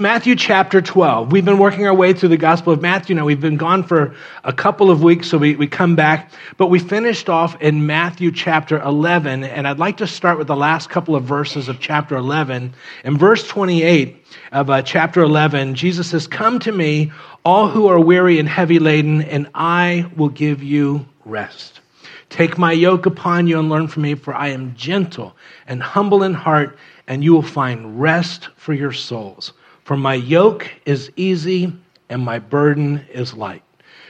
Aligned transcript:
Matthew 0.00 0.34
chapter 0.34 0.82
12. 0.82 1.30
We've 1.30 1.44
been 1.44 1.60
working 1.60 1.86
our 1.86 1.94
way 1.94 2.14
through 2.14 2.30
the 2.30 2.36
Gospel 2.36 2.72
of 2.72 2.82
Matthew 2.82 3.14
now. 3.14 3.24
We've 3.24 3.40
been 3.40 3.56
gone 3.56 3.84
for 3.84 4.16
a 4.42 4.52
couple 4.52 4.90
of 4.90 5.04
weeks, 5.04 5.28
so 5.28 5.38
we, 5.38 5.54
we 5.54 5.68
come 5.68 5.94
back. 5.94 6.32
But 6.56 6.66
we 6.66 6.80
finished 6.80 7.28
off 7.28 7.62
in 7.62 7.86
Matthew 7.86 8.32
chapter 8.32 8.82
11, 8.82 9.44
and 9.44 9.68
I'd 9.68 9.78
like 9.78 9.98
to 9.98 10.08
start 10.08 10.36
with 10.36 10.48
the 10.48 10.56
last 10.56 10.90
couple 10.90 11.14
of 11.14 11.22
verses 11.22 11.68
of 11.68 11.78
chapter 11.78 12.16
11. 12.16 12.74
In 13.04 13.16
verse 13.16 13.46
28 13.46 14.26
of 14.50 14.68
uh, 14.68 14.82
chapter 14.82 15.22
11, 15.22 15.76
Jesus 15.76 16.10
says, 16.10 16.26
Come 16.26 16.58
to 16.58 16.72
me, 16.72 17.12
all 17.44 17.68
who 17.68 17.86
are 17.86 18.00
weary 18.00 18.40
and 18.40 18.48
heavy 18.48 18.80
laden, 18.80 19.22
and 19.22 19.48
I 19.54 20.10
will 20.16 20.28
give 20.28 20.60
you 20.60 21.06
rest. 21.24 21.82
Take 22.30 22.58
my 22.58 22.72
yoke 22.72 23.06
upon 23.06 23.46
you 23.46 23.60
and 23.60 23.68
learn 23.68 23.86
from 23.86 24.02
me, 24.02 24.16
for 24.16 24.34
I 24.34 24.48
am 24.48 24.74
gentle 24.74 25.36
and 25.68 25.80
humble 25.80 26.24
in 26.24 26.34
heart, 26.34 26.76
and 27.06 27.22
you 27.22 27.32
will 27.32 27.42
find 27.42 28.00
rest 28.00 28.48
for 28.56 28.74
your 28.74 28.90
souls. 28.90 29.52
For 29.84 29.96
my 29.96 30.14
yoke 30.14 30.70
is 30.86 31.12
easy 31.16 31.72
and 32.08 32.22
my 32.22 32.38
burden 32.38 33.06
is 33.12 33.34
light. 33.34 33.62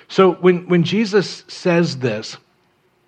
So 0.08 0.32
when, 0.34 0.68
when 0.68 0.84
Jesus 0.84 1.44
says 1.48 1.98
this, 1.98 2.36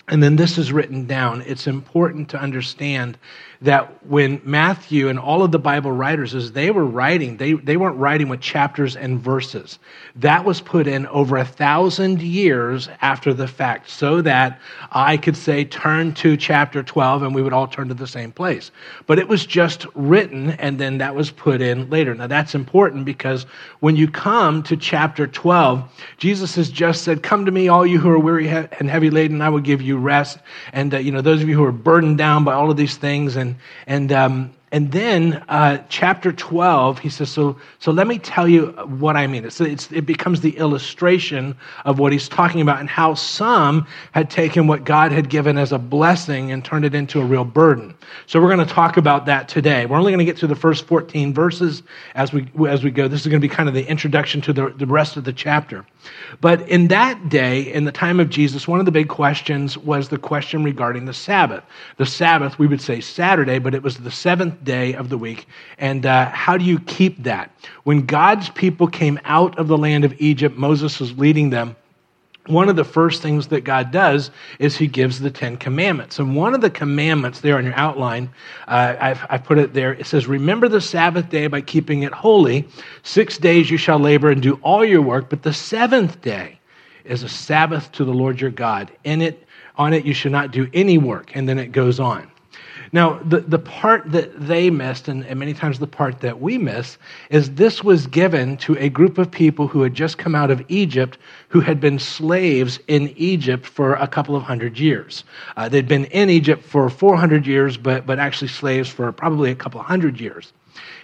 and 0.09 0.23
then 0.23 0.37
this 0.37 0.59
is 0.59 0.73
written 0.73 1.07
down, 1.07 1.43
it's 1.43 1.66
important 1.66 2.29
to 2.30 2.41
understand 2.41 3.19
that 3.62 4.05
when 4.06 4.41
Matthew 4.45 5.09
and 5.09 5.19
all 5.19 5.42
of 5.42 5.52
the 5.52 5.59
Bible 5.59 5.92
writers, 5.92 6.34
as 6.34 6.52
they 6.52 6.70
were 6.70 6.84
writing, 6.84 7.37
they, 7.37 7.55
they 7.55 7.77
weren't 7.77 7.96
writing 7.96 8.29
with 8.29 8.41
chapters 8.41 8.96
and 8.96 9.20
verses. 9.20 9.79
That 10.16 10.45
was 10.45 10.60
put 10.60 10.87
in 10.87 11.06
over 11.09 11.37
a 11.37 11.45
thousand 11.45 12.23
years 12.23 12.88
after 13.01 13.32
the 13.32 13.48
fact, 13.48 13.91
so 13.91 14.23
that 14.23 14.60
I 14.91 15.16
could 15.16 15.37
say, 15.37 15.65
turn 15.65 16.15
to 16.15 16.37
chapter 16.37 16.82
12, 16.82 17.23
and 17.23 17.34
we 17.34 17.42
would 17.42 17.52
all 17.52 17.66
turn 17.66 17.88
to 17.88 17.95
the 17.95 18.06
same 18.06 18.32
place. 18.32 18.70
But 19.06 19.19
it 19.19 19.29
was 19.29 19.46
just 19.46 19.87
written, 19.95 20.51
and 20.51 20.79
then 20.79 20.98
that 20.98 21.15
was 21.15 21.30
put 21.30 21.60
in 21.60 21.88
later. 21.91 22.15
Now, 22.15 22.27
that's 22.27 22.54
important 22.54 23.04
because 23.04 23.45
when 23.80 23.96
you 23.96 24.09
come 24.09 24.62
to 24.65 24.77
chapter 24.77 25.27
12, 25.27 25.82
Jesus 26.18 26.54
has 26.57 26.70
just 26.70 27.02
said, 27.02 27.23
Come 27.23 27.45
to 27.46 27.52
me, 27.52 27.68
all 27.68 27.87
you 27.87 27.98
who 27.98 28.10
are 28.10 28.18
weary 28.18 28.48
and 28.48 28.91
heavy 28.91 29.10
laden, 29.10 29.41
I 29.43 29.48
will 29.48 29.60
give 29.60 29.82
you 29.82 29.98
rest. 29.98 30.38
And, 30.73 30.95
uh, 30.95 30.98
you 30.98 31.13
know, 31.13 31.20
those 31.20 31.43
of 31.43 31.48
you 31.48 31.54
who 31.54 31.65
are 31.65 31.73
burdened 31.73 32.18
down 32.18 32.45
by 32.45 32.54
all 32.54 32.70
of 32.70 32.76
these 32.76 32.96
things, 32.96 33.37
and 33.37 33.46
and 33.47 33.57
and 33.87 34.13
um, 34.13 34.55
and 34.73 34.91
then 34.91 35.45
uh, 35.49 35.79
chapter 35.89 36.33
12 36.33 36.99
he 36.99 37.09
says 37.09 37.31
so 37.31 37.57
so 37.79 37.93
let 37.93 38.07
me 38.07 38.19
tell 38.19 38.49
you 38.49 38.67
what 38.99 39.17
i 39.17 39.27
mean. 39.27 39.45
It's, 39.45 39.61
it's, 39.61 39.91
it 39.93 40.07
becomes 40.07 40.41
the 40.41 40.57
illustration 40.57 41.57
of 41.85 41.99
what 41.99 42.13
he's 42.13 42.29
talking 42.29 42.61
about 42.61 42.81
and 42.81 42.89
how 42.89 43.15
some 43.15 43.87
had 44.13 44.31
taken 44.31 44.67
what 44.67 44.85
god 44.85 45.13
had 45.13 45.29
given 45.29 45.57
as 45.59 45.73
a 45.73 45.79
blessing 45.79 46.51
and 46.53 46.65
turned 46.65 46.85
it 46.85 46.95
into 46.95 47.21
a 47.21 47.25
real 47.25 47.45
burden. 47.45 47.95
So 48.27 48.41
we're 48.41 48.55
going 48.55 48.67
to 48.67 48.73
talk 48.73 48.97
about 48.97 49.27
that 49.27 49.49
today. 49.49 49.87
We're 49.87 49.99
only 49.99 50.13
going 50.13 50.25
to 50.25 50.25
get 50.25 50.37
to 50.39 50.47
the 50.47 50.57
first 50.57 50.87
14 50.87 51.33
verses 51.33 51.83
as 52.15 52.33
we 52.33 52.49
as 52.69 52.83
we 52.83 52.91
go. 52.91 53.09
This 53.09 53.21
is 53.21 53.27
going 53.27 53.41
to 53.41 53.49
be 53.49 53.53
kind 53.53 53.69
of 53.69 53.75
the 53.75 53.87
introduction 53.89 54.41
to 54.43 54.53
the, 54.53 54.71
the 54.71 54.87
rest 54.87 55.17
of 55.17 55.25
the 55.25 55.33
chapter. 55.33 55.87
But 56.41 56.69
in 56.69 56.89
that 56.89 57.29
day, 57.29 57.73
in 57.73 57.85
the 57.85 57.93
time 57.93 58.21
of 58.21 58.31
Jesus, 58.31 58.69
one 58.69 58.81
of 58.81 58.87
the 58.87 58.93
big 58.93 59.09
questions 59.09 59.77
was 59.77 60.09
the 60.09 60.19
question 60.19 60.63
regarding 60.65 61.05
the 61.05 61.15
Sabbath. 61.15 61.65
The 61.97 62.07
Sabbath, 62.07 62.59
we 62.59 62.67
would 62.67 62.81
say 62.81 63.01
Saturday, 63.01 63.59
but 63.59 63.75
it 63.75 63.83
was 63.83 63.99
the 63.99 64.11
seventh 64.11 64.56
day 64.65 64.94
of 64.94 65.09
the 65.09 65.19
week. 65.19 65.47
And 65.78 66.06
uh, 66.06 66.31
how 66.31 66.56
do 66.56 66.65
you 66.65 66.78
keep 66.81 67.22
that? 67.25 67.50
When 67.84 68.06
God's 68.06 68.50
people 68.50 68.87
came 68.87 69.19
out 69.25 69.59
of 69.59 69.69
the 69.69 69.78
land 69.78 70.04
of 70.04 70.15
Egypt, 70.21 70.56
Moses 70.56 71.00
was 71.00 71.16
leading 71.19 71.50
them 71.50 71.76
one 72.48 72.69
of 72.69 72.76
the 72.76 72.84
first 72.84 73.22
things 73.22 73.48
that 73.48 73.62
God 73.62 73.91
does 73.91 74.31
is 74.59 74.76
He 74.76 74.87
gives 74.87 75.21
the 75.21 75.31
Ten 75.31 75.56
Commandments. 75.56 76.19
And 76.19 76.37
one 76.37 76.54
of 76.54 76.60
the 76.60 76.71
commandments 76.71 77.41
there 77.41 77.56
on 77.59 77.65
your 77.65 77.75
outline, 77.75 78.31
uh, 78.69 78.97
I've, 79.00 79.26
I've 79.28 79.44
put 79.44 79.59
it 79.59 79.72
there, 79.75 79.94
it 79.94 80.06
says, 80.06 80.26
Remember 80.26 80.69
the 80.69 80.81
Sabbath 80.81 81.28
day 81.28 81.47
by 81.47 81.60
keeping 81.60 82.03
it 82.03 82.12
holy. 82.12 82.66
Six 83.03 83.38
days 83.38 83.70
you 83.70 83.76
shall 83.76 83.98
labor 83.98 84.31
and 84.31 84.41
do 84.41 84.54
all 84.62 84.84
your 84.84 85.03
work, 85.03 85.28
but 85.28 85.43
the 85.43 85.53
seventh 85.53 86.20
day 86.22 86.59
is 87.04 87.22
a 87.22 87.28
Sabbath 87.28 87.91
to 87.93 88.04
the 88.04 88.15
Lord 88.15 88.41
your 88.41 88.50
God. 88.50 88.91
In 89.04 89.22
it, 89.22 89.47
on 89.76 89.93
it 89.93 90.04
you 90.04 90.15
should 90.15 90.32
not 90.32 90.50
do 90.50 90.69
any 90.72 90.98
work. 90.98 91.32
And 91.34 91.48
then 91.48 91.58
it 91.58 91.72
goes 91.72 92.00
on. 92.00 92.31
Now, 92.92 93.19
the, 93.24 93.41
the 93.41 93.58
part 93.58 94.10
that 94.12 94.47
they 94.47 94.70
missed, 94.70 95.08
and, 95.08 95.24
and 95.26 95.38
many 95.38 95.54
times 95.54 95.78
the 95.78 95.86
part 95.86 96.20
that 96.20 96.41
we 96.41 96.58
miss, 96.58 96.98
is 97.30 97.54
this 97.54 97.82
was 97.82 98.06
given 98.06 98.56
to 98.58 98.76
a 98.78 98.88
group 98.88 99.19
of 99.19 99.30
people 99.30 99.66
who 99.66 99.82
had 99.82 99.94
just 99.94 100.19
come 100.19 100.34
out 100.34 100.50
of 100.50 100.64
Egypt 100.69 101.19
who 101.48 101.60
had 101.60 101.80
been 101.80 101.98
slaves 101.98 102.78
in 102.86 103.12
Egypt 103.16 103.66
for 103.66 103.94
a 103.94 104.06
couple 104.06 104.36
of 104.36 104.42
hundred 104.42 104.78
years. 104.78 105.25
Uh, 105.56 105.69
they'd 105.69 105.88
been 105.88 106.04
in 106.06 106.30
Egypt 106.30 106.62
for 106.62 106.88
400 106.88 107.46
years, 107.46 107.76
but, 107.76 108.06
but 108.06 108.19
actually 108.19 108.48
slaves 108.48 108.88
for 108.88 109.10
probably 109.12 109.50
a 109.50 109.56
couple 109.56 109.80
hundred 109.82 110.20
years. 110.20 110.52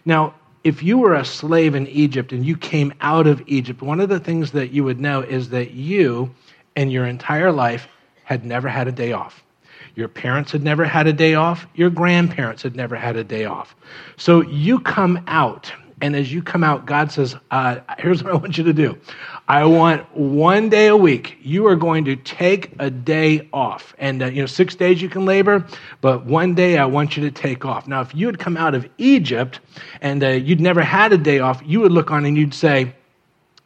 Now, 0.04 0.34
if 0.64 0.82
you 0.82 0.98
were 0.98 1.14
a 1.14 1.24
slave 1.24 1.74
in 1.74 1.86
Egypt 1.88 2.32
and 2.32 2.46
you 2.46 2.56
came 2.56 2.92
out 3.00 3.26
of 3.26 3.42
Egypt, 3.46 3.82
one 3.82 4.00
of 4.00 4.08
the 4.08 4.20
things 4.20 4.52
that 4.52 4.70
you 4.70 4.84
would 4.84 5.00
know 5.00 5.20
is 5.20 5.48
that 5.50 5.72
you, 5.72 6.32
in 6.76 6.90
your 6.90 7.06
entire 7.06 7.50
life, 7.50 7.88
had 8.24 8.44
never 8.44 8.68
had 8.68 8.86
a 8.86 8.92
day 8.92 9.12
off. 9.12 9.42
Your 9.94 10.08
parents 10.08 10.52
had 10.52 10.62
never 10.62 10.84
had 10.84 11.06
a 11.06 11.12
day 11.12 11.34
off. 11.34 11.66
Your 11.74 11.90
grandparents 11.90 12.62
had 12.62 12.74
never 12.74 12.96
had 12.96 13.16
a 13.16 13.24
day 13.24 13.44
off. 13.44 13.76
So 14.16 14.42
you 14.42 14.80
come 14.80 15.22
out, 15.26 15.70
and 16.00 16.16
as 16.16 16.32
you 16.32 16.42
come 16.42 16.64
out, 16.64 16.86
God 16.86 17.12
says, 17.12 17.36
uh, 17.50 17.78
Here's 17.98 18.24
what 18.24 18.32
I 18.32 18.36
want 18.36 18.56
you 18.56 18.64
to 18.64 18.72
do. 18.72 18.98
I 19.48 19.64
want 19.64 20.16
one 20.16 20.70
day 20.70 20.88
a 20.88 20.96
week. 20.96 21.36
You 21.42 21.66
are 21.66 21.76
going 21.76 22.04
to 22.06 22.16
take 22.16 22.72
a 22.78 22.90
day 22.90 23.48
off. 23.52 23.94
And, 23.98 24.22
uh, 24.22 24.26
you 24.26 24.40
know, 24.40 24.46
six 24.46 24.74
days 24.74 25.02
you 25.02 25.08
can 25.08 25.26
labor, 25.26 25.66
but 26.00 26.24
one 26.24 26.54
day 26.54 26.78
I 26.78 26.86
want 26.86 27.16
you 27.16 27.22
to 27.24 27.30
take 27.30 27.64
off. 27.64 27.86
Now, 27.86 28.00
if 28.00 28.14
you 28.14 28.26
had 28.26 28.38
come 28.38 28.56
out 28.56 28.74
of 28.74 28.88
Egypt 28.98 29.60
and 30.00 30.24
uh, 30.24 30.28
you'd 30.28 30.60
never 30.60 30.82
had 30.82 31.12
a 31.12 31.18
day 31.18 31.40
off, 31.40 31.62
you 31.64 31.80
would 31.80 31.92
look 31.92 32.10
on 32.10 32.24
and 32.24 32.36
you'd 32.36 32.54
say, 32.54 32.94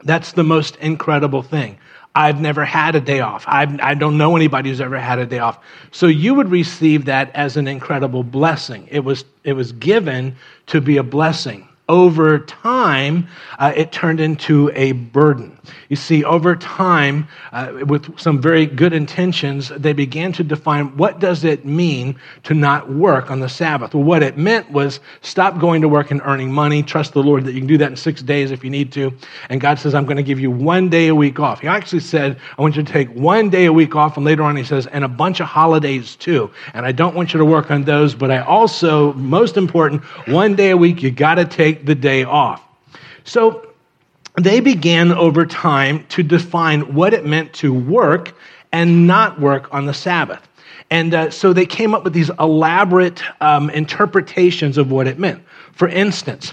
That's 0.03 0.33
the 0.33 0.45
most 0.45 0.77
incredible 0.77 1.43
thing. 1.43 1.79
I've 2.17 2.41
never 2.41 2.65
had 2.65 2.97
a 2.97 3.01
day 3.01 3.21
off. 3.21 3.45
I've, 3.47 3.79
I 3.79 3.93
do 3.93 4.07
not 4.07 4.15
know 4.15 4.37
anybody 4.37 4.71
who's 4.71 4.81
ever 4.81 4.99
had 4.99 5.19
a 5.19 5.27
day 5.27 5.39
off. 5.39 5.59
So 5.93 6.07
you 6.07 6.35
would 6.35 6.51
receive 6.51 7.05
that 7.05 7.31
as 7.35 7.59
an 7.59 7.69
incredible 7.69 8.25
blessing. 8.25 8.89
It 8.91 9.01
was, 9.01 9.27
it 9.45 9.53
was 9.53 9.73
given 9.73 10.35
to 10.69 10.81
be 10.81 10.97
a 10.97 11.03
blessing 11.03 11.69
over 11.89 12.41
time, 12.41 13.29
uh, 13.59 13.73
it 13.77 13.93
turned 13.93 14.21
into 14.21 14.71
a 14.75 14.93
burden. 14.93 15.57
You 15.89 15.97
see, 15.97 16.25
over 16.25 16.57
time, 16.57 17.29
uh, 17.53 17.73
with 17.87 18.19
some 18.19 18.41
very 18.41 18.67
good 18.67 18.93
intentions, 18.93 19.69
they 19.69 19.93
began 19.93 20.33
to 20.33 20.45
define 20.45 20.97
what 20.97 21.21
does 21.21 21.45
it 21.45 21.65
mean 21.65 22.17
to 22.45 22.55
not 22.55 22.93
work 22.93 23.31
on 23.31 23.41
the 23.41 23.49
Sabbath. 23.49 23.95
Well, 23.95 24.03
what 24.03 24.23
it 24.23 24.37
meant 24.37 24.71
was 24.71 25.01
stop 25.21 25.59
going 25.61 25.83
to 25.83 25.89
work 25.89 26.11
and 26.11 26.21
earning 26.25 26.53
money. 26.53 26.83
Trust 26.83 27.13
the 27.13 27.23
Lord 27.23 27.45
that 27.45 27.53
you 27.53 27.61
can 27.61 27.69
do 27.69 27.79
that 27.79 27.91
in 27.91 27.97
six 27.97 28.21
days 28.23 28.51
if 28.51 28.65
you 28.65 28.71
need 28.71 28.93
to. 28.93 29.13
And 29.49 29.61
God 29.61 29.79
says, 29.79 29.95
I'm 29.95 30.05
going 30.05 30.17
to 30.17 30.23
give 30.23 30.41
you 30.41 30.51
one 30.51 30.89
day 30.89 31.09
a 31.09 31.15
week 31.15 31.39
off. 31.39 31.61
He 31.61 31.69
actually 31.69 32.01
said, 32.01 32.39
I 32.59 32.63
want 32.63 32.77
you 32.77 32.83
to 32.83 32.93
take 32.93 33.09
one 33.11 33.49
day 33.49 33.67
a 33.67 33.73
week 33.73 33.95
off. 33.95 34.17
And 34.17 34.27
later 34.27 34.43
on, 34.43 34.57
he 34.57 34.65
says, 34.65 34.87
and 34.89 35.05
a 35.05 35.09
bunch 35.09 35.41
of 35.41 35.47
holidays 35.47 36.17
too. 36.17 36.51
And 36.75 36.85
I 36.85 36.93
don't 36.93 37.15
want 37.15 37.33
you 37.33 37.39
to 37.39 37.45
work 37.45 37.71
on 37.71 37.85
those, 37.85 38.15
but 38.15 38.31
I 38.31 38.39
also, 38.39 39.13
most 39.13 39.57
important, 39.57 40.03
one 40.27 40.57
day 40.57 40.71
a 40.71 40.77
week, 40.77 41.03
you 41.03 41.11
got 41.11 41.37
to 41.37 41.45
take 41.45 41.76
take 41.77 41.87
the 41.87 41.95
day 41.95 42.25
off. 42.25 42.63
So 43.25 43.67
they 44.41 44.61
began 44.61 45.13
over 45.13 45.47
time 45.47 46.07
to 46.09 46.23
define 46.23 46.95
what 46.95 47.15
it 47.15 47.25
meant 47.25 47.53
to 47.55 47.73
work 47.73 48.35
and 48.73 49.07
not 49.07 49.41
work 49.41 49.73
on 49.73 49.87
the 49.87 49.95
Sabbath. 49.95 50.47
And 50.91 51.15
uh, 51.15 51.31
so 51.31 51.53
they 51.53 51.67
came 51.67 51.95
up 51.95 52.05
with 52.05 52.13
these 52.13 52.31
elaborate 52.39 53.23
um, 53.41 53.71
interpretations 53.71 54.79
of 54.79 54.91
what 54.91 55.07
it 55.07 55.19
meant. 55.19 55.43
For 55.73 55.89
instance, 55.89 56.53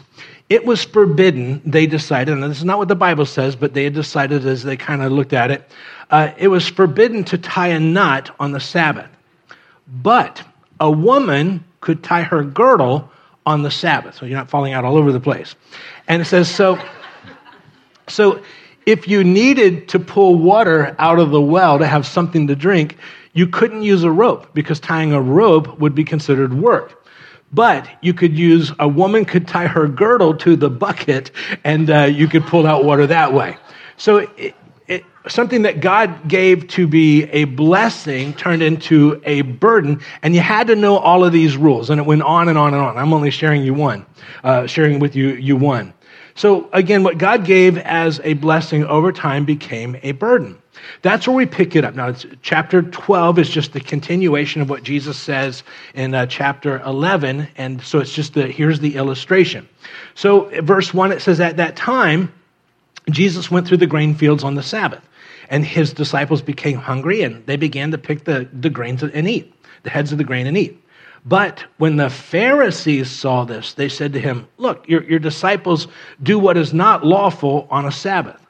it 0.49 0.65
was 0.65 0.83
forbidden, 0.83 1.61
they 1.65 1.85
decided, 1.85 2.33
and 2.33 2.43
this 2.43 2.57
is 2.57 2.65
not 2.65 2.79
what 2.79 2.87
the 2.87 2.95
Bible 2.95 3.25
says, 3.25 3.55
but 3.55 3.73
they 3.73 3.83
had 3.83 3.93
decided 3.93 4.45
as 4.45 4.63
they 4.63 4.77
kind 4.77 5.01
of 5.01 5.11
looked 5.11 5.33
at 5.33 5.51
it, 5.51 5.69
uh, 6.09 6.31
it 6.37 6.47
was 6.47 6.67
forbidden 6.67 7.23
to 7.25 7.37
tie 7.37 7.67
a 7.67 7.79
knot 7.79 8.35
on 8.39 8.51
the 8.51 8.59
Sabbath. 8.59 9.09
But 9.87 10.43
a 10.79 10.89
woman 10.89 11.63
could 11.81 12.03
tie 12.03 12.23
her 12.23 12.43
girdle 12.43 13.09
on 13.45 13.63
the 13.63 13.71
Sabbath, 13.71 14.15
so 14.15 14.25
you're 14.25 14.37
not 14.37 14.49
falling 14.49 14.73
out 14.73 14.85
all 14.85 14.97
over 14.97 15.11
the 15.11 15.19
place. 15.19 15.55
And 16.07 16.21
it 16.21 16.25
says, 16.25 16.53
so, 16.53 16.79
so 18.07 18.41
if 18.85 19.07
you 19.07 19.23
needed 19.23 19.89
to 19.89 19.99
pull 19.99 20.35
water 20.35 20.95
out 20.99 21.19
of 21.19 21.31
the 21.31 21.41
well 21.41 21.79
to 21.79 21.87
have 21.87 22.05
something 22.05 22.47
to 22.47 22.55
drink, 22.55 22.97
you 23.33 23.47
couldn't 23.47 23.83
use 23.83 24.03
a 24.03 24.11
rope 24.11 24.53
because 24.53 24.79
tying 24.79 25.13
a 25.13 25.21
rope 25.21 25.79
would 25.79 25.95
be 25.95 26.03
considered 26.03 26.53
work. 26.53 27.05
But 27.51 27.87
you 28.01 28.13
could 28.13 28.37
use, 28.37 28.71
a 28.79 28.87
woman 28.87 29.25
could 29.25 29.47
tie 29.47 29.67
her 29.67 29.87
girdle 29.87 30.35
to 30.37 30.55
the 30.55 30.69
bucket 30.69 31.31
and 31.63 31.89
uh, 31.89 32.03
you 32.03 32.27
could 32.27 32.43
pull 32.43 32.65
out 32.65 32.83
water 32.83 33.05
that 33.07 33.33
way. 33.33 33.57
So 33.97 34.27
something 35.27 35.63
that 35.63 35.79
God 35.79 36.27
gave 36.27 36.67
to 36.69 36.87
be 36.87 37.23
a 37.25 37.45
blessing 37.45 38.33
turned 38.33 38.61
into 38.61 39.21
a 39.25 39.41
burden, 39.41 40.01
and 40.21 40.35
you 40.35 40.41
had 40.41 40.67
to 40.67 40.75
know 40.75 40.97
all 40.97 41.23
of 41.23 41.31
these 41.31 41.57
rules, 41.57 41.89
and 41.89 41.99
it 41.99 42.05
went 42.05 42.23
on 42.23 42.49
and 42.49 42.57
on 42.57 42.73
and 42.73 42.83
on. 42.83 42.97
I'm 42.97 43.13
only 43.13 43.31
sharing 43.31 43.63
you 43.63 43.73
one, 43.73 44.05
uh, 44.43 44.67
sharing 44.67 44.99
with 44.99 45.15
you 45.15 45.29
you 45.29 45.55
one. 45.55 45.93
So 46.35 46.69
again, 46.73 47.03
what 47.03 47.17
God 47.17 47.45
gave 47.45 47.77
as 47.77 48.19
a 48.23 48.33
blessing 48.33 48.83
over 48.85 49.11
time 49.11 49.45
became 49.45 49.97
a 50.01 50.13
burden. 50.13 50.57
That's 51.01 51.27
where 51.27 51.35
we 51.35 51.45
pick 51.45 51.75
it 51.75 51.85
up. 51.85 51.95
Now, 51.95 52.13
chapter 52.41 52.81
12 52.81 53.39
is 53.39 53.49
just 53.49 53.73
the 53.73 53.79
continuation 53.79 54.61
of 54.61 54.69
what 54.69 54.83
Jesus 54.83 55.17
says 55.17 55.63
in 55.93 56.13
uh, 56.13 56.25
chapter 56.25 56.79
11. 56.81 57.47
And 57.57 57.81
so 57.81 57.99
it's 57.99 58.13
just 58.13 58.33
the, 58.33 58.47
here's 58.47 58.79
the 58.79 58.95
illustration. 58.95 59.67
So, 60.15 60.49
verse 60.61 60.93
1, 60.93 61.11
it 61.11 61.21
says, 61.21 61.39
At 61.39 61.57
that 61.57 61.75
time, 61.75 62.33
Jesus 63.09 63.51
went 63.51 63.67
through 63.67 63.77
the 63.77 63.87
grain 63.87 64.15
fields 64.15 64.43
on 64.43 64.55
the 64.55 64.63
Sabbath, 64.63 65.07
and 65.49 65.65
his 65.65 65.93
disciples 65.93 66.41
became 66.41 66.77
hungry, 66.77 67.21
and 67.21 67.45
they 67.45 67.57
began 67.57 67.91
to 67.91 67.97
pick 67.97 68.25
the, 68.25 68.47
the 68.53 68.69
grains 68.69 69.03
and 69.03 69.27
eat, 69.27 69.53
the 69.83 69.89
heads 69.89 70.11
of 70.11 70.17
the 70.17 70.23
grain 70.23 70.47
and 70.47 70.57
eat. 70.57 70.79
But 71.25 71.63
when 71.77 71.95
the 71.95 72.09
Pharisees 72.09 73.09
saw 73.09 73.45
this, 73.45 73.73
they 73.73 73.87
said 73.87 74.13
to 74.13 74.19
him, 74.19 74.47
Look, 74.57 74.87
your, 74.89 75.03
your 75.03 75.19
disciples 75.19 75.87
do 76.21 76.37
what 76.37 76.57
is 76.57 76.73
not 76.73 77.05
lawful 77.05 77.67
on 77.69 77.85
a 77.85 77.91
Sabbath. 77.91 78.42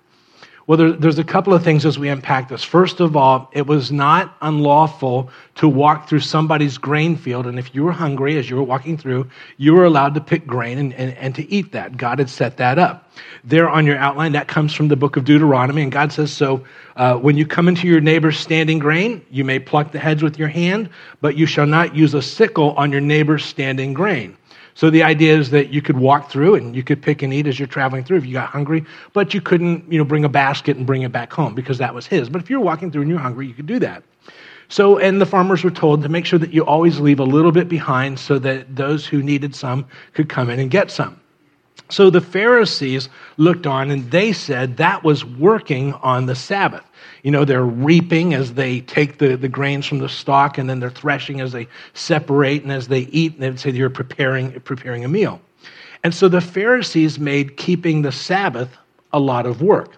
Well, 0.65 0.77
there, 0.77 0.94
there's 0.94 1.19
a 1.19 1.25
couple 1.25 1.54
of 1.54 1.62
things 1.62 1.86
as 1.86 2.00
we 2.00 2.07
unpack 2.07 2.48
this. 2.48 2.63
First 2.63 3.01
of 3.01 3.18
all, 3.18 3.50
it 3.51 3.68
was 3.68 3.92
not 3.92 4.38
unlawful 4.42 5.30
to 5.56 5.68
walk 5.68 6.07
through 6.07 6.21
somebody's 6.21 6.77
grain 6.77 7.18
field. 7.18 7.48
And 7.48 7.60
if 7.60 7.75
you 7.75 7.83
were 7.83 7.92
hungry 7.92 8.38
as 8.38 8.50
you 8.50 8.56
were 8.56 8.63
walking 8.63 8.98
through, 8.98 9.30
you 9.57 9.74
were 9.74 9.83
allowed 9.83 10.13
to 10.13 10.21
pick 10.21 10.48
grain 10.48 10.77
and, 10.77 10.94
and, 10.94 11.18
and 11.18 11.36
to 11.36 11.51
eat 11.51 11.74
that. 11.74 11.98
God 11.98 12.19
had 12.19 12.30
set 12.30 12.56
that 12.57 12.80
up. 12.80 13.12
There 13.44 13.69
on 13.69 13.86
your 13.86 13.98
outline, 13.98 14.31
that 14.31 14.48
comes 14.48 14.74
from 14.74 14.88
the 14.88 14.95
book 14.95 15.18
of 15.18 15.25
Deuteronomy. 15.25 15.81
And 15.81 15.92
God 15.92 16.13
says, 16.13 16.31
So 16.31 16.63
uh, 16.95 17.18
when 17.18 17.36
you 17.36 17.45
come 17.45 17.68
into 17.68 17.86
your 17.86 18.00
neighbor's 18.00 18.39
standing 18.39 18.80
grain, 18.80 19.25
you 19.30 19.44
may 19.44 19.60
pluck 19.60 19.92
the 19.92 20.00
heads 20.00 20.24
with 20.24 20.39
your 20.39 20.48
hand, 20.48 20.89
but 21.19 21.36
you 21.36 21.45
shall 21.45 21.68
not 21.68 21.94
use 21.94 22.13
a 22.13 22.21
sickle 22.21 22.71
on 22.71 22.89
your 22.89 23.01
neighbor's 23.01 23.44
standing 23.44 23.94
grain. 23.94 24.38
So 24.75 24.89
the 24.89 25.03
idea 25.03 25.37
is 25.37 25.51
that 25.51 25.69
you 25.69 25.81
could 25.81 25.97
walk 25.97 26.31
through 26.31 26.55
and 26.55 26.75
you 26.75 26.83
could 26.83 27.01
pick 27.01 27.21
and 27.21 27.33
eat 27.33 27.47
as 27.47 27.59
you're 27.59 27.67
traveling 27.67 28.03
through 28.03 28.17
if 28.17 28.25
you 28.25 28.33
got 28.33 28.49
hungry, 28.49 28.83
but 29.13 29.33
you 29.33 29.41
couldn't, 29.41 29.91
you 29.91 29.97
know, 29.97 30.03
bring 30.03 30.25
a 30.25 30.29
basket 30.29 30.77
and 30.77 30.85
bring 30.87 31.03
it 31.03 31.11
back 31.11 31.31
home 31.31 31.53
because 31.53 31.77
that 31.77 31.93
was 31.93 32.07
his. 32.07 32.29
But 32.29 32.41
if 32.41 32.49
you're 32.49 32.59
walking 32.59 32.91
through 32.91 33.03
and 33.03 33.09
you're 33.09 33.19
hungry, 33.19 33.47
you 33.47 33.53
could 33.53 33.67
do 33.67 33.79
that. 33.79 34.03
So, 34.69 34.97
and 34.97 35.21
the 35.21 35.25
farmers 35.25 35.63
were 35.63 35.71
told 35.71 36.01
to 36.01 36.09
make 36.09 36.25
sure 36.25 36.39
that 36.39 36.53
you 36.53 36.65
always 36.65 36.99
leave 36.99 37.19
a 37.19 37.23
little 37.23 37.51
bit 37.51 37.69
behind 37.69 38.17
so 38.17 38.39
that 38.39 38.75
those 38.75 39.05
who 39.05 39.21
needed 39.21 39.53
some 39.53 39.85
could 40.13 40.29
come 40.29 40.49
in 40.49 40.59
and 40.59 40.71
get 40.71 40.89
some. 40.89 41.19
So 41.89 42.09
the 42.09 42.21
Pharisees 42.21 43.09
looked 43.37 43.67
on 43.67 43.91
and 43.91 44.09
they 44.09 44.33
said 44.33 44.77
that 44.77 45.03
was 45.03 45.23
working 45.23 45.93
on 45.93 46.25
the 46.25 46.33
Sabbath. 46.33 46.83
You 47.23 47.31
know, 47.31 47.45
they're 47.45 47.65
reaping 47.65 48.33
as 48.33 48.53
they 48.53 48.81
take 48.81 49.17
the, 49.17 49.35
the 49.35 49.47
grains 49.47 49.85
from 49.85 49.99
the 49.99 50.09
stalk, 50.09 50.57
and 50.57 50.69
then 50.69 50.79
they're 50.79 50.89
threshing 50.89 51.41
as 51.41 51.53
they 51.53 51.67
separate 51.93 52.63
and 52.63 52.71
as 52.71 52.89
they 52.89 53.01
eat, 53.01 53.33
and 53.33 53.41
they 53.41 53.49
would 53.49 53.59
say 53.59 53.71
you're 53.71 53.89
preparing, 53.89 54.59
preparing 54.61 55.05
a 55.05 55.07
meal. 55.07 55.41
And 56.03 56.13
so 56.13 56.27
the 56.27 56.41
Pharisees 56.41 57.17
made 57.17 57.55
keeping 57.55 58.01
the 58.01 58.11
Sabbath 58.11 58.77
a 59.13 59.19
lot 59.19 59.45
of 59.45 59.61
work. 59.61 59.95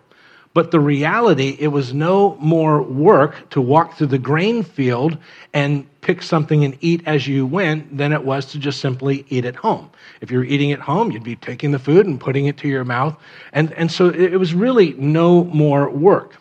But 0.53 0.71
the 0.71 0.79
reality, 0.79 1.57
it 1.59 1.67
was 1.67 1.93
no 1.93 2.37
more 2.39 2.81
work 2.81 3.49
to 3.49 3.59
walk 3.59 3.97
through 3.97 4.07
the 4.07 4.17
grain 4.17 4.63
field 4.63 5.17
and 5.53 5.85
pick 5.99 6.21
something 6.21 6.63
and 6.63 6.77
eat 6.79 7.01
as 7.05 7.27
you 7.27 7.45
went 7.45 7.97
than 7.97 8.13
it 8.13 8.23
was 8.23 8.45
to 8.47 8.59
just 8.59 8.79
simply 8.79 9.25
eat 9.27 9.43
at 9.43 9.55
home. 9.55 9.89
If 10.21 10.31
you're 10.31 10.45
eating 10.45 10.71
at 10.71 10.79
home, 10.79 11.11
you'd 11.11 11.23
be 11.23 11.35
taking 11.35 11.71
the 11.71 11.79
food 11.79 12.05
and 12.05 12.21
putting 12.21 12.45
it 12.45 12.55
to 12.59 12.69
your 12.69 12.85
mouth. 12.85 13.17
And, 13.51 13.73
and 13.73 13.91
so 13.91 14.09
it 14.09 14.39
was 14.39 14.53
really 14.53 14.93
no 14.93 15.43
more 15.43 15.89
work. 15.89 16.35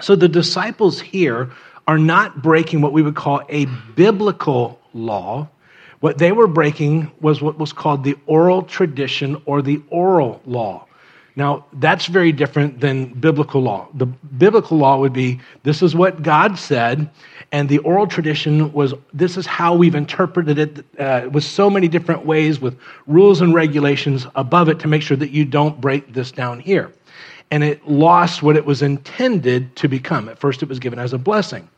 So 0.00 0.16
the 0.16 0.28
disciples 0.28 1.00
here 1.00 1.50
are 1.86 1.98
not 1.98 2.42
breaking 2.42 2.80
what 2.80 2.92
we 2.92 3.02
would 3.02 3.16
call 3.16 3.42
a 3.48 3.66
biblical 3.94 4.80
law. 4.94 5.48
What 6.00 6.18
they 6.18 6.32
were 6.32 6.46
breaking 6.46 7.10
was 7.20 7.42
what 7.42 7.58
was 7.58 7.72
called 7.72 8.04
the 8.04 8.16
oral 8.26 8.62
tradition 8.62 9.40
or 9.46 9.62
the 9.62 9.80
oral 9.90 10.40
law. 10.44 10.86
Now, 11.34 11.64
that's 11.74 12.06
very 12.06 12.30
different 12.30 12.80
than 12.80 13.14
biblical 13.14 13.62
law. 13.62 13.88
The 13.94 14.04
biblical 14.04 14.76
law 14.76 14.98
would 14.98 15.14
be 15.14 15.40
this 15.62 15.80
is 15.80 15.94
what 15.94 16.22
God 16.22 16.58
said, 16.58 17.08
and 17.52 17.68
the 17.68 17.78
oral 17.78 18.06
tradition 18.06 18.70
was 18.72 18.92
this 19.14 19.38
is 19.38 19.46
how 19.46 19.74
we've 19.74 19.94
interpreted 19.94 20.58
it 20.58 20.84
uh, 20.98 21.28
with 21.30 21.44
so 21.44 21.70
many 21.70 21.88
different 21.88 22.26
ways 22.26 22.60
with 22.60 22.78
rules 23.06 23.40
and 23.40 23.54
regulations 23.54 24.26
above 24.34 24.68
it 24.68 24.78
to 24.80 24.88
make 24.88 25.00
sure 25.00 25.16
that 25.16 25.30
you 25.30 25.46
don't 25.46 25.80
break 25.80 26.12
this 26.12 26.32
down 26.32 26.60
here 26.60 26.92
and 27.52 27.62
it 27.62 27.86
lost 27.86 28.42
what 28.42 28.56
it 28.56 28.64
was 28.64 28.80
intended 28.80 29.76
to 29.76 29.86
become. 29.86 30.26
At 30.30 30.38
first, 30.38 30.62
it 30.62 30.70
was 30.70 30.78
given 30.78 30.98
as 30.98 31.12
a 31.12 31.18
blessing. 31.18 31.68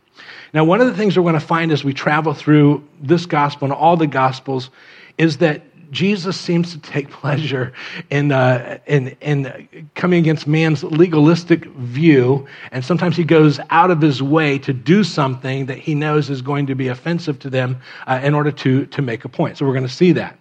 Now, 0.54 0.62
one 0.62 0.80
of 0.80 0.86
the 0.86 0.94
things 0.94 1.16
we're 1.16 1.24
going 1.24 1.34
to 1.34 1.40
find 1.40 1.72
as 1.72 1.82
we 1.82 1.92
travel 1.92 2.32
through 2.32 2.82
this 3.02 3.26
gospel 3.26 3.66
and 3.66 3.74
all 3.74 3.96
the 3.96 4.06
gospels 4.06 4.70
is 5.18 5.38
that 5.38 5.62
Jesus 5.90 6.40
seems 6.40 6.70
to 6.70 6.78
take 6.78 7.10
pleasure 7.22 7.72
in, 8.08 8.30
uh, 8.30 8.78
in, 8.86 9.16
in 9.20 9.88
coming 9.96 10.20
against 10.20 10.46
man's 10.46 10.84
legalistic 10.84 11.64
view, 11.64 12.46
and 12.70 12.84
sometimes 12.84 13.16
he 13.16 13.24
goes 13.24 13.58
out 13.70 13.90
of 13.90 14.00
his 14.00 14.22
way 14.22 14.60
to 14.60 14.72
do 14.72 15.02
something 15.02 15.66
that 15.66 15.78
he 15.78 15.96
knows 15.96 16.30
is 16.30 16.40
going 16.40 16.66
to 16.68 16.76
be 16.76 16.86
offensive 16.86 17.40
to 17.40 17.50
them 17.50 17.80
uh, 18.06 18.20
in 18.22 18.32
order 18.32 18.52
to, 18.52 18.86
to 18.86 19.02
make 19.02 19.24
a 19.24 19.28
point. 19.28 19.58
So 19.58 19.66
we're 19.66 19.72
going 19.72 19.88
to 19.88 19.92
see 19.92 20.12
that. 20.12 20.38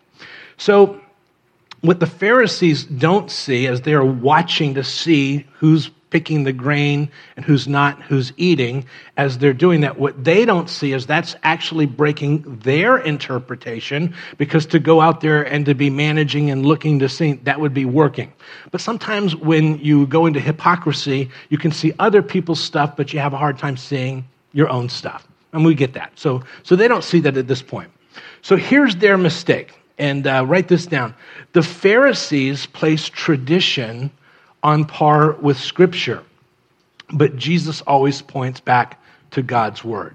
So 0.57 1.01
what 1.83 1.99
the 1.99 2.07
Pharisees 2.07 2.85
don't 2.85 3.29
see 3.29 3.67
as 3.67 3.81
they're 3.81 4.05
watching 4.05 4.73
to 4.75 4.85
see 4.85 5.45
who's 5.55 5.91
picking 6.11 6.45
the 6.45 6.53
grain 6.53 7.09
and 7.35 7.43
who's 7.43 7.67
not, 7.67 8.01
who's 8.03 8.31
eating, 8.37 8.85
as 9.17 9.37
they're 9.39 9.51
doing 9.51 9.81
that, 9.81 9.99
what 9.99 10.23
they 10.23 10.45
don't 10.45 10.69
see 10.69 10.93
is 10.93 11.05
that's 11.05 11.35
actually 11.43 11.85
breaking 11.85 12.41
their 12.59 12.99
interpretation 12.99 14.15
because 14.37 14.65
to 14.65 14.79
go 14.79 15.01
out 15.01 15.19
there 15.19 15.43
and 15.43 15.65
to 15.65 15.75
be 15.75 15.89
managing 15.89 16.49
and 16.51 16.65
looking 16.65 16.99
to 16.99 17.09
see, 17.09 17.33
that 17.33 17.59
would 17.59 17.73
be 17.73 17.83
working. 17.83 18.31
But 18.71 18.79
sometimes 18.79 19.35
when 19.35 19.77
you 19.79 20.07
go 20.07 20.25
into 20.25 20.39
hypocrisy, 20.39 21.29
you 21.49 21.57
can 21.57 21.73
see 21.73 21.91
other 21.99 22.21
people's 22.21 22.61
stuff, 22.61 22.95
but 22.95 23.11
you 23.11 23.19
have 23.19 23.33
a 23.33 23.37
hard 23.37 23.57
time 23.57 23.75
seeing 23.75 24.23
your 24.53 24.69
own 24.69 24.87
stuff. 24.87 25.27
And 25.51 25.65
we 25.65 25.75
get 25.75 25.93
that. 25.93 26.13
So, 26.15 26.43
so 26.61 26.77
they 26.77 26.87
don't 26.87 27.03
see 27.03 27.19
that 27.19 27.35
at 27.35 27.47
this 27.47 27.61
point. 27.61 27.91
So 28.41 28.55
here's 28.55 28.95
their 28.95 29.17
mistake 29.17 29.73
and 30.03 30.27
uh, 30.27 30.45
write 30.45 30.67
this 30.67 30.85
down. 30.85 31.15
The 31.53 31.63
Pharisees 31.63 32.65
place 32.65 33.07
tradition 33.07 34.11
on 34.61 34.83
par 34.83 35.31
with 35.31 35.57
Scripture, 35.57 36.21
but 37.13 37.37
Jesus 37.37 37.79
always 37.87 38.21
points 38.21 38.59
back 38.59 39.01
to 39.31 39.41
God's 39.41 39.81
Word. 39.81 40.13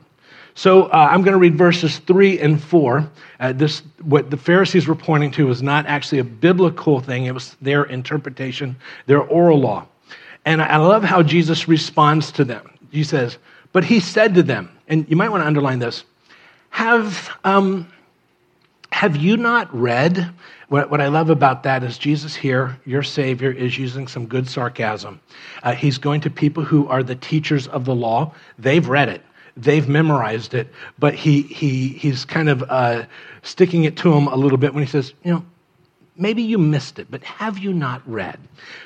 So 0.54 0.84
uh, 0.84 1.08
I'm 1.10 1.22
going 1.22 1.32
to 1.32 1.38
read 1.38 1.56
verses 1.56 2.00
three 2.00 2.38
and 2.38 2.62
four. 2.62 3.08
Uh, 3.40 3.52
this, 3.52 3.80
what 4.02 4.30
the 4.30 4.36
Pharisees 4.36 4.86
were 4.86 4.94
pointing 4.94 5.30
to 5.32 5.46
was 5.46 5.62
not 5.62 5.86
actually 5.86 6.18
a 6.18 6.24
biblical 6.24 7.00
thing; 7.00 7.24
it 7.24 7.32
was 7.32 7.56
their 7.62 7.84
interpretation, 7.84 8.76
their 9.06 9.22
oral 9.22 9.58
law. 9.58 9.86
And 10.44 10.60
I 10.60 10.76
love 10.76 11.02
how 11.02 11.22
Jesus 11.22 11.66
responds 11.66 12.30
to 12.32 12.44
them. 12.44 12.70
He 12.90 13.04
says, 13.04 13.38
"But 13.72 13.84
he 13.84 14.00
said 14.00 14.34
to 14.34 14.42
them, 14.42 14.68
and 14.86 15.08
you 15.08 15.16
might 15.16 15.30
want 15.30 15.44
to 15.44 15.46
underline 15.46 15.78
this: 15.78 16.04
Have 16.70 17.30
um, 17.44 17.88
have 18.98 19.16
you 19.16 19.36
not 19.36 19.72
read? 19.72 20.28
What, 20.70 20.90
what, 20.90 21.00
I 21.00 21.06
love 21.06 21.30
about 21.30 21.62
that 21.62 21.84
is 21.84 21.98
Jesus 21.98 22.34
here, 22.34 22.80
your 22.84 23.04
Savior, 23.04 23.52
is 23.52 23.78
using 23.78 24.08
some 24.08 24.26
good 24.26 24.48
sarcasm. 24.48 25.20
Uh, 25.62 25.72
he's 25.72 25.98
going 25.98 26.20
to 26.22 26.30
people 26.30 26.64
who 26.64 26.88
are 26.88 27.04
the 27.04 27.14
teachers 27.14 27.68
of 27.68 27.84
the 27.84 27.94
law. 27.94 28.34
They've 28.58 28.88
read 28.88 29.08
it, 29.08 29.22
they've 29.56 29.88
memorized 29.88 30.52
it, 30.52 30.66
but 30.98 31.14
he, 31.14 31.42
he, 31.42 31.90
he's 31.90 32.24
kind 32.24 32.48
of 32.48 32.64
uh, 32.68 33.04
sticking 33.42 33.84
it 33.84 33.96
to 33.98 34.10
them 34.10 34.26
a 34.26 34.34
little 34.34 34.58
bit 34.58 34.74
when 34.74 34.82
he 34.82 34.90
says, 34.90 35.14
You 35.22 35.34
know, 35.34 35.44
maybe 36.18 36.42
you 36.42 36.58
missed 36.58 36.98
it, 36.98 37.06
but 37.10 37.22
have 37.22 37.58
you 37.58 37.72
not 37.72 38.02
read? 38.04 38.38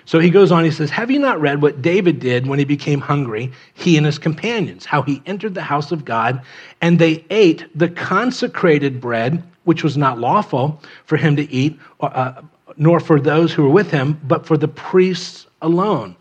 So 0.05 0.21
he 0.21 0.31
goes 0.31 0.53
on, 0.53 0.65
he 0.65 0.71
says, 0.71 0.91
Have 0.91 1.11
you 1.11 1.19
not 1.19 1.41
read 1.41 1.63
what 1.63 1.83
David 1.83 2.21
did 2.21 2.47
when 2.47 2.59
he 2.59 2.65
became 2.65 3.01
hungry, 3.01 3.51
he 3.75 3.97
and 3.97 4.07
his 4.07 4.19
companions, 4.19 4.85
how 4.85 5.03
he 5.03 5.23
entered 5.27 5.55
the 5.55 5.63
house 5.63 5.91
of 5.91 6.05
God 6.05 6.43
and 6.81 6.99
they 6.99 7.25
ate 7.31 7.67
the 7.77 7.89
consecrated 7.89 9.01
bread 9.01 9.43
which 9.65 9.83
was 9.83 9.97
not 9.97 10.19
lawful 10.19 10.81
for 11.07 11.17
him 11.17 11.37
to 11.37 11.51
eat, 11.51 11.79
uh, 12.01 12.43
nor 12.77 13.01
for 13.01 13.21
those 13.21 13.53
who 13.53 13.63
were 13.63 13.71
with 13.71 13.91
him, 13.91 14.21
but 14.25 14.45
for 14.45 14.57
the 14.57 14.69
priests 14.69 15.47
alone. 15.63 16.17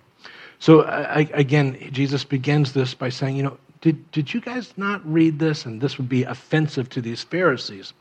So 0.59 0.81
uh, 0.81 1.25
again, 1.33 1.77
Jesus 1.91 2.23
begins 2.23 2.73
this 2.73 2.93
by 2.93 3.09
saying, 3.09 3.35
you 3.35 3.43
know, 3.43 3.57
did, 3.81 4.11
did 4.11 4.31
you 4.31 4.41
guys 4.41 4.73
not 4.77 5.01
read 5.11 5.39
this? 5.39 5.65
And 5.65 5.81
this 5.81 5.97
would 5.97 6.07
be 6.07 6.23
offensive 6.23 6.87
to 6.91 7.01
these 7.01 7.23
Pharisees 7.23 7.93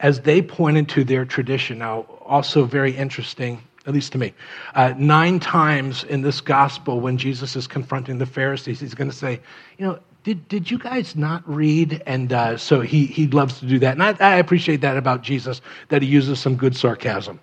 as 0.00 0.20
they 0.20 0.42
pointed 0.42 0.88
to 0.90 1.04
their 1.04 1.24
tradition. 1.24 1.78
Now, 1.78 2.06
also 2.24 2.64
very 2.64 2.96
interesting, 2.96 3.62
at 3.86 3.94
least 3.94 4.12
to 4.12 4.18
me. 4.18 4.34
Uh, 4.74 4.94
nine 4.96 5.40
times 5.40 6.04
in 6.04 6.22
this 6.22 6.40
gospel, 6.40 7.00
when 7.00 7.18
Jesus 7.18 7.56
is 7.56 7.66
confronting 7.66 8.18
the 8.18 8.26
Pharisees, 8.26 8.80
he's 8.80 8.94
going 8.94 9.10
to 9.10 9.16
say, 9.16 9.40
you 9.78 9.86
know, 9.86 9.98
did, 10.24 10.48
did 10.48 10.70
you 10.70 10.78
guys 10.78 11.14
not 11.16 11.42
read? 11.46 12.02
And 12.06 12.32
uh, 12.32 12.56
so 12.56 12.80
he, 12.80 13.06
he 13.06 13.26
loves 13.26 13.60
to 13.60 13.66
do 13.66 13.78
that. 13.80 13.92
And 13.92 14.02
I, 14.02 14.16
I 14.20 14.36
appreciate 14.36 14.80
that 14.80 14.96
about 14.96 15.22
Jesus, 15.22 15.60
that 15.88 16.00
he 16.00 16.08
uses 16.08 16.40
some 16.40 16.56
good 16.56 16.74
sarcasm. 16.74 17.38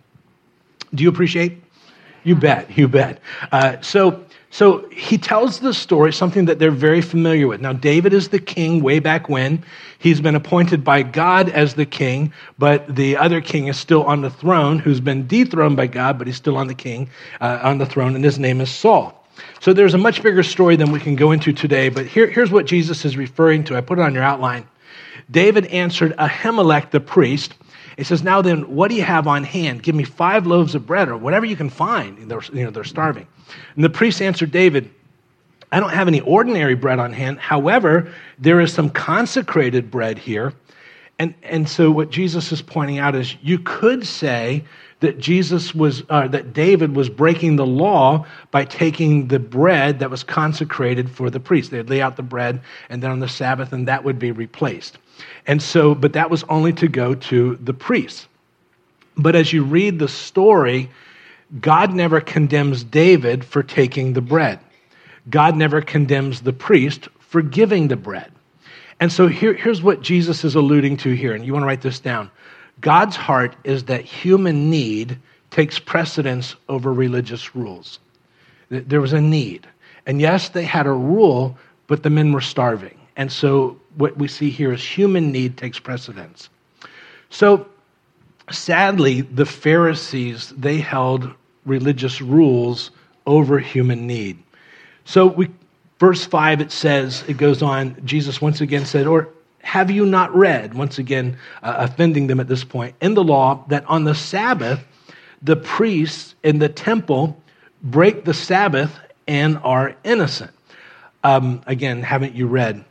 Do 0.93 1.03
you 1.03 1.10
appreciate? 1.10 1.62
You 2.24 2.36
bet, 2.36 2.75
you 2.77 2.88
bet. 2.88 3.20
Uh, 3.51 3.79
so, 3.81 4.24
so 4.53 4.86
he 4.89 5.17
tells 5.17 5.60
the 5.60 5.74
story, 5.74 6.12
something 6.12 6.46
that 6.46 6.60
they're 6.60 6.72
very 6.72 7.01
familiar 7.01 7.48
with. 7.48 7.62
Now, 7.62 7.72
David 7.72 8.12
is 8.12 8.29
the 8.29 8.39
king 8.39 8.84
way 8.84 9.00
back 9.00 9.29
when. 9.29 9.63
He's 9.98 10.20
been 10.20 10.36
appointed 10.36 10.84
by 10.84 11.03
God 11.03 11.48
as 11.48 11.75
the 11.75 11.86
king, 11.86 12.34
but 12.60 12.93
the 12.93 13.15
other 13.15 13.39
king 13.39 13.67
is 13.67 13.77
still 13.79 14.03
on 14.03 14.20
the 14.22 14.29
throne, 14.29 14.77
who's 14.77 15.00
been 15.00 15.25
dethroned 15.25 15.77
by 15.77 15.88
God, 15.88 16.17
but 16.17 16.27
he's 16.27 16.36
still 16.36 16.58
on 16.58 16.67
the 16.67 16.75
king, 16.75 17.10
uh, 17.39 17.60
on 17.63 17.77
the 17.77 17.86
throne, 17.86 18.13
and 18.13 18.25
his 18.25 18.38
name 18.38 18.60
is 18.60 18.70
Saul. 18.70 19.25
So 19.62 19.72
there's 19.72 19.93
a 19.93 19.98
much 19.98 20.22
bigger 20.22 20.43
story 20.43 20.75
than 20.75 20.91
we 20.91 21.00
can 21.00 21.15
go 21.15 21.31
into 21.31 21.53
today, 21.53 21.88
but 21.88 22.05
here, 22.05 22.27
here's 22.27 22.51
what 22.51 22.65
Jesus 22.65 23.05
is 23.05 23.15
referring 23.15 23.63
to. 23.65 23.77
I 23.77 23.81
put 23.81 24.00
it 24.00 24.01
on 24.01 24.13
your 24.13 24.24
outline. 24.24 24.67
David 25.31 25.67
answered 25.67 26.13
Ahimelech 26.17 26.91
the 26.91 27.00
priest. 27.00 27.53
He 27.96 28.03
says, 28.03 28.22
Now 28.22 28.41
then, 28.41 28.75
what 28.75 28.89
do 28.89 28.96
you 28.96 29.03
have 29.03 29.27
on 29.27 29.46
hand? 29.46 29.81
Give 29.81 29.96
me 29.96 30.03
five 30.03 30.46
loaves 30.46 30.75
of 30.75 30.86
bread 30.86 31.08
or 31.08 31.15
whatever 31.15 31.46
you 31.46 31.55
can 31.55 31.70
find. 31.70 32.17
You 32.20 32.25
know, 32.65 32.72
they're 32.72 32.84
starving. 32.84 33.27
And 33.75 33.84
the 33.84 33.89
priest 33.89 34.22
answered 34.22 34.51
David, 34.51 34.89
I 35.72 35.79
don't 35.79 35.91
have 35.91 36.08
any 36.08 36.22
ordinary 36.22 36.75
bread 36.75 37.00
on 37.00 37.13
hand. 37.13 37.39
However, 37.39 38.12
there 38.38 38.60
is 38.60 38.74
some 38.74 38.89
consecrated 38.89 39.89
bread 39.89 40.17
here. 40.17 40.53
And, 41.17 41.34
and 41.43 41.70
so 41.70 41.91
what 41.91 42.10
Jesus 42.10 42.51
is 42.51 42.62
pointing 42.62 42.98
out 42.98 43.15
is 43.15 43.36
you 43.41 43.60
could 43.60 44.05
say 44.05 44.63
that 45.01 45.17
Jesus 45.17 45.74
was, 45.74 46.03
uh, 46.10 46.27
that 46.27 46.53
David 46.53 46.96
was 46.96 47.10
breaking 47.10 47.55
the 47.55 47.65
law 47.65 48.25
by 48.51 48.65
taking 48.65 49.27
the 49.27 49.39
bread 49.39 50.00
that 50.00 50.10
was 50.10 50.24
consecrated 50.24 51.10
for 51.10 51.29
the 51.29 51.39
priest. 51.39 51.72
They'd 51.72 51.89
lay 51.89 52.01
out 52.01 52.17
the 52.17 52.24
bread, 52.24 52.62
and 52.89 53.01
then 53.01 53.12
on 53.12 53.20
the 53.20 53.27
Sabbath, 53.27 53.74
and 53.74 53.88
that 53.88 54.03
would 54.03 54.20
be 54.20 54.31
replaced. 54.31 54.98
And 55.48 55.62
so, 55.62 55.96
but 55.96 56.13
that 56.13 56.29
was 56.29 56.43
only 56.50 56.74
to 56.74 56.88
go 56.88 57.15
to 57.15 57.55
the 57.58 57.74
priests. 57.74 58.27
But 59.17 59.36
as 59.36 59.51
you 59.51 59.63
read 59.63 60.00
the 60.00 60.08
story, 60.08 60.89
God 61.60 61.93
never 61.93 62.22
condemns 62.22 62.84
David 62.84 63.43
for 63.43 63.62
taking 63.62 64.13
the 64.13 64.22
bread. 64.22 64.60
God 65.29 65.55
never 65.55 65.81
condemns 65.81 66.41
the 66.41 66.53
priest 66.53 67.10
for 67.20 67.41
giving 67.41 67.88
the 67.88 67.96
bread. 67.98 68.31
And 69.00 69.12
so 69.12 69.27
here, 69.27 69.53
here's 69.53 69.81
what 69.81 70.01
Jesus 70.01 70.43
is 70.43 70.55
alluding 70.55 70.98
to 70.98 71.12
here, 71.12 71.34
and 71.34 71.46
you 71.46 71.53
want 71.53 71.63
to 71.63 71.67
write 71.67 71.81
this 71.81 72.00
down. 72.00 72.29
God's 72.79 73.15
heart 73.15 73.55
is 73.63 73.86
that 73.86 74.05
human 74.05 74.70
need 74.70 75.17
takes 75.50 75.79
precedence 75.79 76.55
over 76.70 76.93
religious 76.93 77.55
rules. 77.55 78.00
There 78.70 79.01
was 79.01 79.13
a 79.13 79.22
need. 79.22 79.67
And 80.05 80.22
yes, 80.22 80.50
they 80.50 80.63
had 80.63 80.88
a 80.88 80.91
rule, 80.91 81.58
but 81.88 82.03
the 82.03 82.10
men 82.10 82.31
were 82.31 82.41
starving. 82.41 82.98
And 83.17 83.31
so 83.31 83.79
what 83.96 84.17
we 84.17 84.27
see 84.27 84.50
here 84.50 84.72
is 84.72 84.84
human 84.84 85.31
need 85.31 85.58
takes 85.58 85.79
precedence. 85.79 86.50
So 87.29 87.67
sadly, 88.50 89.22
the 89.22 89.46
Pharisees, 89.46 90.53
they 90.58 90.77
held 90.77 91.34
religious 91.65 92.22
rules 92.22 92.91
over 93.25 93.60
human 93.60 94.08
need. 94.08 94.38
So 95.06 95.27
we 95.27 95.50
verse 96.00 96.25
5 96.25 96.62
it 96.62 96.72
says 96.72 97.24
it 97.27 97.38
goes 97.38 97.62
on 97.62 97.96
Jesus 98.06 98.41
once 98.41 98.62
again 98.62 98.86
said 98.86 99.08
or 99.08 99.30
have 99.63 99.91
you 99.91 100.06
not 100.06 100.36
read, 100.36 100.74
once 100.74 100.98
again, 100.98 101.38
uh, 101.62 101.75
offending 101.77 102.27
them 102.27 102.39
at 102.39 102.48
this 102.48 102.63
point, 102.63 102.96
in 103.01 103.13
the 103.13 103.24
law 103.24 103.63
that 103.68 103.86
on 103.86 104.03
the 104.03 104.15
Sabbath, 104.15 104.84
the 105.41 105.56
priests 105.56 106.36
in 106.44 106.60
the 106.60 106.70
temple 106.70 107.39
break 107.84 108.25
the 108.25 108.34
Sabbath 108.34 109.00
and 109.27 109.58
are 109.63 109.96
innocent? 110.03 110.51
Um, 111.24 111.62
again, 111.68 112.01
haven't 112.01 112.36
you 112.36 112.48
read? 112.48 112.84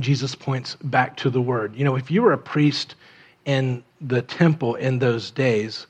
Jesus 0.00 0.34
points 0.34 0.76
back 0.82 1.16
to 1.18 1.28
the 1.28 1.42
word. 1.42 1.76
You 1.76 1.84
know, 1.84 1.96
if 1.96 2.10
you 2.10 2.22
were 2.22 2.32
a 2.32 2.38
priest 2.38 2.94
in 3.44 3.84
the 4.00 4.22
temple 4.22 4.76
in 4.76 4.98
those 4.98 5.30
days, 5.30 5.86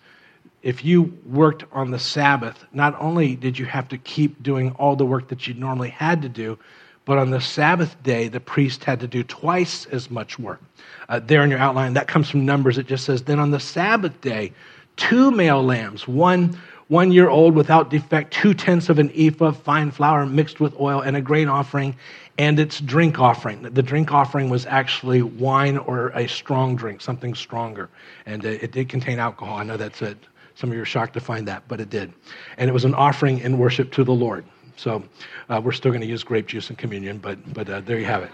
if 0.63 0.85
you 0.85 1.17
worked 1.27 1.65
on 1.73 1.91
the 1.91 1.99
Sabbath, 1.99 2.65
not 2.73 2.97
only 3.01 3.35
did 3.35 3.59
you 3.59 3.67
have 3.67 3.89
to 3.89 3.99
keep 3.99 4.43
doing 4.43 4.71
all 4.73 4.97
the 4.97 5.07
work 5.07 5.29
that 5.29 5.47
you 5.47 5.55
normally 5.55 5.91
had 5.91 6.23
to 6.23 6.29
do, 6.29 6.59
but 7.05 7.19
on 7.19 7.31
the 7.31 7.41
Sabbath 7.41 8.01
day, 8.03 8.29
the 8.29 8.41
priest 8.41 8.85
had 8.85 9.01
to 9.01 9.09
do 9.09 9.25
twice 9.25 9.87
as 9.87 10.11
much 10.11 10.39
work. 10.39 10.63
Uh, 11.09 11.19
there 11.19 11.43
in 11.43 11.51
your 11.51 11.59
outline, 11.59 11.95
that 11.95 12.07
comes 12.07 12.31
from 12.31 12.47
Numbers. 12.47 12.79
It 12.79 12.87
just 12.87 13.05
says, 13.05 13.23
Then 13.23 13.41
on 13.41 13.51
the 13.51 13.59
Sabbath 13.59 14.21
day, 14.21 14.53
two 14.97 15.33
male 15.33 15.63
lambs, 15.63 16.07
one 16.07 16.59
one 16.89 17.11
year 17.11 17.31
old 17.31 17.55
without 17.55 17.89
defect, 17.89 18.35
two 18.35 18.53
tenths 18.53 18.91
of 18.91 18.99
an 18.99 19.11
ephah 19.17 19.47
of 19.47 19.57
fine 19.57 19.91
flour 19.91 20.27
mixed 20.27 20.61
with 20.61 20.79
oil, 20.79 21.01
and 21.01 21.17
a 21.17 21.23
grain 21.23 21.49
offering, 21.49 21.97
and 22.37 22.61
its 22.61 22.81
drink 22.81 23.19
offering. 23.19 23.63
The 23.63 23.83
drink 23.83 24.13
offering 24.13 24.51
was 24.51 24.67
actually 24.67 25.23
wine 25.23 25.79
or 25.79 26.09
a 26.09 26.29
strong 26.29 26.77
drink, 26.77 27.01
something 27.01 27.35
stronger. 27.35 27.89
And 28.27 28.45
it 28.45 28.73
did 28.73 28.91
contain 28.91 29.19
alcohol. 29.19 29.57
I 29.57 29.65
know 29.65 29.79
that's 29.79 30.03
it. 30.03 30.19
Some 30.55 30.71
of 30.71 30.77
you 30.77 30.83
are 30.83 30.87
shocked 30.87 31.15
to 31.15 31.21
find 31.21 31.49
that, 31.49 31.67
but 31.69 31.81
it 31.81 31.91
did. 31.91 32.13
And 32.57 32.69
it 32.69 32.73
was 32.73 32.85
an 32.85 32.95
offering 32.95 33.39
in 33.41 33.59
worship 33.59 33.93
to 33.93 34.05
the 34.05 34.13
Lord. 34.13 34.45
So 34.77 35.03
uh, 35.49 35.61
we're 35.63 35.73
still 35.73 35.91
going 35.91 36.01
to 36.01 36.07
use 36.07 36.25
grape 36.25 36.47
juice 36.47 36.71
in 36.71 36.77
communion, 36.77 37.19
but, 37.19 37.53
but 37.53 37.69
uh, 37.69 37.81
there 37.81 37.99
you 37.99 38.05
have 38.07 38.23
it. 38.23 38.31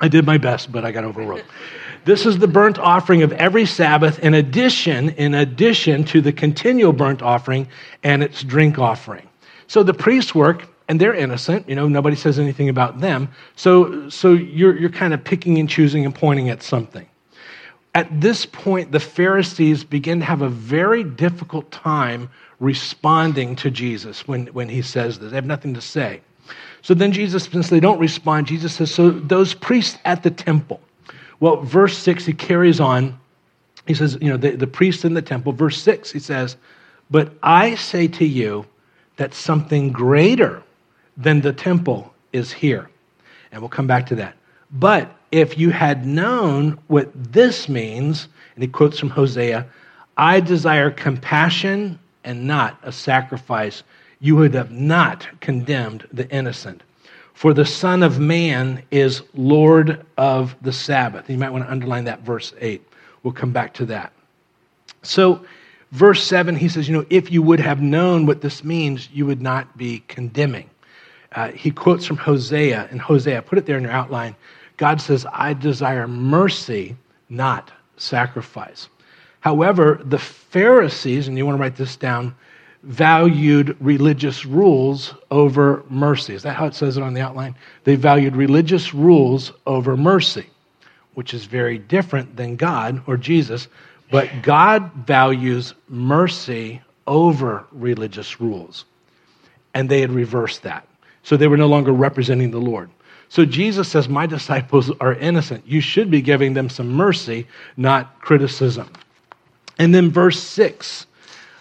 I 0.00 0.08
did 0.08 0.24
my 0.24 0.38
best, 0.38 0.72
but 0.72 0.84
I 0.84 0.92
got 0.92 1.04
overruled. 1.04 1.44
This 2.04 2.24
is 2.24 2.38
the 2.38 2.48
burnt 2.48 2.78
offering 2.78 3.22
of 3.22 3.32
every 3.32 3.66
Sabbath 3.66 4.18
in 4.20 4.34
addition, 4.34 5.10
in 5.10 5.34
addition 5.34 6.04
to 6.04 6.22
the 6.22 6.32
continual 6.32 6.92
burnt 6.92 7.20
offering 7.20 7.68
and 8.02 8.22
its 8.22 8.42
drink 8.42 8.78
offering. 8.78 9.28
So 9.66 9.82
the 9.82 9.92
priests 9.92 10.34
work, 10.34 10.66
and 10.88 11.00
they're 11.00 11.14
innocent. 11.14 11.68
You 11.68 11.76
know, 11.76 11.86
nobody 11.86 12.16
says 12.16 12.38
anything 12.38 12.68
about 12.68 13.00
them. 13.00 13.28
So, 13.54 14.08
so 14.08 14.32
you're, 14.32 14.76
you're 14.76 14.90
kind 14.90 15.14
of 15.14 15.22
picking 15.22 15.58
and 15.58 15.68
choosing 15.68 16.04
and 16.04 16.14
pointing 16.14 16.48
at 16.48 16.62
something. 16.62 17.06
At 17.94 18.20
this 18.20 18.46
point, 18.46 18.92
the 18.92 19.00
Pharisees 19.00 19.82
begin 19.82 20.20
to 20.20 20.24
have 20.24 20.42
a 20.42 20.48
very 20.48 21.02
difficult 21.02 21.70
time 21.72 22.30
responding 22.60 23.56
to 23.56 23.70
Jesus 23.70 24.28
when, 24.28 24.46
when 24.48 24.68
he 24.68 24.82
says 24.82 25.18
this. 25.18 25.30
They 25.30 25.36
have 25.36 25.46
nothing 25.46 25.74
to 25.74 25.80
say. 25.80 26.20
So 26.82 26.94
then 26.94 27.12
Jesus, 27.12 27.44
since 27.44 27.68
they 27.68 27.80
don't 27.80 27.98
respond, 27.98 28.46
Jesus 28.46 28.74
says, 28.74 28.94
So 28.94 29.10
those 29.10 29.54
priests 29.54 29.98
at 30.04 30.22
the 30.22 30.30
temple. 30.30 30.80
Well, 31.40 31.56
verse 31.62 31.96
6, 31.98 32.26
he 32.26 32.32
carries 32.32 32.80
on. 32.80 33.18
He 33.86 33.94
says, 33.94 34.16
You 34.20 34.30
know, 34.30 34.36
the, 34.36 34.52
the 34.52 34.66
priests 34.66 35.04
in 35.04 35.14
the 35.14 35.22
temple. 35.22 35.52
Verse 35.52 35.82
6, 35.82 36.12
he 36.12 36.18
says, 36.18 36.56
But 37.10 37.32
I 37.42 37.74
say 37.74 38.06
to 38.08 38.24
you 38.24 38.66
that 39.16 39.34
something 39.34 39.90
greater 39.90 40.62
than 41.16 41.40
the 41.40 41.52
temple 41.52 42.14
is 42.32 42.52
here. 42.52 42.88
And 43.50 43.60
we'll 43.60 43.68
come 43.68 43.86
back 43.86 44.06
to 44.06 44.14
that. 44.16 44.36
But 44.70 45.10
if 45.32 45.58
you 45.58 45.70
had 45.70 46.06
known 46.06 46.78
what 46.88 47.10
this 47.14 47.68
means, 47.68 48.28
and 48.54 48.62
he 48.62 48.68
quotes 48.68 48.98
from 48.98 49.10
Hosea, 49.10 49.66
I 50.16 50.40
desire 50.40 50.90
compassion 50.90 51.98
and 52.24 52.46
not 52.46 52.78
a 52.82 52.92
sacrifice, 52.92 53.82
you 54.20 54.36
would 54.36 54.54
have 54.54 54.70
not 54.70 55.26
condemned 55.40 56.06
the 56.12 56.28
innocent. 56.30 56.82
For 57.32 57.54
the 57.54 57.64
Son 57.64 58.02
of 58.02 58.18
Man 58.18 58.82
is 58.90 59.22
Lord 59.34 60.04
of 60.18 60.54
the 60.60 60.72
Sabbath. 60.72 61.30
You 61.30 61.38
might 61.38 61.50
want 61.50 61.64
to 61.64 61.70
underline 61.70 62.04
that 62.04 62.20
verse 62.20 62.52
8. 62.60 62.82
We'll 63.22 63.32
come 63.32 63.52
back 63.52 63.72
to 63.74 63.86
that. 63.86 64.12
So, 65.02 65.42
verse 65.92 66.22
7, 66.22 66.54
he 66.54 66.68
says, 66.68 66.86
You 66.86 66.98
know, 66.98 67.06
if 67.08 67.32
you 67.32 67.40
would 67.40 67.60
have 67.60 67.80
known 67.80 68.26
what 68.26 68.42
this 68.42 68.62
means, 68.62 69.08
you 69.10 69.24
would 69.24 69.40
not 69.40 69.74
be 69.78 70.00
condemning. 70.08 70.68
Uh, 71.32 71.48
he 71.52 71.70
quotes 71.70 72.04
from 72.04 72.18
Hosea, 72.18 72.88
and 72.90 73.00
Hosea, 73.00 73.40
put 73.42 73.56
it 73.56 73.64
there 73.64 73.78
in 73.78 73.84
your 73.84 73.92
outline. 73.92 74.36
God 74.80 74.98
says, 74.98 75.26
I 75.30 75.52
desire 75.52 76.08
mercy, 76.08 76.96
not 77.28 77.70
sacrifice. 77.98 78.88
However, 79.40 80.00
the 80.02 80.18
Pharisees, 80.18 81.28
and 81.28 81.36
you 81.36 81.44
want 81.44 81.58
to 81.58 81.60
write 81.60 81.76
this 81.76 81.96
down, 81.96 82.34
valued 82.82 83.76
religious 83.78 84.46
rules 84.46 85.12
over 85.30 85.84
mercy. 85.90 86.32
Is 86.32 86.44
that 86.44 86.56
how 86.56 86.64
it 86.64 86.74
says 86.74 86.96
it 86.96 87.02
on 87.02 87.12
the 87.12 87.20
outline? 87.20 87.54
They 87.84 87.94
valued 87.94 88.34
religious 88.34 88.94
rules 88.94 89.52
over 89.66 89.98
mercy, 89.98 90.46
which 91.12 91.34
is 91.34 91.44
very 91.44 91.76
different 91.76 92.34
than 92.34 92.56
God 92.56 93.02
or 93.06 93.18
Jesus. 93.18 93.68
But 94.10 94.30
God 94.40 94.90
values 94.94 95.74
mercy 95.90 96.80
over 97.06 97.66
religious 97.70 98.40
rules. 98.40 98.86
And 99.74 99.90
they 99.90 100.00
had 100.00 100.10
reversed 100.10 100.62
that. 100.62 100.88
So 101.22 101.36
they 101.36 101.48
were 101.48 101.58
no 101.58 101.68
longer 101.68 101.92
representing 101.92 102.50
the 102.50 102.58
Lord. 102.58 102.88
So 103.30 103.44
Jesus 103.44 103.88
says, 103.88 104.08
My 104.08 104.26
disciples 104.26 104.90
are 105.00 105.14
innocent. 105.14 105.64
You 105.64 105.80
should 105.80 106.10
be 106.10 106.20
giving 106.20 106.52
them 106.52 106.68
some 106.68 106.88
mercy, 106.88 107.46
not 107.76 108.20
criticism. 108.20 108.90
And 109.78 109.94
then 109.94 110.10
verse 110.10 110.42
6, 110.42 111.06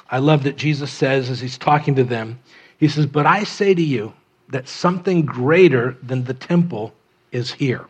I 0.10 0.18
love 0.18 0.44
that 0.44 0.58
Jesus 0.58 0.92
says 0.92 1.30
as 1.30 1.40
he's 1.40 1.60
talking 1.60 1.96
to 1.96 2.04
them, 2.04 2.40
he 2.80 2.88
says, 2.88 3.06
But 3.06 3.28
I 3.28 3.44
say 3.44 3.76
to 3.76 3.84
you 3.84 4.14
that 4.50 4.68
something 4.68 5.24
greater 5.26 5.96
than 6.02 6.24
the 6.24 6.34
temple 6.34 6.92
is 7.32 7.54
here. 7.54 7.86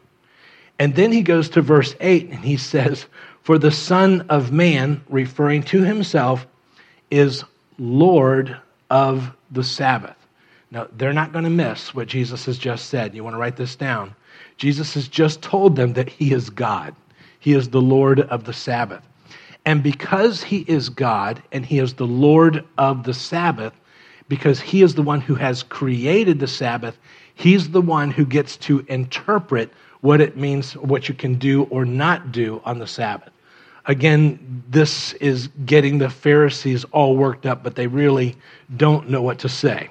And 0.78 0.94
then 0.94 1.14
he 1.14 1.22
goes 1.22 1.48
to 1.50 1.62
verse 1.62 1.96
8 2.02 2.32
and 2.32 2.44
he 2.44 2.58
says, 2.58 3.06
For 3.44 3.58
the 3.58 3.72
Son 3.72 4.26
of 4.28 4.52
Man, 4.52 5.02
referring 5.08 5.64
to 5.64 5.84
himself, 5.84 6.46
is 7.10 7.46
Lord 7.78 8.58
of 8.90 9.32
the 9.52 9.64
Sabbath. 9.64 10.19
Now, 10.72 10.88
they're 10.92 11.14
not 11.14 11.32
going 11.32 11.46
to 11.46 11.50
miss 11.50 11.96
what 11.96 12.08
Jesus 12.08 12.46
has 12.46 12.58
just 12.58 12.90
said. 12.90 13.16
You 13.16 13.24
want 13.24 13.34
to 13.34 13.40
write 13.40 13.56
this 13.56 13.76
down? 13.76 14.16
Jesus 14.58 14.94
has 14.94 15.08
just 15.08 15.42
told 15.42 15.76
them 15.76 15.94
that 15.94 16.10
he 16.10 16.32
is 16.34 16.50
God, 16.50 16.96
he 17.40 17.54
is 17.54 17.70
the 17.70 17.82
Lord 17.82 18.20
of 18.20 18.44
the 18.44 18.54
Sabbath. 18.54 19.04
And 19.66 19.84
because 19.84 20.44
he 20.44 20.60
is 20.68 20.90
God 20.90 21.42
and 21.52 21.66
he 21.66 21.80
is 21.80 21.94
the 21.94 22.08
Lord 22.08 22.66
of 22.78 23.04
the 23.04 23.14
Sabbath, 23.14 23.74
because 24.28 24.60
he 24.60 24.82
is 24.82 24.96
the 24.96 25.02
one 25.02 25.22
who 25.22 25.36
has 25.36 25.64
created 25.64 26.40
the 26.40 26.48
Sabbath, 26.48 26.98
he's 27.36 27.72
the 27.72 27.82
one 27.82 28.12
who 28.12 28.26
gets 28.26 28.58
to 28.58 28.86
interpret 28.88 29.72
what 30.02 30.22
it 30.22 30.38
means, 30.38 30.74
what 30.78 31.10
you 31.10 31.16
can 31.16 31.36
do 31.36 31.64
or 31.64 31.84
not 31.84 32.32
do 32.32 32.62
on 32.64 32.80
the 32.80 32.88
Sabbath. 32.88 33.32
Again, 33.86 34.64
this 34.70 35.14
is 35.14 35.48
getting 35.66 35.98
the 35.98 36.10
Pharisees 36.10 36.86
all 36.92 37.16
worked 37.18 37.46
up, 37.46 37.64
but 37.64 37.76
they 37.76 37.88
really 37.88 38.36
don't 38.78 39.10
know 39.10 39.22
what 39.22 39.40
to 39.40 39.50
say. 39.50 39.90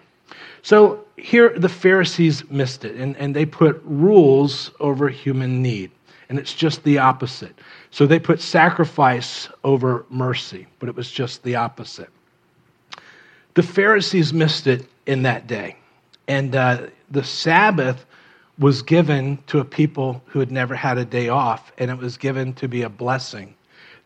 So 0.62 1.04
here 1.16 1.50
the 1.50 1.68
Pharisees 1.68 2.48
missed 2.50 2.84
it, 2.84 2.96
and, 2.96 3.16
and 3.16 3.34
they 3.34 3.46
put 3.46 3.80
rules 3.84 4.70
over 4.80 5.08
human 5.08 5.62
need. 5.62 5.90
And 6.28 6.38
it's 6.38 6.52
just 6.52 6.84
the 6.84 6.98
opposite. 6.98 7.58
So 7.90 8.06
they 8.06 8.18
put 8.18 8.40
sacrifice 8.40 9.48
over 9.64 10.04
mercy, 10.10 10.66
but 10.78 10.88
it 10.88 10.94
was 10.94 11.10
just 11.10 11.42
the 11.42 11.56
opposite. 11.56 12.10
The 13.54 13.62
Pharisees 13.62 14.32
missed 14.32 14.66
it 14.66 14.86
in 15.06 15.22
that 15.22 15.46
day. 15.46 15.76
And 16.26 16.54
uh, 16.54 16.88
the 17.10 17.24
Sabbath 17.24 18.04
was 18.58 18.82
given 18.82 19.38
to 19.46 19.60
a 19.60 19.64
people 19.64 20.22
who 20.26 20.38
had 20.38 20.50
never 20.50 20.74
had 20.74 20.98
a 20.98 21.04
day 21.04 21.30
off, 21.30 21.72
and 21.78 21.90
it 21.90 21.96
was 21.96 22.18
given 22.18 22.52
to 22.54 22.68
be 22.68 22.82
a 22.82 22.90
blessing. 22.90 23.54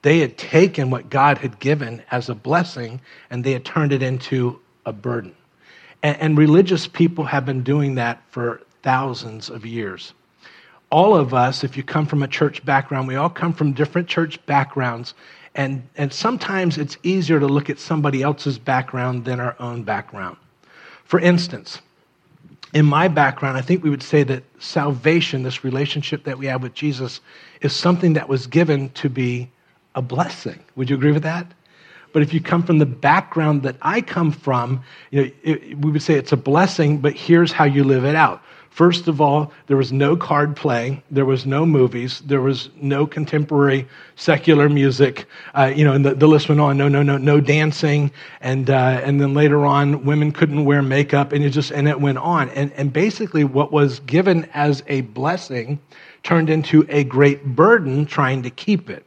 They 0.02 0.18
had 0.18 0.36
taken 0.36 0.90
what 0.90 1.10
God 1.10 1.38
had 1.38 1.58
given 1.60 2.02
as 2.10 2.28
a 2.28 2.34
blessing 2.34 3.00
and 3.30 3.42
they 3.42 3.52
had 3.52 3.64
turned 3.64 3.92
it 3.92 4.02
into 4.02 4.58
a 4.84 4.92
burden. 4.92 5.34
And, 6.02 6.16
and 6.18 6.38
religious 6.38 6.86
people 6.86 7.24
have 7.24 7.46
been 7.46 7.62
doing 7.62 7.94
that 7.96 8.22
for 8.30 8.62
thousands 8.82 9.48
of 9.48 9.64
years. 9.64 10.14
All 10.90 11.16
of 11.16 11.32
us, 11.32 11.64
if 11.64 11.76
you 11.76 11.82
come 11.82 12.06
from 12.06 12.22
a 12.22 12.28
church 12.28 12.64
background, 12.64 13.08
we 13.08 13.16
all 13.16 13.30
come 13.30 13.52
from 13.52 13.72
different 13.72 14.08
church 14.08 14.44
backgrounds. 14.46 15.14
And, 15.54 15.82
and 15.96 16.12
sometimes 16.12 16.78
it's 16.78 16.96
easier 17.02 17.40
to 17.40 17.46
look 17.46 17.70
at 17.70 17.78
somebody 17.78 18.22
else's 18.22 18.58
background 18.58 19.24
than 19.24 19.40
our 19.40 19.56
own 19.58 19.84
background. 19.84 20.36
For 21.04 21.20
instance, 21.20 21.80
in 22.74 22.86
my 22.86 23.08
background, 23.08 23.58
I 23.58 23.60
think 23.60 23.84
we 23.84 23.90
would 23.90 24.02
say 24.02 24.22
that 24.24 24.44
salvation, 24.58 25.42
this 25.42 25.62
relationship 25.62 26.24
that 26.24 26.38
we 26.38 26.46
have 26.46 26.62
with 26.62 26.74
Jesus, 26.74 27.20
is 27.60 27.74
something 27.74 28.14
that 28.14 28.28
was 28.28 28.46
given 28.46 28.88
to 28.90 29.08
be 29.08 29.50
a 29.94 30.02
blessing. 30.02 30.58
Would 30.76 30.88
you 30.88 30.96
agree 30.96 31.12
with 31.12 31.22
that? 31.22 31.46
But 32.12 32.22
if 32.22 32.34
you 32.34 32.40
come 32.40 32.62
from 32.62 32.78
the 32.78 32.86
background 32.86 33.62
that 33.62 33.76
I 33.82 34.00
come 34.00 34.32
from, 34.32 34.82
you 35.10 35.22
know, 35.22 35.30
it, 35.42 35.78
we 35.78 35.90
would 35.90 36.02
say 36.02 36.14
it's 36.14 36.32
a 36.32 36.36
blessing, 36.36 36.98
but 36.98 37.14
here's 37.14 37.52
how 37.52 37.64
you 37.64 37.84
live 37.84 38.04
it 38.04 38.14
out. 38.14 38.42
First 38.72 39.06
of 39.06 39.20
all, 39.20 39.52
there 39.66 39.76
was 39.76 39.92
no 39.92 40.16
card 40.16 40.56
play, 40.56 41.02
there 41.10 41.26
was 41.26 41.44
no 41.44 41.66
movies, 41.66 42.22
there 42.24 42.40
was 42.40 42.70
no 42.80 43.06
contemporary 43.06 43.86
secular 44.16 44.70
music. 44.70 45.26
Uh, 45.52 45.70
you 45.76 45.84
know, 45.84 45.92
and 45.92 46.06
the, 46.06 46.14
the, 46.14 46.26
list 46.26 46.48
went 46.48 46.58
on. 46.58 46.78
No, 46.78 46.88
no, 46.88 47.02
no, 47.02 47.18
no 47.18 47.38
dancing, 47.38 48.10
and 48.40 48.70
uh, 48.70 49.02
and 49.04 49.20
then 49.20 49.34
later 49.34 49.66
on, 49.66 50.06
women 50.06 50.32
couldn't 50.32 50.64
wear 50.64 50.80
makeup, 50.80 51.32
and 51.32 51.44
it 51.44 51.50
just 51.50 51.70
and 51.70 51.86
it 51.86 52.00
went 52.00 52.16
on. 52.16 52.48
And 52.50 52.72
and 52.72 52.90
basically, 52.90 53.44
what 53.44 53.72
was 53.72 54.00
given 54.00 54.48
as 54.54 54.82
a 54.86 55.02
blessing 55.02 55.78
turned 56.22 56.48
into 56.48 56.86
a 56.88 57.04
great 57.04 57.44
burden 57.44 58.06
trying 58.06 58.42
to 58.42 58.50
keep 58.50 58.88
it. 58.88 59.04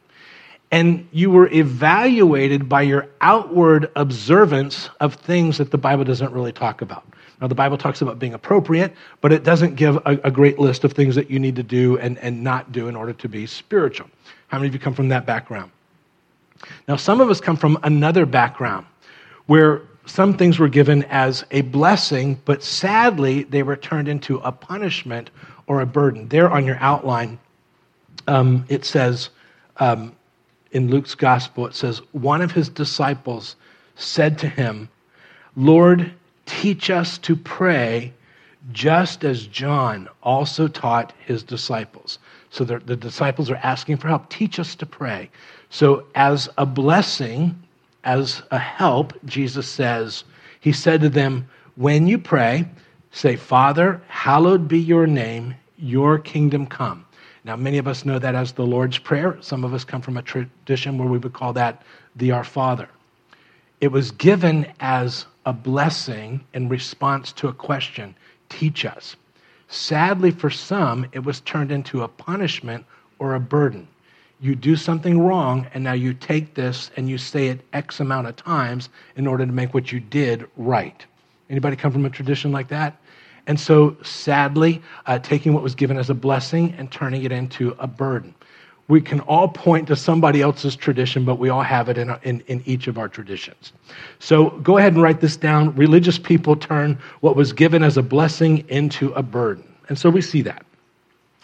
And 0.70 1.06
you 1.12 1.30
were 1.30 1.48
evaluated 1.48 2.68
by 2.68 2.82
your 2.82 3.08
outward 3.20 3.90
observance 3.94 4.90
of 5.00 5.14
things 5.14 5.58
that 5.58 5.70
the 5.70 5.78
Bible 5.78 6.04
doesn't 6.04 6.32
really 6.32 6.52
talk 6.52 6.82
about. 6.82 7.04
Now, 7.40 7.46
the 7.46 7.54
Bible 7.54 7.76
talks 7.76 8.00
about 8.00 8.18
being 8.18 8.34
appropriate, 8.34 8.94
but 9.20 9.32
it 9.32 9.44
doesn't 9.44 9.76
give 9.76 9.96
a, 9.96 10.18
a, 10.24 10.30
great 10.30 10.58
list 10.58 10.84
of 10.84 10.92
things 10.94 11.14
that 11.16 11.30
you 11.30 11.38
need 11.38 11.54
to 11.56 11.62
do 11.62 11.98
and, 11.98 12.18
and 12.18 12.42
not 12.42 12.72
do 12.72 12.88
in 12.88 12.96
order 12.96 13.12
to 13.12 13.28
be 13.28 13.46
spiritual. 13.46 14.08
How 14.48 14.58
many 14.58 14.68
of 14.68 14.74
you 14.74 14.80
come 14.80 14.94
from 14.94 15.08
that 15.08 15.26
background? 15.26 15.70
Now, 16.88 16.96
some 16.96 17.20
of 17.20 17.28
us 17.28 17.40
come 17.40 17.56
from 17.56 17.78
another 17.82 18.24
background 18.24 18.86
where 19.46 19.82
some 20.06 20.36
things 20.36 20.58
were 20.58 20.68
given 20.68 21.02
as 21.04 21.44
a 21.50 21.60
blessing, 21.62 22.40
but 22.44 22.62
sadly, 22.62 23.42
they 23.42 23.62
were 23.62 23.76
turned 23.76 24.08
into 24.08 24.38
a 24.38 24.52
punishment 24.52 25.30
or 25.66 25.80
a 25.80 25.86
burden. 25.86 26.28
There 26.28 26.50
on 26.50 26.64
your 26.64 26.78
outline, 26.80 27.38
um, 28.26 28.64
it 28.68 28.84
says 28.84 29.30
um, 29.78 30.14
in 30.72 30.90
Luke's 30.90 31.14
gospel, 31.14 31.66
it 31.66 31.74
says, 31.74 31.98
one 32.12 32.42
of 32.42 32.52
his 32.52 32.68
disciples 32.68 33.56
said 33.94 34.38
to 34.38 34.48
him, 34.48 34.88
Lord, 35.56 36.12
Teach 36.46 36.90
us 36.90 37.18
to 37.18 37.34
pray 37.36 38.12
just 38.72 39.24
as 39.24 39.46
John 39.46 40.08
also 40.22 40.68
taught 40.68 41.12
his 41.18 41.42
disciples. 41.42 42.18
So 42.50 42.64
the, 42.64 42.78
the, 42.78 42.96
disciples 42.96 43.50
are 43.50 43.60
asking 43.62 43.98
for 43.98 44.08
help. 44.08 44.30
Teach 44.30 44.58
us 44.58 44.74
to 44.76 44.86
pray. 44.86 45.28
So, 45.68 46.04
as 46.14 46.48
a 46.56 46.64
blessing, 46.64 47.60
as 48.04 48.42
a 48.52 48.58
help, 48.58 49.12
Jesus 49.24 49.68
says, 49.68 50.24
He 50.60 50.72
said 50.72 51.00
to 51.00 51.08
them, 51.08 51.48
When 51.74 52.06
you 52.06 52.18
pray, 52.18 52.66
say, 53.10 53.34
Father, 53.34 54.00
hallowed 54.06 54.68
be 54.68 54.78
your 54.78 55.08
name, 55.08 55.56
your 55.76 56.18
kingdom 56.18 56.66
come. 56.66 57.04
Now, 57.46 57.54
many 57.54 57.78
of 57.78 57.86
us 57.86 58.04
know 58.04 58.18
that 58.18 58.34
as 58.34 58.50
the 58.50 58.66
Lord's 58.66 58.98
Prayer. 58.98 59.38
Some 59.40 59.62
of 59.62 59.72
us 59.72 59.84
come 59.84 60.02
from 60.02 60.16
a 60.16 60.22
tradition 60.22 60.98
where 60.98 61.06
we 61.06 61.18
would 61.18 61.32
call 61.32 61.52
that 61.52 61.82
the 62.16 62.32
Our 62.32 62.42
Father. 62.42 62.88
It 63.80 63.92
was 63.92 64.10
given 64.10 64.66
as 64.80 65.26
a 65.44 65.52
blessing 65.52 66.40
in 66.54 66.68
response 66.68 67.30
to 67.34 67.46
a 67.46 67.52
question 67.52 68.16
teach 68.48 68.84
us. 68.84 69.14
Sadly, 69.68 70.32
for 70.32 70.50
some, 70.50 71.06
it 71.12 71.24
was 71.24 71.38
turned 71.40 71.70
into 71.70 72.02
a 72.02 72.08
punishment 72.08 72.84
or 73.20 73.36
a 73.36 73.40
burden. 73.40 73.86
You 74.40 74.56
do 74.56 74.74
something 74.74 75.20
wrong, 75.20 75.68
and 75.72 75.84
now 75.84 75.92
you 75.92 76.14
take 76.14 76.54
this 76.54 76.90
and 76.96 77.08
you 77.08 77.16
say 77.16 77.46
it 77.46 77.60
X 77.72 78.00
amount 78.00 78.26
of 78.26 78.34
times 78.34 78.88
in 79.14 79.28
order 79.28 79.46
to 79.46 79.52
make 79.52 79.72
what 79.72 79.92
you 79.92 80.00
did 80.00 80.48
right. 80.56 81.06
Anybody 81.48 81.76
come 81.76 81.92
from 81.92 82.06
a 82.06 82.10
tradition 82.10 82.50
like 82.50 82.66
that? 82.68 82.96
And 83.46 83.58
so, 83.58 83.96
sadly, 84.02 84.82
uh, 85.06 85.18
taking 85.18 85.52
what 85.52 85.62
was 85.62 85.74
given 85.74 85.98
as 85.98 86.10
a 86.10 86.14
blessing 86.14 86.74
and 86.78 86.90
turning 86.90 87.22
it 87.24 87.32
into 87.32 87.76
a 87.78 87.86
burden 87.86 88.34
we 88.88 89.00
can 89.00 89.20
all 89.20 89.48
point 89.48 89.88
to 89.88 89.96
somebody 89.96 90.42
else's 90.42 90.76
tradition, 90.76 91.24
but 91.24 91.38
we 91.38 91.48
all 91.48 91.62
have 91.62 91.88
it 91.88 91.98
in, 91.98 92.14
in, 92.22 92.42
in, 92.46 92.62
each 92.66 92.86
of 92.86 92.98
our 92.98 93.08
traditions. 93.08 93.72
So 94.20 94.50
go 94.50 94.78
ahead 94.78 94.92
and 94.92 95.02
write 95.02 95.20
this 95.20 95.36
down. 95.36 95.74
Religious 95.74 96.18
people 96.18 96.54
turn 96.54 96.98
what 97.20 97.34
was 97.34 97.52
given 97.52 97.82
as 97.82 97.96
a 97.96 98.02
blessing 98.02 98.64
into 98.68 99.12
a 99.12 99.22
burden. 99.22 99.64
And 99.88 99.98
so 99.98 100.08
we 100.08 100.20
see 100.20 100.42
that. 100.42 100.64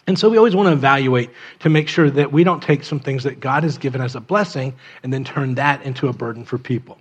And 0.07 0.17
so 0.19 0.29
we 0.29 0.37
always 0.37 0.55
want 0.55 0.67
to 0.67 0.73
evaluate 0.73 1.29
to 1.59 1.69
make 1.69 1.87
sure 1.87 2.09
that 2.09 2.31
we 2.31 2.43
don't 2.43 2.61
take 2.61 2.83
some 2.83 2.99
things 2.99 3.23
that 3.23 3.39
God 3.39 3.63
has 3.63 3.77
given 3.77 4.01
as 4.01 4.15
a 4.15 4.21
blessing 4.21 4.73
and 5.01 5.13
then 5.13 5.23
turn 5.23 5.55
that 5.55 5.81
into 5.83 6.07
a 6.07 6.13
burden 6.13 6.45
for 6.45 6.57
people. 6.57 6.97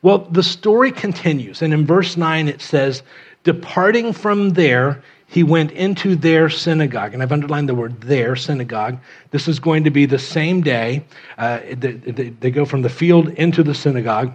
Well, 0.00 0.18
the 0.18 0.42
story 0.42 0.92
continues. 0.92 1.60
And 1.60 1.74
in 1.74 1.84
verse 1.84 2.16
9, 2.16 2.48
it 2.48 2.60
says, 2.60 3.02
Departing 3.44 4.12
from 4.12 4.50
there, 4.50 5.02
he 5.26 5.42
went 5.42 5.72
into 5.72 6.16
their 6.16 6.48
synagogue. 6.48 7.12
And 7.12 7.22
I've 7.22 7.32
underlined 7.32 7.68
the 7.68 7.74
word 7.74 8.00
their 8.00 8.34
synagogue. 8.34 8.98
This 9.30 9.46
is 9.46 9.60
going 9.60 9.84
to 9.84 9.90
be 9.90 10.06
the 10.06 10.18
same 10.18 10.62
day. 10.62 11.04
Uh, 11.36 11.60
they, 11.76 11.92
they, 11.92 12.30
they, 12.30 12.50
go 12.50 12.64
from 12.64 12.82
the 12.82 12.88
field 12.88 13.28
into 13.28 13.62
the 13.62 13.74
synagogue. 13.74 14.32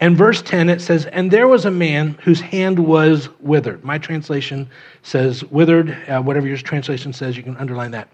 And 0.00 0.16
verse 0.16 0.42
10, 0.42 0.68
it 0.68 0.80
says, 0.80 1.06
And 1.06 1.30
there 1.30 1.46
was 1.46 1.64
a 1.64 1.70
man 1.70 2.18
whose 2.24 2.40
hand 2.40 2.80
was 2.80 3.28
withered. 3.40 3.84
My 3.84 3.96
translation 3.98 4.68
says 5.02 5.44
withered. 5.44 5.96
Uh, 6.08 6.20
whatever 6.20 6.48
your 6.48 6.56
translation 6.56 7.12
says, 7.12 7.36
you 7.36 7.44
can 7.44 7.56
underline 7.56 7.92
that. 7.92 8.08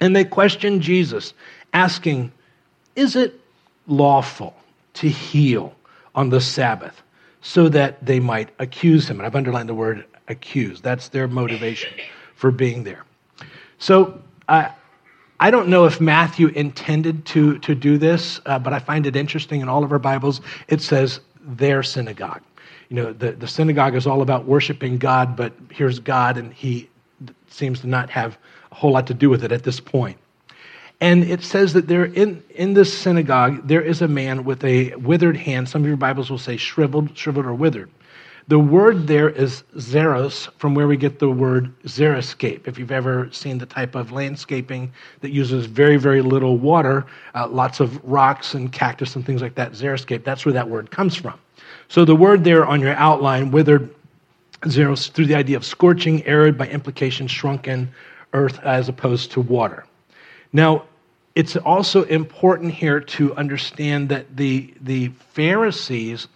And 0.00 0.14
they 0.14 0.24
questioned 0.24 0.82
Jesus, 0.82 1.34
asking, 1.72 2.32
Is 2.96 3.14
it 3.14 3.40
lawful 3.86 4.56
to 4.94 5.08
heal 5.08 5.74
on 6.16 6.30
the 6.30 6.40
Sabbath? 6.40 7.00
So 7.40 7.68
that 7.68 8.04
they 8.04 8.20
might 8.20 8.50
accuse 8.58 9.08
him. 9.08 9.18
And 9.18 9.26
I've 9.26 9.36
underlined 9.36 9.68
the 9.68 9.74
word 9.74 10.04
accused. 10.28 10.82
That's 10.82 11.08
their 11.08 11.28
motivation 11.28 11.92
for 12.34 12.50
being 12.50 12.84
there. 12.84 13.04
So 13.78 14.20
uh, 14.48 14.68
I 15.40 15.50
don't 15.50 15.68
know 15.68 15.84
if 15.84 16.00
Matthew 16.00 16.48
intended 16.48 17.24
to, 17.26 17.58
to 17.60 17.74
do 17.74 17.96
this, 17.96 18.40
uh, 18.46 18.58
but 18.58 18.72
I 18.72 18.80
find 18.80 19.06
it 19.06 19.14
interesting 19.14 19.60
in 19.60 19.68
all 19.68 19.84
of 19.84 19.92
our 19.92 19.98
Bibles. 19.98 20.40
It 20.66 20.80
says 20.80 21.20
their 21.40 21.82
synagogue. 21.82 22.42
You 22.88 22.96
know, 22.96 23.12
the, 23.12 23.32
the 23.32 23.46
synagogue 23.46 23.94
is 23.94 24.06
all 24.06 24.22
about 24.22 24.46
worshiping 24.46 24.98
God, 24.98 25.36
but 25.36 25.52
here's 25.70 25.98
God, 25.98 26.38
and 26.38 26.52
he 26.52 26.88
seems 27.48 27.80
to 27.80 27.86
not 27.86 28.10
have 28.10 28.38
a 28.72 28.74
whole 28.74 28.92
lot 28.92 29.06
to 29.06 29.14
do 29.14 29.30
with 29.30 29.44
it 29.44 29.52
at 29.52 29.62
this 29.62 29.78
point. 29.78 30.18
And 31.00 31.24
it 31.24 31.44
says 31.44 31.72
that 31.74 31.86
there 31.86 32.06
in, 32.06 32.42
in 32.50 32.74
this 32.74 32.96
synagogue, 32.96 33.66
there 33.68 33.82
is 33.82 34.02
a 34.02 34.08
man 34.08 34.44
with 34.44 34.64
a 34.64 34.94
withered 34.96 35.36
hand. 35.36 35.68
Some 35.68 35.82
of 35.82 35.88
your 35.88 35.96
Bibles 35.96 36.28
will 36.28 36.38
say 36.38 36.56
shriveled, 36.56 37.16
shriveled 37.16 37.46
or 37.46 37.54
withered. 37.54 37.88
The 38.48 38.58
word 38.58 39.06
there 39.06 39.28
is 39.28 39.62
xeros, 39.76 40.48
from 40.58 40.74
where 40.74 40.88
we 40.88 40.96
get 40.96 41.18
the 41.18 41.28
word 41.28 41.78
xeriscape. 41.82 42.66
If 42.66 42.78
you've 42.78 42.90
ever 42.90 43.28
seen 43.30 43.58
the 43.58 43.66
type 43.66 43.94
of 43.94 44.10
landscaping 44.10 44.90
that 45.20 45.32
uses 45.32 45.66
very, 45.66 45.98
very 45.98 46.22
little 46.22 46.56
water, 46.56 47.04
uh, 47.34 47.46
lots 47.46 47.78
of 47.78 48.02
rocks 48.02 48.54
and 48.54 48.72
cactus 48.72 49.16
and 49.16 49.24
things 49.24 49.42
like 49.42 49.54
that, 49.56 49.72
xeriscape, 49.72 50.24
that's 50.24 50.46
where 50.46 50.54
that 50.54 50.68
word 50.68 50.90
comes 50.90 51.14
from. 51.14 51.38
So 51.88 52.06
the 52.06 52.16
word 52.16 52.42
there 52.42 52.64
on 52.64 52.80
your 52.80 52.94
outline, 52.94 53.50
withered, 53.50 53.94
xeros, 54.62 55.12
through 55.12 55.26
the 55.26 55.34
idea 55.34 55.58
of 55.58 55.64
scorching, 55.64 56.24
arid, 56.24 56.56
by 56.56 56.68
implication, 56.68 57.28
shrunken 57.28 57.90
earth 58.32 58.58
as 58.60 58.88
opposed 58.88 59.30
to 59.32 59.42
water. 59.42 59.84
Now, 60.54 60.84
it's 61.38 61.56
also 61.56 62.02
important 62.02 62.74
here 62.74 62.98
to 62.98 63.32
understand 63.36 64.08
that 64.08 64.36
the, 64.36 64.74
the 64.80 65.08
Pharisees 65.34 66.26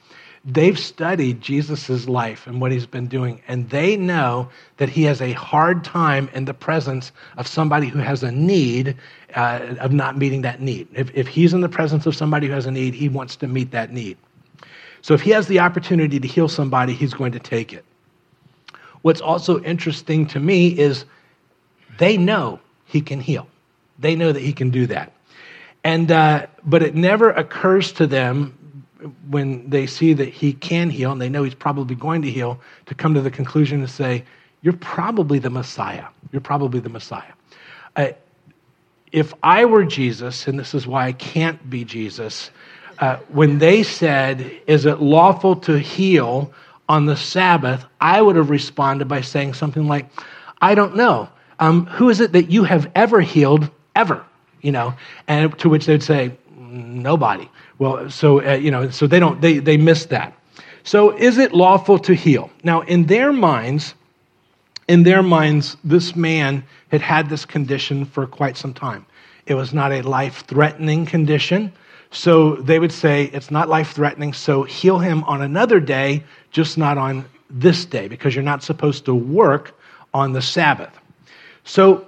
They've 0.44 0.78
studied 0.78 1.40
Jesus' 1.40 2.08
life 2.08 2.48
and 2.48 2.60
what 2.60 2.72
he's 2.72 2.86
been 2.86 3.06
doing, 3.06 3.40
and 3.46 3.70
they 3.70 3.96
know 3.96 4.48
that 4.78 4.88
he 4.88 5.04
has 5.04 5.22
a 5.22 5.32
hard 5.34 5.84
time 5.84 6.28
in 6.34 6.46
the 6.46 6.54
presence 6.54 7.12
of 7.36 7.46
somebody 7.46 7.86
who 7.86 8.00
has 8.00 8.24
a 8.24 8.32
need 8.32 8.96
uh, 9.36 9.76
of 9.78 9.92
not 9.92 10.18
meeting 10.18 10.42
that 10.42 10.60
need. 10.60 10.88
If, 10.94 11.14
if 11.14 11.28
he's 11.28 11.54
in 11.54 11.60
the 11.60 11.68
presence 11.68 12.06
of 12.06 12.16
somebody 12.16 12.48
who 12.48 12.54
has 12.54 12.66
a 12.66 12.72
need, 12.72 12.92
he 12.92 13.08
wants 13.08 13.36
to 13.36 13.46
meet 13.46 13.70
that 13.70 13.92
need. 13.92 14.16
So 15.00 15.14
if 15.14 15.20
he 15.20 15.30
has 15.30 15.46
the 15.46 15.60
opportunity 15.60 16.18
to 16.18 16.26
heal 16.26 16.48
somebody, 16.48 16.92
he's 16.92 17.14
going 17.14 17.32
to 17.32 17.40
take 17.40 17.72
it. 17.72 17.84
What's 19.02 19.20
also 19.20 19.62
interesting 19.62 20.26
to 20.26 20.40
me 20.40 20.76
is 20.76 21.04
they 21.98 22.16
know 22.16 22.58
he 22.86 23.00
can 23.00 23.20
heal. 23.20 23.46
They 24.02 24.16
know 24.16 24.32
that 24.32 24.40
he 24.40 24.52
can 24.52 24.70
do 24.70 24.86
that. 24.88 25.12
And, 25.84 26.10
uh, 26.12 26.46
but 26.64 26.82
it 26.82 26.94
never 26.94 27.30
occurs 27.30 27.92
to 27.92 28.06
them 28.06 28.58
when 29.28 29.68
they 29.68 29.86
see 29.86 30.12
that 30.12 30.28
he 30.28 30.52
can 30.52 30.90
heal 30.90 31.10
and 31.10 31.20
they 31.20 31.28
know 31.28 31.42
he's 31.42 31.54
probably 31.54 31.96
going 31.96 32.22
to 32.22 32.30
heal 32.30 32.60
to 32.86 32.94
come 32.94 33.14
to 33.14 33.20
the 33.20 33.30
conclusion 33.30 33.80
to 33.80 33.88
say, 33.88 34.24
You're 34.62 34.74
probably 34.74 35.38
the 35.38 35.50
Messiah. 35.50 36.06
You're 36.30 36.40
probably 36.40 36.80
the 36.80 36.88
Messiah. 36.88 37.32
Uh, 37.96 38.08
if 39.10 39.34
I 39.42 39.64
were 39.64 39.84
Jesus, 39.84 40.46
and 40.46 40.58
this 40.58 40.74
is 40.74 40.86
why 40.86 41.06
I 41.06 41.12
can't 41.12 41.68
be 41.68 41.84
Jesus, 41.84 42.50
uh, 42.98 43.16
when 43.28 43.58
they 43.58 43.82
said, 43.82 44.52
Is 44.66 44.86
it 44.86 45.00
lawful 45.00 45.56
to 45.56 45.78
heal 45.78 46.52
on 46.88 47.06
the 47.06 47.16
Sabbath? 47.16 47.84
I 48.00 48.22
would 48.22 48.36
have 48.36 48.50
responded 48.50 49.08
by 49.08 49.20
saying 49.20 49.54
something 49.54 49.86
like, 49.86 50.06
I 50.60 50.74
don't 50.74 50.96
know. 50.96 51.28
Um, 51.58 51.86
who 51.86 52.08
is 52.08 52.20
it 52.20 52.32
that 52.32 52.50
you 52.50 52.64
have 52.64 52.90
ever 52.94 53.20
healed 53.20 53.70
ever? 53.94 54.24
You 54.60 54.72
know, 54.72 54.94
and 55.26 55.58
to 55.58 55.68
which 55.68 55.86
they'd 55.86 56.02
say, 56.02 56.32
Nobody. 56.72 57.50
Well, 57.78 58.08
so, 58.08 58.42
uh, 58.42 58.54
you 58.54 58.70
know, 58.70 58.88
so 58.88 59.06
they 59.06 59.20
don't, 59.20 59.40
they, 59.42 59.58
they 59.58 59.76
miss 59.76 60.06
that. 60.06 60.32
So 60.84 61.16
is 61.16 61.36
it 61.36 61.52
lawful 61.52 61.98
to 61.98 62.14
heal? 62.14 62.50
Now, 62.64 62.80
in 62.82 63.04
their 63.06 63.32
minds, 63.32 63.94
in 64.88 65.02
their 65.02 65.22
minds, 65.22 65.76
this 65.84 66.16
man 66.16 66.64
had 66.90 67.02
had 67.02 67.28
this 67.28 67.44
condition 67.44 68.04
for 68.04 68.26
quite 68.26 68.56
some 68.56 68.72
time. 68.72 69.04
It 69.46 69.54
was 69.54 69.74
not 69.74 69.92
a 69.92 70.02
life 70.02 70.44
threatening 70.46 71.04
condition. 71.04 71.72
So 72.10 72.56
they 72.56 72.78
would 72.78 72.92
say, 72.92 73.24
it's 73.32 73.50
not 73.50 73.68
life 73.68 73.92
threatening, 73.92 74.32
so 74.32 74.62
heal 74.64 74.98
him 74.98 75.24
on 75.24 75.42
another 75.42 75.80
day, 75.80 76.24
just 76.50 76.76
not 76.76 76.98
on 76.98 77.24
this 77.48 77.84
day, 77.84 78.08
because 78.08 78.34
you're 78.34 78.44
not 78.44 78.62
supposed 78.62 79.04
to 79.06 79.14
work 79.14 79.78
on 80.12 80.32
the 80.32 80.42
Sabbath. 80.42 80.98
So 81.64 82.06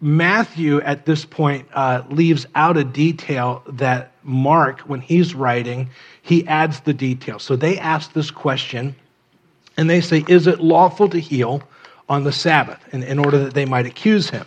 Matthew, 0.00 0.80
at 0.82 1.06
this 1.06 1.24
point, 1.24 1.66
uh, 1.72 2.02
leaves 2.08 2.46
out 2.54 2.76
a 2.76 2.84
detail 2.84 3.62
that 3.66 4.12
Mark, 4.22 4.80
when 4.80 5.00
he's 5.00 5.34
writing, 5.34 5.90
he 6.22 6.46
adds 6.46 6.80
the 6.80 6.94
detail. 6.94 7.38
So 7.40 7.56
they 7.56 7.78
ask 7.78 8.12
this 8.12 8.30
question, 8.30 8.94
and 9.76 9.90
they 9.90 10.00
say, 10.00 10.24
Is 10.28 10.46
it 10.46 10.60
lawful 10.60 11.08
to 11.08 11.18
heal 11.18 11.62
on 12.08 12.22
the 12.22 12.32
Sabbath? 12.32 12.78
In, 12.92 13.02
in 13.02 13.18
order 13.18 13.38
that 13.38 13.54
they 13.54 13.64
might 13.64 13.86
accuse 13.86 14.30
him. 14.30 14.46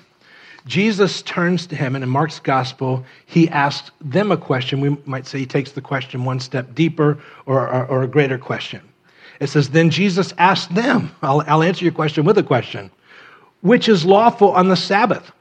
Jesus 0.67 1.21
turns 1.23 1.67
to 1.67 1.75
him, 1.75 1.95
and 1.95 2.03
in 2.03 2.09
Mark's 2.09 2.39
gospel, 2.39 3.03
he 3.25 3.49
asks 3.49 3.91
them 3.99 4.31
a 4.31 4.37
question. 4.37 4.79
We 4.79 4.95
might 5.05 5.25
say 5.25 5.39
he 5.39 5.45
takes 5.45 5.71
the 5.73 5.81
question 5.81 6.23
one 6.23 6.39
step 6.39 6.73
deeper 6.73 7.17
or, 7.45 7.67
or, 7.67 7.85
or 7.87 8.03
a 8.03 8.07
greater 8.07 8.37
question. 8.37 8.81
It 9.41 9.47
says, 9.47 9.71
Then 9.71 9.89
Jesus 9.89 10.33
asked 10.37 10.73
them, 10.73 11.11
I'll, 11.21 11.43
I'll 11.47 11.63
answer 11.63 11.83
your 11.83 11.93
question 11.93 12.23
with 12.23 12.37
a 12.37 12.43
question, 12.43 12.89
which 13.61 13.89
is 13.89 14.05
lawful 14.05 14.51
on 14.51 14.69
the 14.69 14.77
Sabbath? 14.77 15.31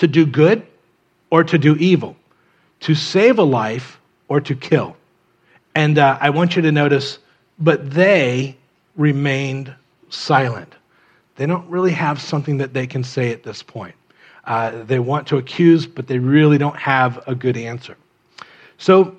To 0.00 0.08
do 0.08 0.26
good 0.26 0.66
or 1.30 1.44
to 1.44 1.58
do 1.58 1.76
evil, 1.76 2.16
to 2.80 2.94
save 2.94 3.38
a 3.38 3.42
life 3.42 4.00
or 4.28 4.40
to 4.40 4.54
kill. 4.54 4.96
And 5.74 5.98
uh, 5.98 6.18
I 6.20 6.30
want 6.30 6.56
you 6.56 6.62
to 6.62 6.72
notice, 6.72 7.18
but 7.58 7.90
they 7.90 8.56
remained 8.96 9.74
silent. 10.08 10.74
They 11.36 11.46
don't 11.46 11.68
really 11.68 11.92
have 11.92 12.20
something 12.20 12.58
that 12.58 12.72
they 12.72 12.86
can 12.86 13.04
say 13.04 13.30
at 13.30 13.42
this 13.42 13.62
point. 13.62 13.94
Uh, 14.44 14.84
they 14.84 14.98
want 14.98 15.26
to 15.28 15.36
accuse, 15.36 15.86
but 15.86 16.06
they 16.06 16.18
really 16.18 16.58
don't 16.58 16.76
have 16.76 17.22
a 17.26 17.34
good 17.34 17.56
answer. 17.56 17.96
So 18.78 19.14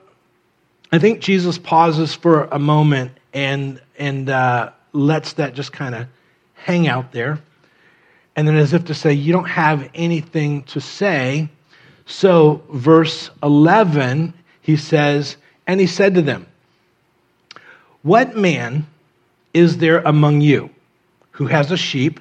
I 0.92 0.98
think 0.98 1.22
Jesus 1.22 1.60
pauses 1.60 2.16
for 2.16 2.46
a 2.46 2.60
moment 2.60 3.12
and, 3.34 3.80
and 4.00 4.30
uh, 4.30 4.72
lets 4.94 5.34
that 5.34 5.54
just 5.54 5.72
kind 5.72 5.94
of 5.94 6.08
hang 6.56 6.88
out 6.88 7.12
there 7.12 7.40
and 8.36 8.48
then 8.48 8.56
as 8.56 8.74
if 8.74 8.86
to 8.86 8.94
say, 8.94 9.14
You 9.14 9.34
don't 9.34 9.50
have 9.50 9.90
anything 9.94 10.64
to 10.64 10.80
say. 10.80 11.50
So, 12.06 12.62
verse 12.74 13.30
11, 13.44 14.34
he 14.62 14.76
says, 14.76 15.38
And 15.68 15.80
he 15.80 15.88
said 15.88 16.16
to 16.16 16.22
them, 16.22 16.48
What 18.04 18.36
man 18.36 18.88
is 19.54 19.78
there 19.78 20.00
among 20.00 20.42
you 20.42 20.70
who 21.32 21.48
has 21.48 21.72
a 21.72 21.78
sheep, 21.78 22.20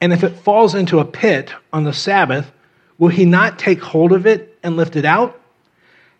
and 0.00 0.12
if 0.12 0.24
it 0.24 0.36
falls 0.36 0.74
into 0.74 0.98
a 0.98 1.04
pit 1.04 1.52
on 1.72 1.84
the 1.84 1.92
Sabbath, 1.92 2.50
will 2.98 3.08
he 3.08 3.24
not 3.24 3.58
take 3.58 3.82
hold 3.82 4.12
of 4.12 4.26
it 4.26 4.58
and 4.62 4.76
lift 4.76 4.96
it 4.96 5.04
out? 5.04 5.40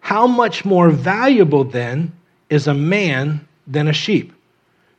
How 0.00 0.26
much 0.26 0.64
more 0.64 0.90
valuable 0.90 1.64
then 1.64 2.12
is 2.48 2.66
a 2.66 2.74
man 2.74 3.46
than 3.66 3.88
a 3.88 3.92
sheep? 3.92 4.32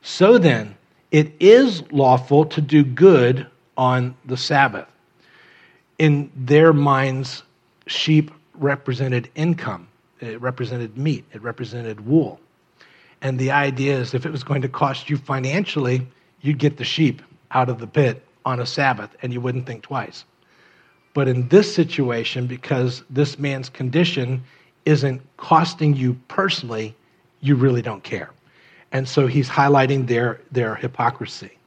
So 0.02 0.38
then, 0.38 0.76
it 1.10 1.32
is 1.38 1.82
lawful 1.92 2.46
to 2.46 2.60
do 2.60 2.82
good 2.82 3.46
on 3.82 4.14
the 4.26 4.36
Sabbath. 4.36 4.86
In 5.98 6.30
their 6.36 6.72
minds, 6.72 7.42
sheep 7.88 8.30
represented 8.54 9.28
income, 9.34 9.88
it 10.20 10.40
represented 10.40 10.96
meat, 10.96 11.24
it 11.32 11.42
represented 11.42 12.06
wool. 12.06 12.38
And 13.22 13.40
the 13.40 13.50
idea 13.50 13.98
is 13.98 14.14
if 14.14 14.24
it 14.24 14.30
was 14.30 14.44
going 14.44 14.62
to 14.62 14.68
cost 14.68 15.10
you 15.10 15.16
financially, 15.16 16.06
you'd 16.42 16.58
get 16.58 16.76
the 16.76 16.84
sheep 16.84 17.22
out 17.50 17.68
of 17.68 17.80
the 17.80 17.88
pit 17.88 18.24
on 18.44 18.60
a 18.60 18.66
Sabbath 18.66 19.10
and 19.20 19.32
you 19.32 19.40
wouldn't 19.40 19.66
think 19.66 19.82
twice. 19.82 20.24
But 21.12 21.26
in 21.26 21.48
this 21.48 21.74
situation, 21.74 22.46
because 22.46 23.02
this 23.10 23.36
man's 23.36 23.68
condition 23.68 24.44
isn't 24.84 25.20
costing 25.38 25.96
you 25.96 26.14
personally, 26.28 26.94
you 27.40 27.56
really 27.56 27.82
don't 27.82 28.04
care. 28.04 28.30
And 28.92 29.08
so 29.08 29.26
he's 29.26 29.48
highlighting 29.48 30.06
their, 30.06 30.40
their 30.52 30.76
hypocrisy. 30.76 31.58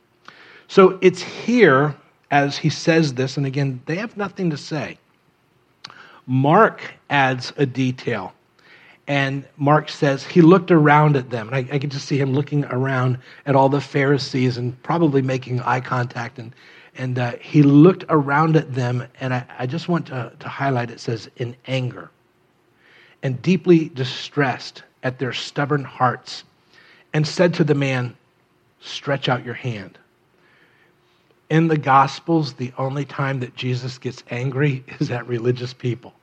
So 0.70 0.98
it's 1.02 1.22
here 1.22 1.94
as 2.36 2.58
he 2.58 2.70
says 2.70 3.14
this, 3.14 3.38
and 3.38 3.46
again, 3.46 3.82
they 3.86 3.96
have 3.96 4.18
nothing 4.18 4.50
to 4.50 4.58
say. 4.58 4.98
Mark 6.28 6.82
adds 7.10 7.54
a 7.56 7.66
detail. 7.66 8.34
And 9.08 9.46
Mark 9.56 9.88
says 9.88 10.26
he 10.26 10.42
looked 10.42 10.70
around 10.70 11.16
at 11.16 11.30
them. 11.30 11.48
And 11.48 11.56
I, 11.56 11.76
I 11.76 11.80
can 11.80 11.90
just 11.90 12.08
see 12.08 12.20
him 12.20 12.34
looking 12.34 12.66
around 12.66 13.20
at 13.46 13.56
all 13.56 13.70
the 13.70 13.80
Pharisees 13.80 14.58
and 14.58 14.82
probably 14.84 15.22
making 15.22 15.62
eye 15.62 15.80
contact. 15.80 16.38
And, 16.38 16.54
and 16.98 17.18
uh, 17.18 17.34
he 17.40 17.64
looked 17.64 18.04
around 18.10 18.58
at 18.58 18.74
them. 18.74 19.08
And 19.22 19.34
I, 19.34 19.46
I 19.60 19.66
just 19.66 19.88
want 19.88 20.08
to, 20.08 20.34
to 20.38 20.50
highlight 20.50 20.92
it 20.92 21.00
says, 21.00 21.30
in 21.38 21.56
anger 21.68 22.12
and 23.24 23.42
deeply 23.42 23.90
distressed 23.90 24.84
at 25.04 25.20
their 25.20 25.32
stubborn 25.32 25.84
hearts, 25.86 26.44
and 27.14 27.26
said 27.26 27.54
to 27.54 27.64
the 27.64 27.76
man, 27.76 28.16
Stretch 28.82 29.30
out 29.30 29.46
your 29.46 29.54
hand 29.54 29.98
in 31.50 31.68
the 31.68 31.78
Gospels, 31.78 32.54
the 32.54 32.72
only 32.78 33.06
time 33.06 33.40
that 33.40 33.56
Jesus 33.56 33.98
gets 33.98 34.24
angry 34.30 34.84
is 35.00 35.12
at 35.12 35.28
religious 35.28 35.74
people, 35.74 36.14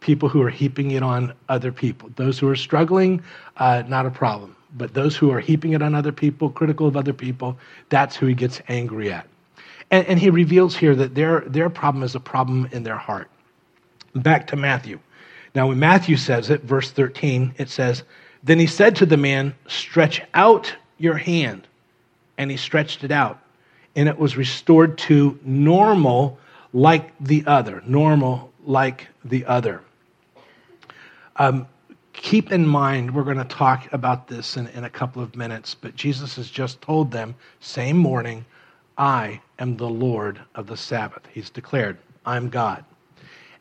people 0.00 0.28
who 0.28 0.42
are 0.42 0.50
heaping 0.50 0.92
it 0.92 1.02
on 1.02 1.32
other 1.48 1.72
people. 1.72 2.10
Those 2.16 2.38
who 2.38 2.48
are 2.48 2.56
struggling, 2.56 3.22
uh, 3.58 3.84
not 3.86 4.06
a 4.06 4.10
problem. 4.10 4.56
But 4.76 4.94
those 4.94 5.16
who 5.16 5.30
are 5.30 5.40
heaping 5.40 5.72
it 5.72 5.82
on 5.82 5.94
other 5.94 6.12
people, 6.12 6.50
critical 6.50 6.86
of 6.86 6.96
other 6.96 7.12
people, 7.12 7.56
that's 7.88 8.16
who 8.16 8.26
he 8.26 8.34
gets 8.34 8.60
angry 8.68 9.12
at. 9.12 9.26
And, 9.90 10.06
and 10.06 10.18
he 10.18 10.30
reveals 10.30 10.76
here 10.76 10.94
that 10.96 11.14
their, 11.14 11.40
their 11.46 11.70
problem 11.70 12.02
is 12.02 12.14
a 12.14 12.20
problem 12.20 12.68
in 12.72 12.82
their 12.82 12.96
heart. 12.96 13.30
Back 14.14 14.48
to 14.48 14.56
Matthew. 14.56 14.98
Now, 15.54 15.68
when 15.68 15.78
Matthew 15.78 16.16
says 16.16 16.50
it, 16.50 16.62
verse 16.62 16.90
13, 16.90 17.54
it 17.56 17.70
says, 17.70 18.02
Then 18.42 18.58
he 18.58 18.66
said 18.66 18.96
to 18.96 19.06
the 19.06 19.16
man, 19.16 19.54
Stretch 19.68 20.20
out 20.34 20.74
your 20.98 21.16
hand. 21.16 21.66
And 22.36 22.50
he 22.50 22.56
stretched 22.56 23.04
it 23.04 23.12
out 23.12 23.40
and 23.96 24.08
it 24.08 24.18
was 24.18 24.36
restored 24.36 24.98
to 24.98 25.38
normal 25.42 26.38
like 26.72 27.12
the 27.18 27.42
other. 27.46 27.82
Normal 27.86 28.52
like 28.64 29.08
the 29.24 29.44
other. 29.46 29.80
Um, 31.36 31.66
keep 32.12 32.52
in 32.52 32.66
mind, 32.66 33.14
we're 33.14 33.24
going 33.24 33.38
to 33.38 33.44
talk 33.44 33.92
about 33.92 34.28
this 34.28 34.56
in, 34.56 34.68
in 34.68 34.84
a 34.84 34.90
couple 34.90 35.22
of 35.22 35.34
minutes, 35.34 35.74
but 35.74 35.96
Jesus 35.96 36.36
has 36.36 36.50
just 36.50 36.80
told 36.82 37.10
them, 37.10 37.34
same 37.60 37.96
morning, 37.96 38.44
I 38.98 39.40
am 39.58 39.76
the 39.76 39.88
Lord 39.88 40.40
of 40.54 40.66
the 40.66 40.76
Sabbath. 40.76 41.22
He's 41.32 41.50
declared, 41.50 41.98
I'm 42.24 42.48
God. 42.48 42.84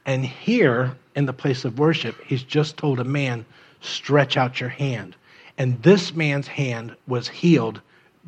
And 0.05 0.25
here 0.25 0.95
in 1.15 1.25
the 1.25 1.33
place 1.33 1.65
of 1.65 1.79
worship, 1.79 2.15
he's 2.25 2.43
just 2.43 2.77
told 2.77 2.99
a 2.99 3.03
man, 3.03 3.45
stretch 3.81 4.37
out 4.37 4.59
your 4.59 4.69
hand. 4.69 5.15
And 5.57 5.81
this 5.81 6.13
man's 6.13 6.47
hand 6.47 6.95
was 7.07 7.27
healed 7.27 7.81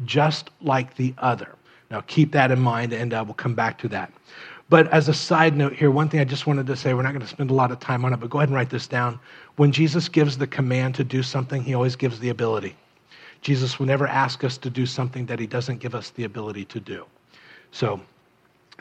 just 0.05 0.49
like 0.61 0.95
the 0.95 1.13
other. 1.17 1.56
Now, 1.89 2.01
keep 2.01 2.31
that 2.33 2.51
in 2.51 2.59
mind, 2.59 2.93
and 2.93 3.13
uh, 3.13 3.23
we'll 3.25 3.33
come 3.33 3.55
back 3.55 3.77
to 3.79 3.87
that. 3.89 4.11
But 4.69 4.87
as 4.91 5.07
a 5.07 5.13
side 5.13 5.55
note 5.55 5.73
here, 5.73 5.89
one 5.89 6.09
thing 6.09 6.19
I 6.19 6.25
just 6.25 6.45
wanted 6.45 6.67
to 6.67 6.75
say, 6.75 6.93
we're 6.93 7.01
not 7.01 7.13
going 7.13 7.21
to 7.21 7.27
spend 7.27 7.51
a 7.51 7.53
lot 7.53 7.71
of 7.71 7.79
time 7.79 8.03
on 8.03 8.13
it, 8.13 8.17
but 8.19 8.29
go 8.29 8.39
ahead 8.39 8.49
and 8.49 8.55
write 8.55 8.69
this 8.69 8.87
down. 8.87 9.19
When 9.55 9.71
Jesus 9.71 10.09
gives 10.09 10.37
the 10.37 10.47
command 10.47 10.95
to 10.95 11.05
do 11.05 11.23
something, 11.23 11.63
he 11.63 11.73
always 11.73 11.95
gives 11.95 12.19
the 12.19 12.29
ability. 12.29 12.75
Jesus 13.41 13.79
will 13.79 13.85
never 13.85 14.07
ask 14.07 14.43
us 14.43 14.57
to 14.57 14.69
do 14.69 14.85
something 14.85 15.25
that 15.27 15.39
he 15.39 15.47
doesn't 15.47 15.77
give 15.77 15.95
us 15.95 16.09
the 16.09 16.25
ability 16.25 16.65
to 16.65 16.79
do. 16.81 17.05
So 17.71 18.01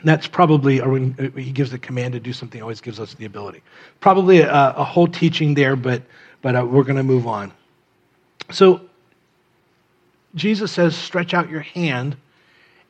that's 0.03 0.27
probably, 0.27 0.81
or 0.81 0.89
when 0.89 1.15
uh, 1.17 1.39
he 1.39 1.51
gives 1.51 1.71
the 1.71 1.79
command 1.79 2.13
to 2.13 2.19
do 2.19 2.33
something, 2.33 2.59
he 2.59 2.61
always 2.61 2.81
gives 2.81 2.99
us 2.99 3.13
the 3.13 3.25
ability. 3.25 3.63
Probably 4.01 4.41
a, 4.41 4.73
a 4.75 4.83
whole 4.83 5.07
teaching 5.07 5.53
there, 5.53 5.77
but, 5.77 6.01
but 6.41 6.55
uh, 6.55 6.65
we're 6.65 6.83
going 6.83 6.97
to 6.97 7.03
move 7.03 7.27
on. 7.27 7.53
So 8.51 8.81
Jesus 10.35 10.71
says, 10.71 10.97
stretch 10.97 11.33
out 11.33 11.49
your 11.49 11.61
hand 11.61 12.17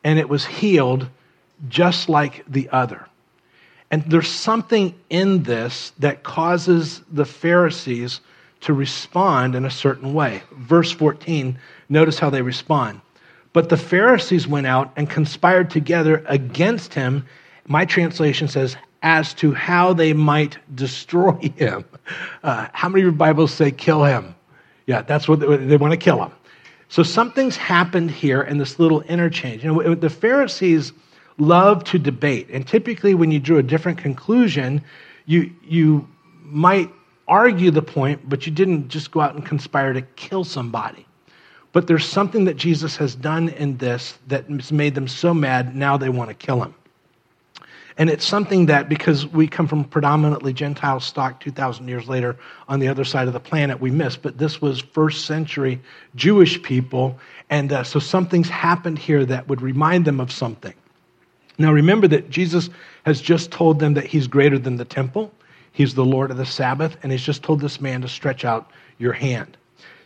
and 0.04 0.18
it 0.18 0.28
was 0.28 0.44
healed 0.44 1.08
just 1.68 2.08
like 2.08 2.44
the 2.48 2.68
other. 2.70 3.06
And 3.90 4.02
there's 4.04 4.28
something 4.28 4.94
in 5.08 5.42
this 5.42 5.92
that 5.98 6.22
causes 6.22 7.02
the 7.10 7.24
Pharisees 7.24 8.20
to 8.60 8.72
respond 8.72 9.54
in 9.54 9.64
a 9.64 9.70
certain 9.70 10.12
way. 10.12 10.42
Verse 10.52 10.92
14, 10.92 11.58
notice 11.88 12.18
how 12.18 12.28
they 12.28 12.42
respond. 12.42 13.00
But 13.52 13.70
the 13.70 13.76
Pharisees 13.76 14.46
went 14.46 14.66
out 14.66 14.92
and 14.96 15.08
conspired 15.08 15.70
together 15.70 16.24
against 16.26 16.92
him. 16.92 17.24
My 17.66 17.84
translation 17.84 18.48
says, 18.48 18.76
as 19.02 19.32
to 19.34 19.54
how 19.54 19.92
they 19.92 20.12
might 20.12 20.58
destroy 20.74 21.32
him. 21.56 21.84
Uh, 22.42 22.68
how 22.72 22.88
many 22.88 23.02
of 23.02 23.04
your 23.04 23.12
Bibles 23.12 23.52
say 23.52 23.70
kill 23.70 24.04
him? 24.04 24.34
Yeah, 24.86 25.02
that's 25.02 25.28
what 25.28 25.40
they, 25.40 25.56
they 25.56 25.76
want 25.76 25.92
to 25.92 25.98
kill 25.98 26.22
him. 26.22 26.32
So 26.88 27.02
something's 27.02 27.56
happened 27.56 28.10
here 28.10 28.42
in 28.42 28.58
this 28.58 28.78
little 28.78 29.02
interchange. 29.02 29.62
You 29.62 29.72
know, 29.72 29.94
the 29.94 30.10
Pharisees 30.10 30.92
love 31.36 31.84
to 31.84 31.98
debate, 31.98 32.48
and 32.50 32.66
typically 32.66 33.14
when 33.14 33.30
you 33.30 33.38
drew 33.38 33.58
a 33.58 33.62
different 33.62 33.98
conclusion, 33.98 34.82
you 35.26 35.52
you 35.62 36.08
might 36.42 36.90
argue 37.28 37.70
the 37.70 37.82
point, 37.82 38.26
but 38.28 38.46
you 38.46 38.52
didn't 38.52 38.88
just 38.88 39.10
go 39.10 39.20
out 39.20 39.34
and 39.34 39.44
conspire 39.44 39.92
to 39.92 40.02
kill 40.02 40.44
somebody. 40.44 41.06
But 41.72 41.86
there's 41.86 42.06
something 42.06 42.46
that 42.46 42.56
Jesus 42.56 42.96
has 42.96 43.14
done 43.14 43.50
in 43.50 43.76
this 43.76 44.18
that 44.28 44.46
has 44.48 44.72
made 44.72 44.94
them 44.94 45.06
so 45.06 45.34
mad, 45.34 45.76
now 45.76 45.98
they 45.98 46.08
want 46.08 46.30
to 46.30 46.34
kill 46.34 46.62
him. 46.62 46.74
And 47.98 48.08
it's 48.08 48.24
something 48.24 48.66
that, 48.66 48.88
because 48.88 49.26
we 49.26 49.48
come 49.48 49.66
from 49.66 49.82
predominantly 49.82 50.52
Gentile 50.52 51.00
stock 51.00 51.40
2,000 51.40 51.88
years 51.88 52.08
later 52.08 52.36
on 52.68 52.78
the 52.78 52.86
other 52.86 53.04
side 53.04 53.26
of 53.26 53.34
the 53.34 53.40
planet, 53.40 53.80
we 53.80 53.90
miss. 53.90 54.16
But 54.16 54.38
this 54.38 54.62
was 54.62 54.80
first 54.80 55.26
century 55.26 55.80
Jewish 56.14 56.62
people. 56.62 57.18
And 57.50 57.72
uh, 57.72 57.82
so 57.82 57.98
something's 57.98 58.48
happened 58.48 59.00
here 59.00 59.24
that 59.24 59.48
would 59.48 59.60
remind 59.60 60.04
them 60.04 60.20
of 60.20 60.30
something. 60.30 60.74
Now, 61.58 61.72
remember 61.72 62.06
that 62.06 62.30
Jesus 62.30 62.70
has 63.04 63.20
just 63.20 63.50
told 63.50 63.80
them 63.80 63.94
that 63.94 64.04
he's 64.04 64.28
greater 64.28 64.60
than 64.60 64.76
the 64.76 64.84
temple, 64.84 65.32
he's 65.72 65.94
the 65.94 66.04
Lord 66.04 66.30
of 66.30 66.36
the 66.36 66.46
Sabbath, 66.46 66.96
and 67.02 67.10
he's 67.10 67.24
just 67.24 67.42
told 67.42 67.60
this 67.60 67.80
man 67.80 68.02
to 68.02 68.08
stretch 68.08 68.44
out 68.44 68.70
your 68.98 69.12
hand. 69.12 69.56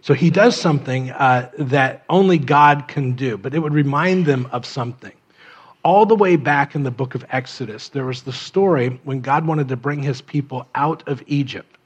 So 0.01 0.15
he 0.15 0.31
does 0.31 0.59
something 0.59 1.11
uh, 1.11 1.51
that 1.59 2.05
only 2.09 2.39
God 2.39 2.89
can 2.89 3.13
do, 3.13 3.37
but 3.37 3.55
it 3.55 3.59
would 3.59 3.75
remind 3.75 4.25
them 4.25 4.49
of 4.51 4.65
something. 4.65 5.13
All 5.85 6.07
the 6.07 6.15
way 6.15 6.37
back 6.37 6.75
in 6.75 6.85
the 6.85 6.91
book 6.93 7.15
of 7.15 7.25
Exodus, 7.31 7.89
there 7.89 8.05
was 8.05 8.23
the 8.23 8.33
story 8.33 9.01
when 9.03 9.21
God 9.21 9.47
wanted 9.47 9.69
to 9.69 9.77
bring 9.77 10.03
his 10.03 10.21
people 10.21 10.67
out 10.75 11.07
of 11.09 11.23
Egypt. 11.27 11.77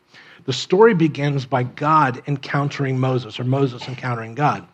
The 0.44 0.52
story 0.52 0.94
begins 0.94 1.46
by 1.46 1.62
God 1.62 2.22
encountering 2.26 3.00
Moses, 3.00 3.40
or 3.40 3.44
Moses 3.44 3.88
encountering 3.88 4.34
God. 4.34 4.66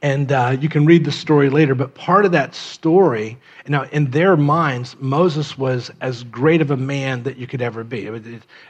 And 0.00 0.30
uh, 0.30 0.56
you 0.60 0.68
can 0.68 0.86
read 0.86 1.04
the 1.04 1.10
story 1.10 1.50
later, 1.50 1.74
but 1.74 1.94
part 1.94 2.24
of 2.24 2.30
that 2.32 2.54
story, 2.54 3.36
now 3.66 3.82
in 3.84 4.10
their 4.12 4.36
minds, 4.36 4.94
Moses 5.00 5.58
was 5.58 5.90
as 6.00 6.22
great 6.24 6.60
of 6.60 6.70
a 6.70 6.76
man 6.76 7.24
that 7.24 7.36
you 7.36 7.48
could 7.48 7.62
ever 7.62 7.82
be. 7.82 8.08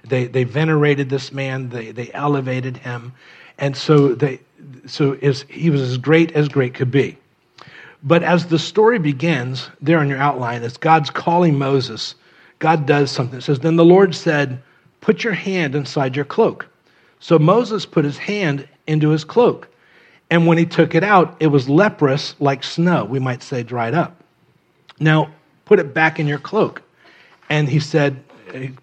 They, 0.04 0.26
they 0.26 0.44
venerated 0.44 1.10
this 1.10 1.30
man, 1.30 1.68
they, 1.68 1.90
they 1.90 2.10
elevated 2.12 2.78
him, 2.78 3.12
and 3.58 3.76
so, 3.76 4.14
they, 4.14 4.40
so 4.86 5.18
is, 5.20 5.44
he 5.48 5.68
was 5.68 5.82
as 5.82 5.98
great 5.98 6.32
as 6.32 6.48
great 6.48 6.72
could 6.72 6.90
be. 6.90 7.18
But 8.02 8.22
as 8.22 8.46
the 8.46 8.58
story 8.58 8.98
begins, 8.98 9.70
there 9.80 10.02
in 10.02 10.08
your 10.08 10.18
outline, 10.18 10.62
as 10.62 10.76
God's 10.76 11.10
calling 11.10 11.58
Moses, 11.58 12.14
God 12.58 12.86
does 12.86 13.10
something. 13.10 13.38
It 13.38 13.42
says, 13.42 13.60
Then 13.60 13.76
the 13.76 13.84
Lord 13.84 14.14
said, 14.14 14.62
Put 15.00 15.24
your 15.24 15.32
hand 15.32 15.74
inside 15.74 16.16
your 16.16 16.24
cloak. 16.24 16.66
So 17.20 17.38
Moses 17.38 17.86
put 17.86 18.04
his 18.04 18.18
hand 18.18 18.68
into 18.86 19.10
his 19.10 19.24
cloak. 19.24 19.68
And 20.30 20.46
when 20.46 20.58
he 20.58 20.66
took 20.66 20.94
it 20.94 21.02
out, 21.02 21.36
it 21.40 21.48
was 21.48 21.68
leprous 21.68 22.34
like 22.38 22.62
snow. 22.62 23.04
We 23.04 23.18
might 23.18 23.42
say 23.42 23.62
dried 23.62 23.94
up. 23.94 24.22
Now, 25.00 25.30
put 25.64 25.78
it 25.78 25.94
back 25.94 26.20
in 26.20 26.26
your 26.26 26.38
cloak. 26.38 26.82
And 27.48 27.68
he 27.68 27.80
said, 27.80 28.22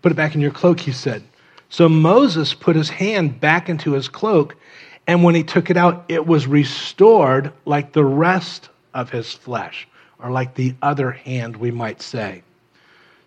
Put 0.02 0.12
it 0.12 0.16
back 0.16 0.36
in 0.36 0.42
your 0.42 0.52
cloak, 0.52 0.80
he 0.80 0.92
said. 0.92 1.24
So 1.70 1.90
Moses 1.90 2.54
put 2.54 2.76
his 2.76 2.90
hand 2.90 3.40
back 3.40 3.70
into 3.70 3.94
his 3.94 4.08
cloak. 4.08 4.56
And 5.08 5.24
when 5.24 5.36
he 5.36 5.44
took 5.44 5.70
it 5.70 5.78
out, 5.78 6.06
it 6.08 6.26
was 6.26 6.48
restored 6.48 7.52
like 7.66 7.94
the 7.94 8.04
rest 8.04 8.70
of 8.96 9.12
his 9.12 9.32
flesh, 9.32 9.88
or 10.18 10.32
like 10.32 10.56
the 10.56 10.74
other 10.82 11.12
hand, 11.12 11.56
we 11.56 11.70
might 11.70 12.02
say. 12.02 12.42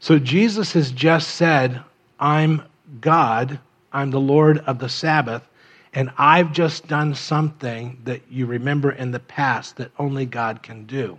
So 0.00 0.18
Jesus 0.18 0.72
has 0.72 0.90
just 0.90 1.36
said, 1.36 1.80
I'm 2.18 2.62
God, 3.00 3.60
I'm 3.92 4.10
the 4.10 4.20
Lord 4.20 4.58
of 4.58 4.78
the 4.78 4.88
Sabbath, 4.88 5.46
and 5.92 6.10
I've 6.18 6.52
just 6.52 6.88
done 6.88 7.14
something 7.14 7.98
that 8.04 8.22
you 8.30 8.46
remember 8.46 8.90
in 8.90 9.10
the 9.10 9.20
past 9.20 9.76
that 9.76 9.92
only 9.98 10.26
God 10.26 10.62
can 10.62 10.84
do. 10.84 11.18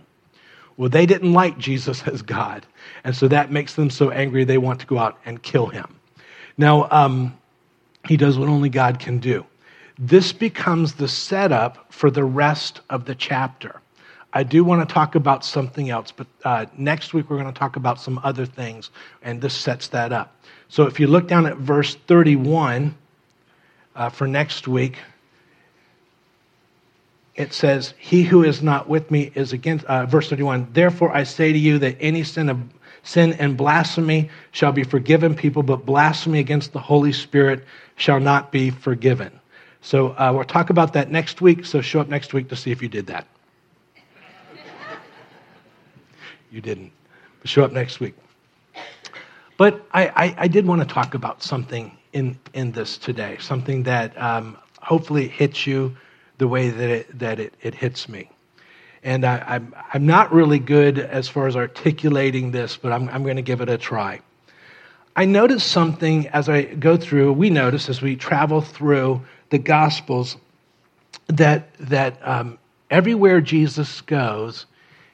Well, 0.76 0.88
they 0.88 1.06
didn't 1.06 1.32
like 1.32 1.58
Jesus 1.58 2.02
as 2.06 2.22
God, 2.22 2.66
and 3.04 3.14
so 3.14 3.28
that 3.28 3.52
makes 3.52 3.74
them 3.74 3.90
so 3.90 4.10
angry 4.10 4.44
they 4.44 4.58
want 4.58 4.80
to 4.80 4.86
go 4.86 4.98
out 4.98 5.18
and 5.24 5.42
kill 5.42 5.66
him. 5.66 5.96
Now, 6.56 6.88
um, 6.90 7.36
he 8.08 8.16
does 8.16 8.38
what 8.38 8.48
only 8.48 8.68
God 8.68 8.98
can 8.98 9.18
do. 9.18 9.46
This 9.98 10.32
becomes 10.32 10.94
the 10.94 11.08
setup 11.08 11.92
for 11.92 12.10
the 12.10 12.24
rest 12.24 12.80
of 12.88 13.04
the 13.04 13.14
chapter. 13.14 13.82
I 14.32 14.42
do 14.44 14.62
want 14.62 14.86
to 14.86 14.92
talk 14.92 15.16
about 15.16 15.44
something 15.44 15.90
else, 15.90 16.12
but 16.12 16.26
uh, 16.44 16.66
next 16.76 17.14
week 17.14 17.28
we're 17.28 17.38
going 17.40 17.52
to 17.52 17.58
talk 17.58 17.76
about 17.76 18.00
some 18.00 18.20
other 18.22 18.46
things, 18.46 18.90
and 19.22 19.40
this 19.40 19.54
sets 19.54 19.88
that 19.88 20.12
up. 20.12 20.36
So 20.68 20.84
if 20.84 21.00
you 21.00 21.08
look 21.08 21.26
down 21.26 21.46
at 21.46 21.56
verse 21.56 21.96
31, 22.06 22.94
uh, 23.96 24.08
for 24.08 24.28
next 24.28 24.68
week, 24.68 24.98
it 27.34 27.52
says, 27.52 27.94
He 27.98 28.22
who 28.22 28.44
is 28.44 28.62
not 28.62 28.88
with 28.88 29.10
me 29.10 29.32
is 29.34 29.52
against, 29.52 29.84
uh, 29.86 30.06
verse 30.06 30.28
31, 30.30 30.68
therefore 30.72 31.12
I 31.12 31.24
say 31.24 31.52
to 31.52 31.58
you 31.58 31.78
that 31.78 31.96
any 32.00 32.22
sin 32.22 32.48
of 32.48 32.60
sin 33.02 33.32
and 33.34 33.56
blasphemy 33.56 34.30
shall 34.52 34.72
be 34.72 34.84
forgiven 34.84 35.34
people, 35.34 35.62
but 35.62 35.86
blasphemy 35.86 36.38
against 36.38 36.72
the 36.72 36.78
Holy 36.78 37.12
Spirit 37.12 37.64
shall 37.96 38.20
not 38.20 38.52
be 38.52 38.70
forgiven. 38.70 39.32
So 39.80 40.08
uh, 40.10 40.32
we'll 40.34 40.44
talk 40.44 40.70
about 40.70 40.92
that 40.92 41.10
next 41.10 41.40
week. 41.40 41.64
So 41.64 41.80
show 41.80 42.00
up 42.00 42.08
next 42.08 42.34
week 42.34 42.48
to 42.50 42.56
see 42.56 42.70
if 42.70 42.82
you 42.82 42.88
did 42.88 43.06
that. 43.06 43.26
You 46.50 46.60
didn't. 46.60 46.92
But 47.40 47.48
show 47.48 47.64
up 47.64 47.72
next 47.72 48.00
week. 48.00 48.14
But 49.56 49.84
I, 49.92 50.08
I, 50.08 50.34
I 50.38 50.48
did 50.48 50.66
want 50.66 50.80
to 50.80 50.86
talk 50.86 51.14
about 51.14 51.42
something 51.42 51.96
in, 52.12 52.38
in 52.54 52.72
this 52.72 52.96
today, 52.96 53.36
something 53.40 53.82
that 53.84 54.16
um, 54.20 54.56
hopefully 54.80 55.28
hits 55.28 55.66
you 55.66 55.96
the 56.38 56.48
way 56.48 56.70
that 56.70 56.90
it, 56.90 57.18
that 57.18 57.38
it, 57.38 57.54
it 57.60 57.74
hits 57.74 58.08
me. 58.08 58.30
And 59.02 59.24
I, 59.24 59.36
am 59.36 59.44
I'm, 59.46 59.74
I'm 59.94 60.06
not 60.06 60.32
really 60.32 60.58
good 60.58 60.98
as 60.98 61.28
far 61.28 61.46
as 61.46 61.56
articulating 61.56 62.50
this, 62.50 62.76
but 62.76 62.92
I'm, 62.92 63.08
I'm 63.10 63.22
going 63.22 63.36
to 63.36 63.42
give 63.42 63.60
it 63.60 63.68
a 63.68 63.78
try. 63.78 64.20
I 65.16 65.24
notice 65.24 65.64
something 65.64 66.28
as 66.28 66.48
I 66.48 66.62
go 66.62 66.96
through, 66.96 67.32
we 67.32 67.50
notice 67.50 67.88
as 67.88 68.00
we 68.00 68.16
travel 68.16 68.60
through 68.60 69.20
the 69.50 69.58
Gospels 69.58 70.36
that, 71.26 71.74
that 71.78 72.16
um, 72.26 72.58
everywhere 72.90 73.40
Jesus 73.40 74.00
goes, 74.02 74.66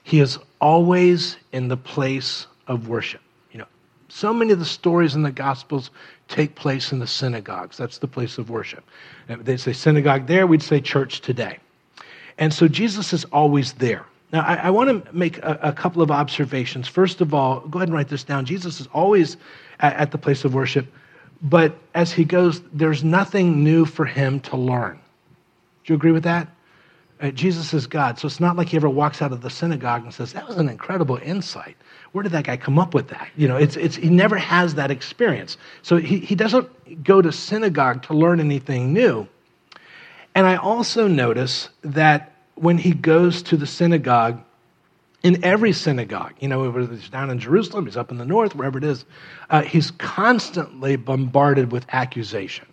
he 0.04 0.20
is 0.20 0.38
always 0.60 1.36
in 1.52 1.68
the 1.68 1.76
place 1.76 2.46
of 2.66 2.88
worship. 2.88 3.20
You 3.52 3.58
know, 3.58 3.66
so 4.08 4.32
many 4.32 4.52
of 4.52 4.58
the 4.58 4.64
stories 4.64 5.14
in 5.14 5.22
the 5.22 5.32
Gospels 5.32 5.90
take 6.28 6.54
place 6.54 6.92
in 6.92 6.98
the 6.98 7.06
synagogues. 7.06 7.76
That's 7.76 7.98
the 7.98 8.08
place 8.08 8.38
of 8.38 8.50
worship. 8.50 8.84
They 9.28 9.56
say 9.56 9.72
synagogue 9.72 10.26
there, 10.26 10.46
we'd 10.46 10.62
say 10.62 10.80
church 10.80 11.20
today. 11.20 11.58
And 12.38 12.52
so 12.52 12.68
Jesus 12.68 13.12
is 13.12 13.24
always 13.26 13.72
there. 13.74 14.04
Now, 14.32 14.42
I, 14.42 14.54
I 14.54 14.70
want 14.70 15.04
to 15.04 15.14
make 15.14 15.38
a, 15.38 15.58
a, 15.62 15.72
couple 15.72 16.02
of 16.02 16.10
observations. 16.10 16.88
First 16.88 17.20
of 17.20 17.32
all, 17.32 17.60
go 17.60 17.78
ahead 17.78 17.88
and 17.88 17.94
write 17.94 18.08
this 18.08 18.24
down. 18.24 18.44
Jesus 18.44 18.80
is 18.80 18.88
always 18.92 19.36
at, 19.80 19.94
at 19.94 20.10
the 20.10 20.18
place 20.18 20.44
of 20.44 20.52
worship, 20.52 20.86
but 21.42 21.76
as 21.94 22.12
he 22.12 22.24
goes, 22.24 22.60
there's 22.72 23.04
nothing 23.04 23.62
new 23.62 23.84
for 23.84 24.04
him 24.04 24.40
to 24.40 24.56
learn. 24.56 24.98
Do 25.84 25.92
you 25.92 25.94
agree 25.94 26.12
with 26.12 26.24
that? 26.24 26.48
Uh, 27.20 27.30
Jesus 27.30 27.72
is 27.72 27.86
God, 27.86 28.18
so 28.18 28.26
it's 28.26 28.40
not 28.40 28.56
like 28.56 28.68
he 28.68 28.76
ever 28.76 28.90
walks 28.90 29.22
out 29.22 29.32
of 29.32 29.40
the 29.40 29.48
synagogue 29.50 30.04
and 30.04 30.12
says, 30.12 30.34
That 30.34 30.46
was 30.46 30.56
an 30.58 30.68
incredible 30.68 31.16
insight 31.16 31.76
where 32.16 32.22
did 32.22 32.32
that 32.32 32.44
guy 32.44 32.56
come 32.56 32.78
up 32.78 32.94
with 32.94 33.08
that? 33.08 33.28
You 33.36 33.46
know, 33.46 33.58
it's, 33.58 33.76
it's, 33.76 33.94
he 33.94 34.08
never 34.08 34.38
has 34.38 34.76
that 34.76 34.90
experience. 34.90 35.58
So 35.82 35.98
he, 35.98 36.18
he 36.18 36.34
doesn't 36.34 37.04
go 37.04 37.20
to 37.20 37.30
synagogue 37.30 38.04
to 38.04 38.14
learn 38.14 38.40
anything 38.40 38.94
new. 38.94 39.28
And 40.34 40.46
I 40.46 40.56
also 40.56 41.08
notice 41.08 41.68
that 41.82 42.32
when 42.54 42.78
he 42.78 42.92
goes 42.92 43.42
to 43.42 43.58
the 43.58 43.66
synagogue, 43.66 44.42
in 45.22 45.44
every 45.44 45.74
synagogue, 45.74 46.32
you 46.40 46.48
know, 46.48 46.70
whether 46.70 46.90
it's 46.90 47.10
down 47.10 47.28
in 47.28 47.38
Jerusalem, 47.38 47.84
he's 47.84 47.98
up 47.98 48.10
in 48.10 48.16
the 48.16 48.24
north, 48.24 48.54
wherever 48.54 48.78
it 48.78 48.84
is, 48.84 49.04
uh, 49.50 49.60
he's 49.60 49.90
constantly 49.90 50.96
bombarded 50.96 51.70
with 51.70 51.84
accusation. 51.92 52.66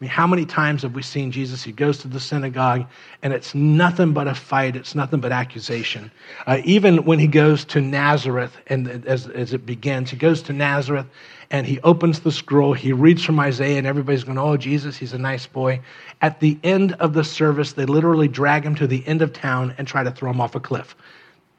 I 0.00 0.04
mean, 0.04 0.10
how 0.10 0.26
many 0.26 0.46
times 0.46 0.80
have 0.80 0.94
we 0.94 1.02
seen 1.02 1.30
Jesus? 1.30 1.62
He 1.62 1.72
goes 1.72 1.98
to 1.98 2.08
the 2.08 2.20
synagogue 2.20 2.86
and 3.22 3.34
it's 3.34 3.54
nothing 3.54 4.14
but 4.14 4.26
a 4.28 4.34
fight, 4.34 4.74
it's 4.74 4.94
nothing 4.94 5.20
but 5.20 5.30
accusation. 5.30 6.10
Uh, 6.46 6.62
even 6.64 7.04
when 7.04 7.18
he 7.18 7.26
goes 7.26 7.66
to 7.66 7.82
Nazareth, 7.82 8.56
and 8.68 8.88
as, 9.06 9.26
as 9.28 9.52
it 9.52 9.66
begins, 9.66 10.08
he 10.10 10.16
goes 10.16 10.40
to 10.42 10.54
Nazareth 10.54 11.04
and 11.50 11.66
he 11.66 11.80
opens 11.80 12.20
the 12.20 12.32
scroll, 12.32 12.72
he 12.72 12.94
reads 12.94 13.22
from 13.22 13.38
Isaiah, 13.40 13.76
and 13.76 13.86
everybody's 13.86 14.24
going, 14.24 14.38
Oh, 14.38 14.56
Jesus, 14.56 14.96
he's 14.96 15.12
a 15.12 15.18
nice 15.18 15.46
boy. 15.46 15.80
At 16.22 16.40
the 16.40 16.58
end 16.64 16.92
of 16.94 17.12
the 17.12 17.24
service, 17.24 17.74
they 17.74 17.84
literally 17.84 18.28
drag 18.28 18.64
him 18.64 18.74
to 18.76 18.86
the 18.86 19.06
end 19.06 19.20
of 19.20 19.34
town 19.34 19.74
and 19.76 19.86
try 19.86 20.02
to 20.02 20.10
throw 20.10 20.30
him 20.30 20.40
off 20.40 20.54
a 20.54 20.60
cliff. 20.60 20.96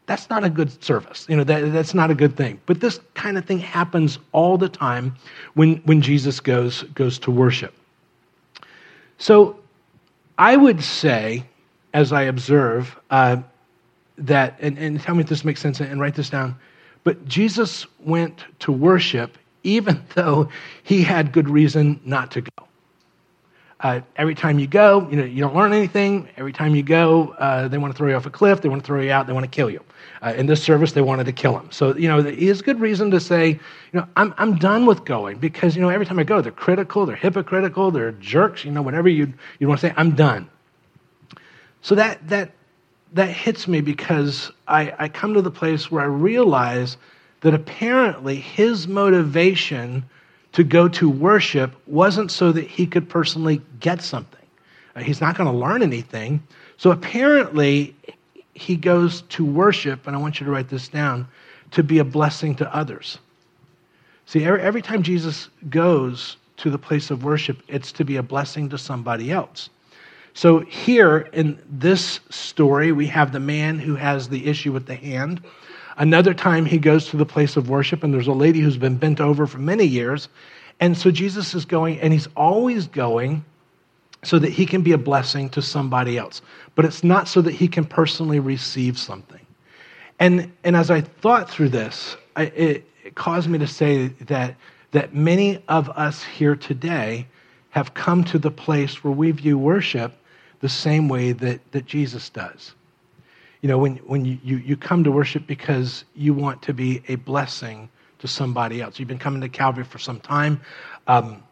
that's 0.07 0.31
not 0.31 0.43
a 0.43 0.49
good 0.49 0.83
service. 0.83 1.27
You 1.29 1.37
know, 1.37 1.43
that, 1.43 1.71
that's 1.71 1.93
not 1.93 2.09
a 2.09 2.15
good 2.15 2.35
thing. 2.35 2.59
But 2.65 2.79
this 2.79 2.99
kind 3.13 3.37
of 3.37 3.45
thing 3.45 3.59
happens 3.59 4.17
all 4.31 4.57
the 4.57 4.69
time 4.69 5.15
when, 5.53 5.75
when 5.85 6.01
Jesus 6.01 6.39
goes, 6.39 6.81
goes 6.95 7.19
to 7.19 7.29
worship. 7.29 7.75
So 9.21 9.59
I 10.39 10.57
would 10.57 10.83
say, 10.83 11.45
as 11.93 12.11
I 12.11 12.23
observe, 12.23 12.99
uh, 13.11 13.37
that, 14.17 14.57
and, 14.59 14.79
and 14.79 14.99
tell 14.99 15.13
me 15.13 15.21
if 15.21 15.29
this 15.29 15.45
makes 15.45 15.61
sense 15.61 15.79
and 15.79 16.01
write 16.01 16.15
this 16.15 16.31
down, 16.31 16.55
but 17.03 17.23
Jesus 17.27 17.85
went 17.99 18.45
to 18.61 18.71
worship 18.71 19.37
even 19.61 20.03
though 20.15 20.49
he 20.81 21.03
had 21.03 21.31
good 21.33 21.47
reason 21.47 21.99
not 22.03 22.31
to 22.31 22.41
go. 22.41 22.67
Uh, 23.79 24.01
every 24.15 24.33
time 24.33 24.57
you 24.57 24.65
go, 24.65 25.07
you 25.11 25.17
know, 25.17 25.23
you 25.23 25.39
don't 25.39 25.55
learn 25.55 25.71
anything. 25.71 26.27
Every 26.35 26.53
time 26.53 26.73
you 26.73 26.81
go, 26.81 27.35
uh, 27.37 27.67
they 27.67 27.77
want 27.77 27.93
to 27.93 27.97
throw 27.97 28.09
you 28.09 28.15
off 28.15 28.25
a 28.25 28.31
cliff. 28.31 28.61
They 28.61 28.69
want 28.69 28.81
to 28.81 28.85
throw 28.87 29.01
you 29.01 29.11
out. 29.11 29.27
They 29.27 29.33
want 29.33 29.43
to 29.43 29.55
kill 29.55 29.69
you. 29.69 29.83
Uh, 30.21 30.33
in 30.37 30.45
this 30.45 30.63
service, 30.63 30.91
they 30.91 31.01
wanted 31.01 31.25
to 31.25 31.31
kill 31.31 31.57
him. 31.57 31.71
So, 31.71 31.95
you 31.95 32.07
know, 32.07 32.19
is 32.19 32.61
good 32.61 32.79
reason 32.79 33.11
to 33.11 33.19
say, 33.19 33.49
you 33.49 33.59
know, 33.93 34.07
I'm, 34.15 34.33
I'm 34.37 34.57
done 34.57 34.85
with 34.85 35.05
going 35.05 35.37
because, 35.37 35.75
you 35.75 35.81
know, 35.81 35.89
every 35.89 36.05
time 36.05 36.19
I 36.19 36.23
go, 36.23 36.41
they're 36.41 36.51
critical, 36.51 37.05
they're 37.05 37.15
hypocritical, 37.15 37.91
they're 37.91 38.11
jerks, 38.13 38.63
you 38.63 38.71
know, 38.71 38.81
whatever 38.81 39.09
you 39.09 39.33
you 39.59 39.67
want 39.67 39.79
to 39.81 39.87
say, 39.87 39.93
I'm 39.97 40.15
done. 40.15 40.49
So 41.81 41.95
that, 41.95 42.27
that, 42.29 42.51
that 43.13 43.29
hits 43.29 43.67
me 43.67 43.81
because 43.81 44.51
I, 44.67 44.93
I 44.99 45.07
come 45.09 45.33
to 45.33 45.41
the 45.41 45.51
place 45.51 45.91
where 45.91 46.03
I 46.03 46.07
realize 46.07 46.97
that 47.41 47.53
apparently 47.53 48.35
his 48.35 48.87
motivation 48.87 50.05
to 50.53 50.63
go 50.63 50.87
to 50.87 51.09
worship 51.09 51.75
wasn't 51.87 52.31
so 52.31 52.51
that 52.51 52.67
he 52.67 52.85
could 52.85 53.09
personally 53.09 53.61
get 53.79 54.01
something. 54.01 54.39
Uh, 54.95 55.01
he's 55.01 55.21
not 55.21 55.35
going 55.37 55.51
to 55.51 55.57
learn 55.57 55.81
anything. 55.81 56.43
So 56.77 56.91
apparently, 56.91 57.95
he 58.53 58.75
goes 58.75 59.21
to 59.23 59.45
worship, 59.45 60.07
and 60.07 60.15
I 60.15 60.19
want 60.19 60.39
you 60.39 60.45
to 60.45 60.51
write 60.51 60.69
this 60.69 60.87
down, 60.87 61.27
to 61.71 61.83
be 61.83 61.99
a 61.99 62.03
blessing 62.03 62.55
to 62.55 62.75
others. 62.75 63.17
See, 64.25 64.45
every, 64.45 64.61
every 64.61 64.81
time 64.81 65.03
Jesus 65.03 65.49
goes 65.69 66.37
to 66.57 66.69
the 66.69 66.77
place 66.77 67.11
of 67.11 67.23
worship, 67.23 67.61
it's 67.67 67.91
to 67.93 68.05
be 68.05 68.17
a 68.17 68.23
blessing 68.23 68.69
to 68.69 68.77
somebody 68.77 69.31
else. 69.31 69.69
So 70.33 70.59
here 70.59 71.29
in 71.33 71.59
this 71.69 72.21
story, 72.29 72.91
we 72.91 73.07
have 73.07 73.31
the 73.31 73.39
man 73.39 73.79
who 73.79 73.95
has 73.95 74.29
the 74.29 74.47
issue 74.47 74.71
with 74.71 74.85
the 74.85 74.95
hand. 74.95 75.41
Another 75.97 76.33
time 76.33 76.65
he 76.65 76.77
goes 76.77 77.07
to 77.07 77.17
the 77.17 77.25
place 77.25 77.57
of 77.57 77.69
worship, 77.69 78.03
and 78.03 78.13
there's 78.13 78.27
a 78.27 78.33
lady 78.33 78.59
who's 78.59 78.77
been 78.77 78.95
bent 78.95 79.19
over 79.19 79.45
for 79.45 79.57
many 79.57 79.83
years. 79.83 80.29
And 80.79 80.97
so 80.97 81.11
Jesus 81.11 81.53
is 81.53 81.65
going, 81.65 81.99
and 81.99 82.13
he's 82.13 82.27
always 82.35 82.87
going 82.87 83.43
so 84.23 84.39
that 84.39 84.51
he 84.51 84.65
can 84.65 84.81
be 84.81 84.91
a 84.91 84.97
blessing 84.97 85.49
to 85.49 85.61
somebody 85.61 86.17
else. 86.17 86.41
But 86.75 86.85
it's 86.85 87.03
not 87.03 87.27
so 87.27 87.41
that 87.41 87.53
he 87.53 87.67
can 87.67 87.85
personally 87.85 88.39
receive 88.39 88.97
something. 88.97 89.45
And, 90.19 90.51
and 90.63 90.75
as 90.75 90.91
I 90.91 91.01
thought 91.01 91.49
through 91.49 91.69
this, 91.69 92.15
I, 92.35 92.43
it, 92.43 92.85
it 93.03 93.15
caused 93.15 93.49
me 93.49 93.57
to 93.59 93.67
say 93.67 94.09
that, 94.27 94.55
that 94.91 95.15
many 95.15 95.63
of 95.67 95.89
us 95.89 96.23
here 96.23 96.55
today 96.55 97.27
have 97.71 97.93
come 97.93 98.23
to 98.25 98.37
the 98.37 98.51
place 98.51 99.03
where 99.03 99.13
we 99.13 99.31
view 99.31 99.57
worship 99.57 100.13
the 100.59 100.69
same 100.69 101.09
way 101.09 101.31
that, 101.31 101.59
that 101.71 101.85
Jesus 101.85 102.29
does. 102.29 102.75
You 103.61 103.69
know, 103.69 103.77
when, 103.77 103.97
when 103.97 104.25
you, 104.25 104.37
you, 104.43 104.57
you 104.57 104.77
come 104.77 105.03
to 105.03 105.11
worship 105.11 105.47
because 105.47 106.03
you 106.15 106.33
want 106.33 106.61
to 106.63 106.73
be 106.73 107.01
a 107.07 107.15
blessing 107.15 107.89
to 108.19 108.27
somebody 108.27 108.81
else. 108.81 108.99
You've 108.99 109.07
been 109.07 109.19
coming 109.19 109.41
to 109.41 109.49
Calvary 109.49 109.83
for 109.83 109.97
some 109.97 110.19
time. 110.19 110.61
Um, 111.07 111.43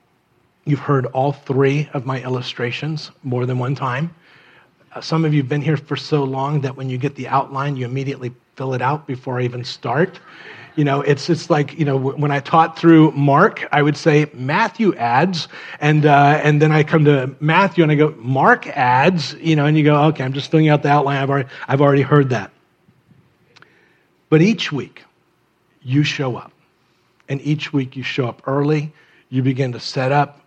You've 0.70 0.78
heard 0.78 1.08
all 1.08 1.34
three 1.34 1.90
of 1.94 2.06
my 2.06 2.22
illustrations 2.22 3.10
more 3.24 3.48
than 3.48 3.58
one 3.58 3.74
time. 3.74 4.14
Uh, 4.94 5.02
some 5.02 5.26
of 5.26 5.34
you 5.34 5.42
have 5.42 5.50
been 5.50 5.64
here 5.64 5.78
for 5.78 5.96
so 5.96 6.24
long 6.24 6.62
that 6.62 6.78
when 6.78 6.92
you 6.92 7.00
get 7.00 7.16
the 7.16 7.28
outline, 7.28 7.76
you 7.76 7.86
immediately 7.86 8.32
fill 8.56 8.76
it 8.76 8.82
out 8.84 9.08
before 9.08 9.40
I 9.40 9.46
even 9.46 9.64
start. 9.64 10.20
You 10.76 10.84
know, 10.84 11.02
it's 11.02 11.28
it's 11.28 11.50
like 11.50 11.80
you 11.80 11.86
know 11.86 11.98
when 11.98 12.30
I 12.30 12.40
taught 12.40 12.78
through 12.78 13.14
Mark, 13.14 13.68
I 13.72 13.82
would 13.82 13.98
say 13.98 14.30
Matthew 14.32 14.94
adds, 14.94 15.48
and 15.80 16.06
uh, 16.06 16.40
and 16.44 16.62
then 16.62 16.72
I 16.72 16.84
come 16.84 17.04
to 17.06 17.36
Matthew 17.40 17.82
and 17.82 17.92
I 17.92 17.96
go 17.96 18.14
Mark 18.20 18.68
adds. 18.68 19.34
You 19.40 19.56
know, 19.56 19.66
and 19.66 19.76
you 19.76 19.84
go, 19.84 20.04
okay, 20.10 20.24
I'm 20.24 20.34
just 20.34 20.52
filling 20.52 20.70
out 20.70 20.84
the 20.84 20.90
outline. 20.90 21.18
I've 21.18 21.32
already 21.32 21.50
I've 21.68 21.82
already 21.82 22.04
heard 22.04 22.30
that. 22.30 22.52
But 24.30 24.44
each 24.44 24.72
week, 24.72 25.04
you 25.82 26.04
show 26.04 26.36
up, 26.36 26.52
and 27.28 27.42
each 27.42 27.74
week 27.74 27.96
you 27.96 28.04
show 28.04 28.28
up 28.28 28.44
early. 28.46 28.94
You 29.30 29.42
begin 29.42 29.72
to 29.72 29.80
set 29.80 30.12
up 30.12 30.40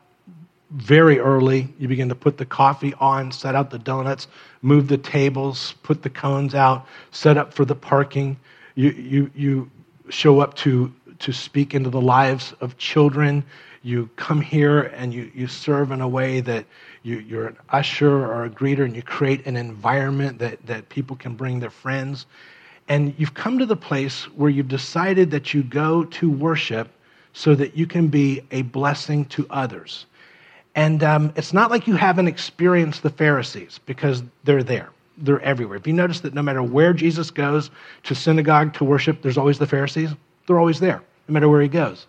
very 0.73 1.19
early. 1.19 1.69
You 1.79 1.89
begin 1.89 2.09
to 2.09 2.15
put 2.15 2.39
the 2.39 2.47
coffee 2.47 2.95
on, 2.95 3.31
set 3.31 3.55
out 3.55 3.71
the 3.71 3.79
donuts, 3.79 4.29
move 4.63 4.89
the 4.89 4.99
tables, 4.99 5.75
put 5.83 6.03
the 6.03 6.11
cones 6.11 6.55
out, 6.55 6.87
set 7.11 7.37
up 7.37 7.53
for 7.53 7.65
the 7.65 7.75
parking. 7.75 8.39
You, 8.75 8.91
you, 8.91 9.31
you 9.35 9.71
show 10.09 10.41
up 10.41 10.55
to, 10.57 10.93
to 11.19 11.33
speak 11.33 11.75
into 11.75 11.91
the 11.91 12.01
lives 12.01 12.55
of 12.61 12.79
children. 12.79 13.45
You 13.83 14.09
come 14.17 14.41
here 14.41 14.83
and 14.83 15.13
you, 15.13 15.31
you 15.35 15.47
serve 15.47 15.91
in 15.91 16.01
a 16.01 16.09
way 16.09 16.41
that 16.41 16.65
you, 17.03 17.19
you're 17.19 17.49
an 17.49 17.59
usher 17.71 18.25
or 18.25 18.45
a 18.45 18.51
greeter 18.51 18.85
and 18.85 18.97
you 18.97 19.03
create 19.03 19.45
an 19.47 19.57
environment 19.57 20.39
that, 20.39 20.65
that 20.67 20.89
people 20.89 21.17
can 21.17 21.35
bring 21.35 21.61
their 21.61 21.71
friends. 21.71 22.27
And 22.89 23.15
you've 23.19 23.35
come 23.35 23.59
to 23.59 23.67
the 23.67 23.77
place 23.77 24.25
where 24.37 24.51
you've 24.51 24.69
decided 24.69 25.31
that 25.33 25.53
you 25.53 25.63
go 25.63 26.05
to 26.05 26.31
worship 26.31 26.89
so 27.33 27.55
that 27.55 27.77
you 27.77 27.87
can 27.87 28.09
be 28.09 28.43
a 28.51 28.63
blessing 28.63 29.25
to 29.27 29.47
others. 29.51 30.07
And 30.75 31.03
um, 31.03 31.33
it's 31.37 31.53
not 31.53 31.71
like 31.71 31.87
you 31.87 31.97
haven't 31.97 32.29
experienced 32.29 33.03
the 33.03 33.11
Pharisees 33.11 33.81
because 33.85 34.23
they're 34.45 34.63
there. 34.63 34.91
They're 35.19 35.41
everywhere. 35.41 35.77
If 35.77 35.87
you 35.87 35.93
notice 35.93 36.21
that 36.21 36.35
no 36.35 36.43
matter 36.43 36.63
where 36.63 36.93
Jesus 36.93 37.31
goes 37.31 37.71
to 38.05 38.15
synagogue 38.15 38.73
to 38.75 38.85
worship, 38.85 39.21
there's 39.23 39.37
always 39.37 39.59
the 39.59 39.67
Pharisees. 39.67 40.11
They're 40.47 40.59
always 40.59 40.81
there, 40.81 41.03
no 41.29 41.35
matter 41.35 41.49
where 41.49 41.61
he 41.61 41.69
goes. 41.69 42.07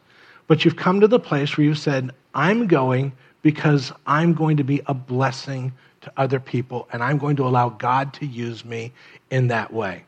But 0.48 0.64
you've 0.64 0.76
come 0.76 1.02
to 1.02 1.08
the 1.08 1.20
place 1.20 1.58
where 1.58 1.66
you've 1.66 1.78
said, 1.78 2.12
I'm 2.34 2.68
going 2.68 3.12
because 3.42 3.92
I'm 4.08 4.34
going 4.34 4.58
to 4.58 4.64
be 4.64 4.82
a 4.88 4.94
blessing 4.94 5.74
to 6.02 6.12
other 6.18 6.40
people 6.40 6.88
and 6.92 7.04
I'm 7.04 7.18
going 7.18 7.36
to 7.38 7.48
allow 7.48 7.70
God 7.70 8.14
to 8.16 8.26
use 8.26 8.64
me 8.64 8.92
in 9.30 9.48
that 9.48 9.72
way. 9.72 10.04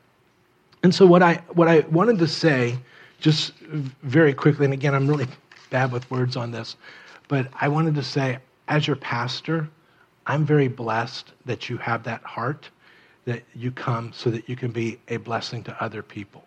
And 0.83 0.93
so, 0.93 1.05
what 1.05 1.23
I, 1.23 1.35
what 1.53 1.67
I 1.67 1.79
wanted 1.91 2.19
to 2.19 2.27
say, 2.27 2.77
just 3.19 3.53
very 4.03 4.33
quickly, 4.33 4.65
and 4.65 4.73
again, 4.73 4.93
I'm 4.93 5.07
really 5.07 5.27
bad 5.69 5.91
with 5.91 6.09
words 6.11 6.35
on 6.35 6.51
this, 6.51 6.75
but 7.27 7.47
I 7.59 7.67
wanted 7.67 7.95
to 7.95 8.03
say, 8.03 8.39
as 8.67 8.87
your 8.87 8.95
pastor, 8.95 9.69
I'm 10.25 10.45
very 10.45 10.67
blessed 10.67 11.33
that 11.45 11.69
you 11.69 11.77
have 11.77 12.03
that 12.03 12.23
heart, 12.23 12.69
that 13.25 13.43
you 13.53 13.71
come 13.71 14.11
so 14.13 14.29
that 14.31 14.49
you 14.49 14.55
can 14.55 14.71
be 14.71 14.99
a 15.07 15.17
blessing 15.17 15.63
to 15.63 15.83
other 15.83 16.01
people. 16.01 16.43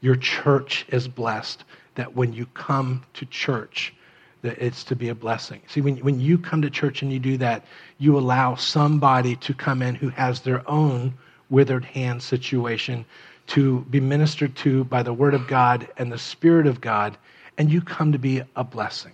Your 0.00 0.16
church 0.16 0.84
is 0.88 1.08
blessed 1.08 1.64
that 1.94 2.14
when 2.14 2.32
you 2.32 2.46
come 2.46 3.04
to 3.14 3.24
church, 3.26 3.94
that 4.42 4.58
it's 4.58 4.84
to 4.84 4.96
be 4.96 5.08
a 5.08 5.14
blessing. 5.14 5.62
See, 5.68 5.80
when, 5.80 5.96
when 5.98 6.20
you 6.20 6.36
come 6.36 6.60
to 6.60 6.68
church 6.68 7.00
and 7.00 7.10
you 7.10 7.18
do 7.18 7.38
that, 7.38 7.64
you 7.98 8.18
allow 8.18 8.56
somebody 8.56 9.36
to 9.36 9.54
come 9.54 9.80
in 9.80 9.94
who 9.94 10.10
has 10.10 10.40
their 10.40 10.68
own 10.68 11.14
withered 11.48 11.84
hand 11.84 12.22
situation 12.22 13.06
to 13.46 13.80
be 13.90 14.00
ministered 14.00 14.54
to 14.56 14.84
by 14.84 15.02
the 15.02 15.12
Word 15.12 15.34
of 15.34 15.46
God 15.46 15.88
and 15.96 16.12
the 16.12 16.18
Spirit 16.18 16.66
of 16.66 16.80
God, 16.80 17.16
and 17.56 17.70
you 17.70 17.80
come 17.80 18.12
to 18.12 18.18
be 18.18 18.42
a 18.56 18.64
blessing. 18.64 19.12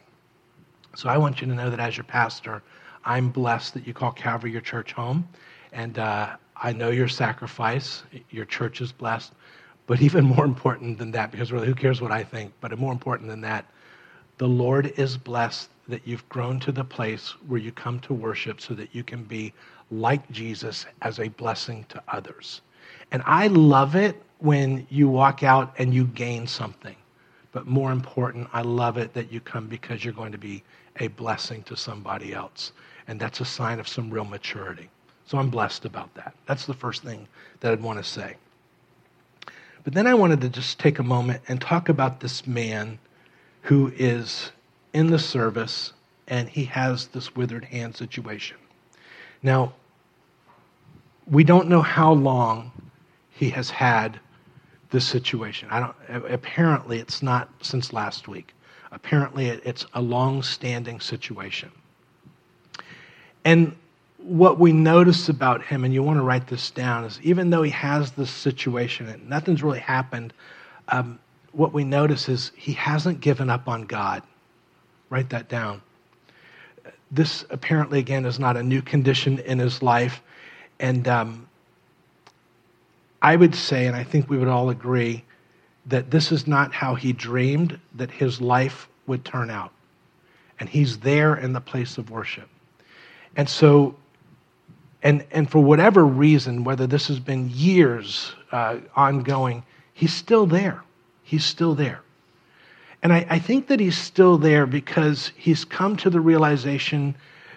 So 0.97 1.09
I 1.09 1.17
want 1.19 1.41
you 1.41 1.47
to 1.47 1.55
know 1.55 1.71
that 1.71 1.81
as 1.81 1.97
your 1.97 2.05
pastor, 2.05 2.63
I'm 3.05 3.31
blessed 3.31 3.75
that 3.75 3.87
you 3.87 3.95
call 3.95 4.13
Calvary 4.13 4.53
your 4.53 4.61
church 4.61 4.93
home. 4.93 5.29
And 5.73 5.99
uh, 5.99 6.37
I 6.57 6.73
know 6.73 6.91
your 6.91 7.09
sacrifice, 7.09 8.03
your 8.31 8.45
church 8.45 8.81
is 8.81 8.93
blessed. 8.93 9.33
But 9.87 10.03
even 10.09 10.25
more 10.25 10.45
important 10.45 10.99
than 10.99 11.11
that, 11.13 11.31
because 11.31 11.53
really, 11.53 11.67
who 11.67 11.75
cares 11.75 12.01
what 12.01 12.13
I 12.13 12.23
think? 12.23 12.53
But 12.61 12.77
more 12.79 12.93
important 12.93 13.29
than 13.29 13.41
that, 13.43 13.67
the 14.39 14.49
Lord 14.49 14.93
is 14.97 15.17
blessed 15.17 15.69
that 15.89 16.07
you've 16.07 16.29
grown 16.29 16.61
to 16.61 16.73
the 16.73 16.85
place 16.85 17.35
where 17.49 17.61
you 17.61 17.73
come 17.73 18.01
to 18.01 18.15
worship 18.15 18.61
so 18.61 18.75
that 18.75 18.95
you 18.95 19.03
can 19.03 19.25
be 19.25 19.53
like 19.91 20.31
Jesus 20.31 20.87
as 21.03 21.19
a 21.19 21.29
blessing 21.29 21.85
to 21.89 22.03
others. 22.09 22.63
And 23.13 23.23
I 23.27 23.49
love 23.49 23.97
it 23.97 24.23
when 24.39 24.87
you 24.89 25.09
walk 25.09 25.43
out 25.43 25.75
and 25.79 25.93
you 25.93 26.05
gain 26.07 26.47
something. 26.47 26.97
But 27.53 27.67
more 27.67 27.91
important, 27.91 28.49
I 28.53 28.63
love 28.63 28.97
it 28.97 29.13
that 29.15 29.33
you 29.33 29.41
come 29.41 29.67
because 29.67 30.05
you're 30.05 30.15
going 30.15 30.33
to 30.33 30.39
be 30.39 30.63
a 31.01 31.09
blessing 31.09 31.63
to 31.65 31.77
somebody 31.77 32.33
else. 32.33 32.73
And 33.09 33.19
that's 33.19 33.41
a 33.41 33.45
sign 33.45 33.81
of 33.81 33.89
some 33.89 34.11
real 34.11 34.25
maturity. 34.25 34.89
So 35.27 35.39
I'm 35.39 35.51
blessed 35.51 35.85
about 35.85 36.15
that. 36.15 36.35
That's 36.47 36.67
the 36.67 36.75
first 36.75 37.03
thing 37.03 37.27
that 37.61 37.73
I'd 37.73 37.83
want 37.83 37.99
to 37.99 38.05
say. 38.05 38.37
But 39.83 39.95
then 39.95 40.07
I 40.07 40.15
wanted 40.15 40.41
to 40.43 40.49
just 40.49 40.79
take 40.79 40.99
a 40.99 41.03
moment 41.03 41.43
and 41.49 41.61
talk 41.61 41.89
about 41.89 42.21
this 42.21 42.47
man 42.47 42.99
who 43.63 43.93
is 43.97 44.53
in 44.93 45.11
the 45.11 45.19
service 45.19 45.93
and 46.29 46.49
he 46.49 46.65
has 46.65 47.07
this 47.09 47.35
withered 47.35 47.65
hand 47.65 47.97
situation. 47.97 48.57
Now, 49.43 49.73
we 51.27 51.45
don't 51.45 51.69
know 51.69 51.83
how 51.83 52.13
long 52.13 52.73
he 53.31 53.51
has 53.51 53.71
had 53.71 54.21
this 54.91 55.07
situation. 55.07 55.69
I 55.71 55.81
don't, 55.81 56.27
apparently, 56.33 56.99
it's 56.99 57.23
not 57.23 57.49
since 57.63 57.93
last 57.93 58.29
week. 58.29 58.53
Apparently, 58.93 59.47
it's 59.49 59.87
a 59.95 60.01
long 60.01 60.43
standing 60.43 61.01
situation. 61.01 61.71
And 63.45 63.75
what 64.19 64.59
we 64.59 64.73
notice 64.73 65.29
about 65.29 65.65
him, 65.65 65.85
and 65.85 65.95
you 65.95 66.03
want 66.03 66.19
to 66.19 66.23
write 66.23 66.47
this 66.47 66.71
down, 66.71 67.05
is 67.05 67.19
even 67.23 67.51
though 67.51 67.63
he 67.63 67.71
has 67.71 68.13
this 68.13 68.31
situation 68.31 69.09
and 69.09 69.29
nothing's 69.29 69.63
really 69.63 69.79
happened, 69.79 70.33
um, 70.89 71.19
what 71.53 71.73
we 71.73 71.85
notice 71.85 72.29
is 72.29 72.53
he 72.57 72.73
hasn't 72.73 73.21
given 73.21 73.49
up 73.49 73.69
on 73.69 73.83
God. 73.83 74.23
Write 75.09 75.31
that 75.31 75.49
down. 75.49 75.83
This 77.11 77.45
apparently, 77.51 77.99
again, 77.99 78.25
is 78.25 78.39
not 78.39 78.57
a 78.57 78.63
new 78.63 78.83
condition 78.83 79.39
in 79.41 79.59
his 79.59 79.83
life. 79.83 80.23
And 80.79 81.09
um, 81.09 81.49
I 83.21 83.37
would 83.37 83.55
say, 83.55 83.87
and 83.87 83.97
I 83.97 84.05
think 84.05 84.31
we 84.31 84.39
would 84.39 84.49
all 84.49 84.71
agree, 84.71 85.25
that 85.87 86.11
this 86.11 86.31
is 86.33 86.47
not 86.47 86.73
how 86.73 86.95
he 86.95 87.13
dreamed 87.13 87.79
that 87.95 88.11
his 88.11 88.41
life 88.41 88.89
would 89.07 89.25
turn 89.25 89.51
out. 89.51 89.73
And 90.59 90.69
he's 90.69 90.99
there 90.99 91.37
in 91.37 91.53
the 91.53 91.61
place 91.61 91.99
of 91.99 92.11
worship. 92.11 92.49
And 93.37 93.49
so, 93.49 93.95
and, 95.03 95.25
and 95.31 95.51
for 95.51 95.61
whatever 95.61 96.05
reason, 96.05 96.65
whether 96.65 96.87
this 96.87 97.09
has 97.09 97.19
been 97.19 97.51
years 97.51 98.35
uh, 98.53 98.79
ongoing, 98.95 99.63
he's 99.95 100.13
still 100.13 100.47
there. 100.47 100.83
He's 101.23 101.45
still 101.45 101.75
there. 101.75 102.01
And 103.03 103.13
I, 103.13 103.27
I 103.31 103.39
think 103.39 103.69
that 103.69 103.81
he's 103.81 103.97
still 103.97 104.37
there 104.37 104.67
because 104.67 105.33
he's 105.37 105.65
come 105.65 105.97
to 105.99 106.11
the 106.11 106.21
realization 106.21 107.15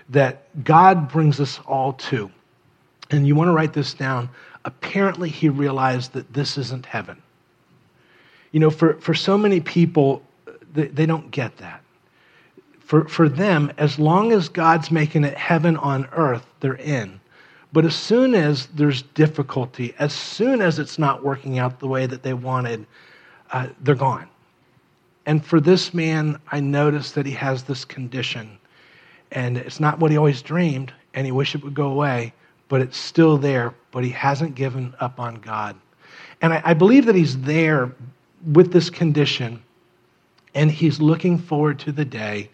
that 0.09 0.63
God 0.63 1.11
brings 1.11 1.39
us 1.39 1.59
all 1.65 1.93
to. 1.93 2.31
And 3.11 3.27
you 3.27 3.35
want 3.35 3.49
to 3.49 3.53
write 3.53 3.73
this 3.73 3.93
down. 3.93 4.29
Apparently, 4.63 5.29
he 5.29 5.49
realized 5.49 6.13
that 6.13 6.31
this 6.33 6.57
isn't 6.57 6.85
heaven. 6.85 7.21
You 8.53 8.61
know, 8.61 8.69
for, 8.69 8.93
for 9.01 9.13
so 9.13 9.37
many 9.37 9.59
people, 9.59 10.23
they, 10.73 10.85
they 10.85 11.05
don't 11.05 11.29
get 11.31 11.57
that. 11.57 11.81
For, 12.79 13.07
for 13.07 13.27
them, 13.27 13.71
as 13.77 13.99
long 13.99 14.31
as 14.31 14.47
God's 14.47 14.91
making 14.91 15.25
it 15.25 15.35
heaven 15.35 15.75
on 15.77 16.07
earth, 16.13 16.45
they're 16.61 16.75
in. 16.75 17.19
But 17.73 17.85
as 17.85 17.95
soon 17.95 18.35
as 18.35 18.67
there's 18.67 19.01
difficulty, 19.01 19.95
as 19.97 20.13
soon 20.13 20.61
as 20.61 20.77
it's 20.77 20.99
not 20.99 21.23
working 21.23 21.57
out 21.57 21.79
the 21.79 21.87
way 21.87 22.05
that 22.05 22.21
they 22.21 22.35
wanted, 22.35 22.85
uh, 23.51 23.67
they're 23.81 23.95
gone. 23.95 24.27
And 25.25 25.43
for 25.43 25.59
this 25.59 25.93
man, 25.93 26.39
I 26.51 26.59
noticed 26.59 27.15
that 27.15 27.25
he 27.25 27.31
has 27.31 27.63
this 27.63 27.83
condition. 27.83 28.57
And 29.31 29.57
it's 29.57 29.79
not 29.79 29.99
what 29.99 30.11
he 30.11 30.17
always 30.17 30.43
dreamed, 30.43 30.93
and 31.15 31.25
he 31.25 31.31
wished 31.31 31.55
it 31.55 31.63
would 31.63 31.73
go 31.73 31.89
away, 31.89 32.33
but 32.69 32.81
it's 32.81 32.97
still 32.97 33.37
there, 33.37 33.73
but 33.91 34.03
he 34.03 34.11
hasn't 34.11 34.53
given 34.53 34.93
up 34.99 35.19
on 35.19 35.35
God. 35.35 35.75
And 36.43 36.53
I, 36.53 36.61
I 36.63 36.73
believe 36.75 37.05
that 37.07 37.15
he's 37.15 37.39
there 37.41 37.91
with 38.51 38.73
this 38.73 38.89
condition, 38.89 39.61
and 40.55 40.71
he's 40.71 40.99
looking 40.99 41.37
forward 41.37 41.79
to 41.79 41.91
the 41.91 42.05
day 42.05 42.49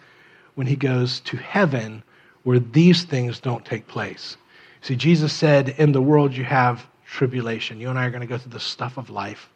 when 0.56 0.68
he 0.68 0.76
goes 0.76 1.20
to 1.22 1.38
heaven 1.38 2.04
where 2.44 2.60
these 2.60 3.04
things 3.04 3.40
don't 3.40 3.66
take 3.66 3.88
place. 3.88 4.38
See, 4.82 4.96
Jesus 4.96 5.34
said, 5.34 5.70
In 5.78 5.92
the 5.92 6.02
world 6.02 6.36
you 6.36 6.44
have 6.44 6.88
tribulation. 7.06 7.80
You 7.80 7.90
and 7.90 8.00
I 8.00 8.06
are 8.06 8.12
going 8.12 8.22
to 8.22 8.28
go 8.28 8.38
through 8.38 8.52
the 8.52 8.60
stuff 8.60 8.98
of 8.98 9.10
life. 9.10 9.50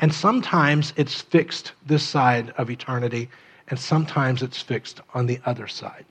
And 0.00 0.12
sometimes 0.12 0.92
it's 0.96 1.22
fixed 1.22 1.72
this 1.86 2.02
side 2.02 2.52
of 2.58 2.70
eternity, 2.70 3.30
and 3.68 3.78
sometimes 3.78 4.42
it's 4.42 4.60
fixed 4.60 5.00
on 5.14 5.26
the 5.26 5.40
other 5.46 5.66
side. 5.66 6.04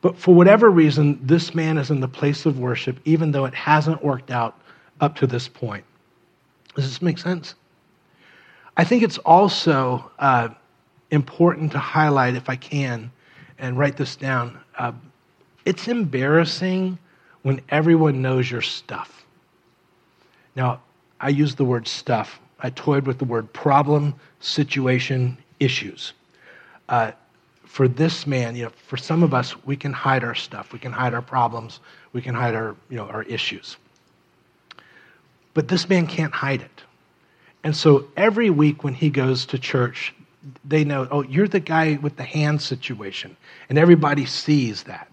But 0.00 0.18
for 0.18 0.34
whatever 0.34 0.70
reason, 0.70 1.18
this 1.22 1.54
man 1.54 1.78
is 1.78 1.90
in 1.90 2.00
the 2.00 2.08
place 2.08 2.44
of 2.46 2.58
worship, 2.58 2.98
even 3.04 3.30
though 3.30 3.44
it 3.44 3.54
hasn't 3.54 4.04
worked 4.04 4.30
out 4.30 4.58
up 5.00 5.16
to 5.16 5.26
this 5.26 5.48
point. 5.48 5.84
Does 6.74 6.84
this 6.86 7.00
make 7.00 7.18
sense? 7.18 7.54
I 8.76 8.84
think 8.84 9.02
it's 9.02 9.18
also 9.18 10.10
uh, 10.18 10.48
important 11.10 11.72
to 11.72 11.78
highlight, 11.78 12.34
if 12.34 12.48
I 12.48 12.56
can, 12.56 13.10
and 13.58 13.78
write 13.78 13.96
this 13.96 14.16
down. 14.16 14.58
Uh, 14.76 14.92
it's 15.64 15.88
embarrassing 15.88 16.98
when 17.42 17.60
everyone 17.68 18.20
knows 18.20 18.50
your 18.50 18.62
stuff. 18.62 19.24
Now, 20.56 20.80
I 21.20 21.28
use 21.28 21.54
the 21.54 21.64
word 21.64 21.86
stuff 21.86 22.40
I 22.64 22.70
toyed 22.70 23.06
with 23.06 23.18
the 23.18 23.26
word 23.26 23.52
problem, 23.52 24.14
situation, 24.40 25.36
issues. 25.60 26.14
Uh, 26.88 27.12
for 27.64 27.88
this 27.88 28.26
man, 28.26 28.56
you 28.56 28.64
know, 28.64 28.70
for 28.86 28.96
some 28.96 29.22
of 29.22 29.34
us, 29.34 29.54
we 29.66 29.76
can 29.76 29.92
hide 29.92 30.24
our 30.24 30.34
stuff. 30.34 30.72
We 30.72 30.78
can 30.78 30.90
hide 30.90 31.12
our 31.12 31.20
problems. 31.20 31.80
We 32.14 32.22
can 32.22 32.34
hide 32.34 32.54
our, 32.54 32.74
you 32.88 32.96
know, 32.96 33.06
our 33.08 33.24
issues. 33.24 33.76
But 35.52 35.68
this 35.68 35.90
man 35.90 36.06
can't 36.06 36.32
hide 36.32 36.62
it. 36.62 36.82
And 37.64 37.74
so 37.74 38.06
every 38.16 38.50
week 38.50 38.84
when 38.84 38.94
he 38.94 39.10
goes 39.10 39.46
to 39.46 39.58
church, 39.58 40.14
they 40.64 40.84
know, 40.84 41.08
oh, 41.10 41.22
you're 41.22 41.48
the 41.48 41.60
guy 41.60 41.98
with 42.00 42.16
the 42.16 42.22
hand 42.22 42.60
situation. 42.62 43.36
And 43.68 43.78
everybody 43.78 44.26
sees 44.26 44.84
that. 44.84 45.10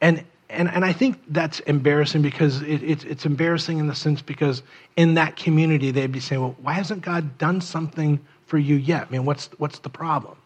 And 0.00 0.24
and, 0.48 0.70
and 0.70 0.84
I 0.84 0.92
think 0.92 1.20
that's 1.28 1.60
embarrassing 1.60 2.22
because 2.22 2.62
it, 2.62 2.82
it, 2.82 3.04
it's 3.04 3.26
embarrassing 3.26 3.78
in 3.78 3.88
the 3.88 3.94
sense 3.94 4.22
because 4.22 4.62
in 4.96 5.14
that 5.14 5.36
community 5.36 5.90
they'd 5.90 6.12
be 6.12 6.20
saying, 6.20 6.40
well, 6.40 6.54
why 6.62 6.72
hasn't 6.74 7.02
God 7.02 7.36
done 7.38 7.60
something 7.60 8.20
for 8.46 8.58
you 8.58 8.76
yet? 8.76 9.08
I 9.08 9.10
mean, 9.10 9.24
what's, 9.24 9.50
what's 9.58 9.80
the 9.80 9.88
problem? 9.88 10.36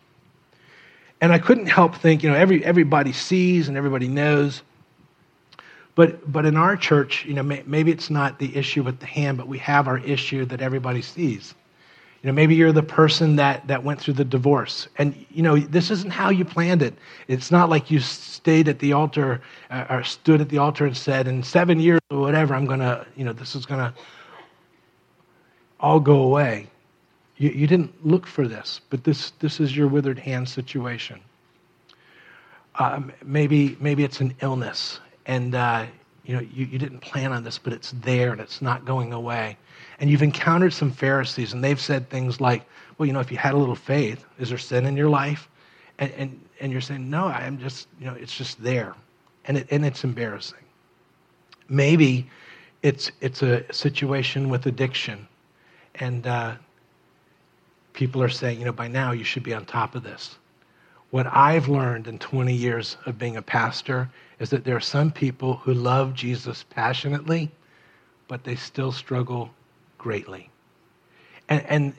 And 1.21 1.33
I 1.33 1.39
couldn't 1.39 1.67
help 1.67 1.97
think, 1.97 2.23
you 2.23 2.31
know, 2.31 2.37
every, 2.37 2.65
everybody 2.65 3.13
sees 3.13 3.69
and 3.69 3.77
everybody 3.77 4.09
knows. 4.09 4.63
But, 5.95 6.31
but 6.31 6.47
in 6.47 6.57
our 6.57 6.77
church, 6.77 7.25
you 7.25 7.35
know, 7.35 7.43
may, 7.43 7.63
maybe 7.67 7.91
it's 7.91 8.11
not 8.11 8.39
the 8.39 8.57
issue 8.57 8.83
with 8.83 9.01
the 9.01 9.07
hand, 9.07 9.39
but 9.39 9.49
we 9.49 9.59
have 9.59 9.89
our 9.89 9.99
issue 9.99 10.45
that 10.47 10.61
everybody 10.61 11.03
sees. 11.03 11.55
You 12.23 12.29
know, 12.29 12.35
maybe 12.35 12.55
you're 12.55 12.73
the 12.73 12.83
person 12.83 13.37
that, 13.37 13.67
that 13.67 13.83
went 13.83 14.01
through 14.01 14.15
the 14.15 14.25
divorce. 14.25 14.89
And, 14.99 15.25
you 15.31 15.43
know, 15.43 15.59
this 15.59 15.91
isn't 15.91 16.11
how 16.11 16.29
you 16.29 16.45
planned 16.45 16.83
it. 16.83 16.95
It's 17.29 17.51
not 17.51 17.71
like 17.71 17.91
you 17.91 17.99
stayed 17.99 18.69
at 18.69 18.79
the 18.79 18.93
altar 18.93 19.41
uh, 19.71 19.87
or 19.89 20.05
stood 20.05 20.41
at 20.41 20.51
the 20.51 20.59
altar 20.59 20.85
and 20.85 20.97
said, 20.97 21.27
in 21.27 21.43
seven 21.43 21.81
years 21.81 22.01
or 22.11 22.21
whatever, 22.21 22.55
I'm 22.55 22.67
to, 22.81 23.07
you 23.17 23.25
know, 23.25 23.33
this 23.33 23.57
is 23.57 23.65
to 23.81 23.95
all 25.81 25.99
go 25.99 26.23
away. 26.23 26.69
You, 27.39 27.51
you 27.51 27.67
didn't 27.67 28.07
look 28.07 28.27
for 28.27 28.47
this, 28.47 28.83
but 28.91 29.03
this, 29.03 29.31
this 29.41 29.59
is 29.59 29.75
your 29.75 29.89
withered 29.89 30.19
hand 30.19 30.47
situation. 30.47 31.21
Um, 32.75 33.13
maybe, 33.25 33.79
maybe 33.81 34.05
it's 34.05 34.21
an 34.21 34.35
illness 34.43 35.01
and, 35.31 35.55
uh, 35.55 35.87
you 36.25 36.35
know, 36.35 36.41
you, 36.41 36.67
you 36.67 36.79
didn't 36.79 37.01
plan 37.01 37.33
on 37.33 37.43
this, 37.45 37.59
but 37.59 37.73
it's 37.73 37.93
there 38.03 38.33
and 38.33 38.41
it's 38.41 38.61
not 38.61 38.85
going 38.85 39.13
away 39.13 39.57
and 40.01 40.09
you've 40.09 40.23
encountered 40.23 40.73
some 40.73 40.91
Pharisees, 40.91 41.53
and 41.53 41.63
they've 41.63 41.81
said 41.81 42.09
things 42.09 42.41
like, 42.41 42.65
well, 42.97 43.07
you 43.07 43.13
know, 43.13 43.21
if 43.21 43.31
you 43.31 43.37
had 43.37 43.53
a 43.53 43.59
little 43.59 43.75
faith, 43.75 44.25
is 44.39 44.49
there 44.49 44.59
sin 44.59 44.87
in 44.87 44.97
your 44.97 45.11
life? 45.11 45.49
And, 45.99 46.11
and, 46.13 46.41
and 46.61 46.73
you're 46.73 46.81
saying, 46.81 47.09
no, 47.09 47.27
I'm 47.27 47.59
just, 47.59 47.87
you 47.99 48.07
know, 48.07 48.15
it's 48.15 48.35
just 48.35 48.63
there. 48.63 48.95
And, 49.45 49.59
it, 49.59 49.69
and 49.71 49.85
it's 49.85 50.03
embarrassing. 50.03 50.65
Maybe 51.69 52.29
it's, 52.83 53.13
it's 53.21 53.43
a 53.43 53.71
situation 53.73 54.49
with 54.49 54.67
addiction, 54.67 55.29
and 55.97 56.27
uh, 56.27 56.55
people 57.93 58.23
are 58.23 58.31
saying, 58.31 58.59
you 58.59 58.65
know, 58.65 58.73
by 58.73 58.89
now 58.89 59.13
you 59.13 59.25
should 59.25 59.43
be 59.43 59.53
on 59.53 59.67
top 59.67 59.95
of 59.95 60.03
this. 60.03 60.39
What 61.11 61.27
I've 61.27 61.69
learned 61.69 62.07
in 62.07 62.19
20 62.19 62.55
years 62.55 62.97
of 63.07 63.19
being 63.19 63.37
a 63.37 63.43
pastor 63.43 64.09
is 64.39 64.51
that 64.51 64.65
there 64.65 64.77
are 64.77 64.81
some 64.81 65.11
people 65.11 65.57
who 65.57 65.75
love 65.75 66.15
Jesus 66.15 66.65
passionately, 66.71 67.51
but 68.29 68.45
they 68.45 68.55
still 68.55 68.93
struggle 68.93 69.51
greatly. 69.99 70.51
And, 71.49 71.67
and 71.67 71.95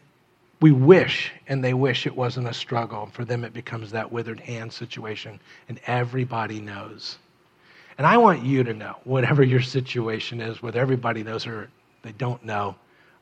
we 0.61 0.71
wish, 0.71 1.31
and 1.47 1.63
they 1.63 1.73
wish 1.73 2.07
it 2.07 2.15
wasn't 2.15 2.47
a 2.47 2.53
struggle. 2.53 3.07
For 3.07 3.25
them, 3.25 3.43
it 3.43 3.53
becomes 3.53 3.91
that 3.91 4.11
withered 4.11 4.39
hand 4.39 4.71
situation, 4.71 5.39
and 5.67 5.79
everybody 5.87 6.61
knows. 6.61 7.17
And 7.97 8.07
I 8.07 8.17
want 8.17 8.43
you 8.43 8.63
to 8.63 8.73
know, 8.73 8.95
whatever 9.03 9.43
your 9.43 9.61
situation 9.61 10.39
is, 10.39 10.61
whether 10.61 10.79
everybody 10.79 11.23
knows 11.23 11.45
or 11.45 11.69
they 12.03 12.13
don't 12.13 12.43
know, 12.45 12.75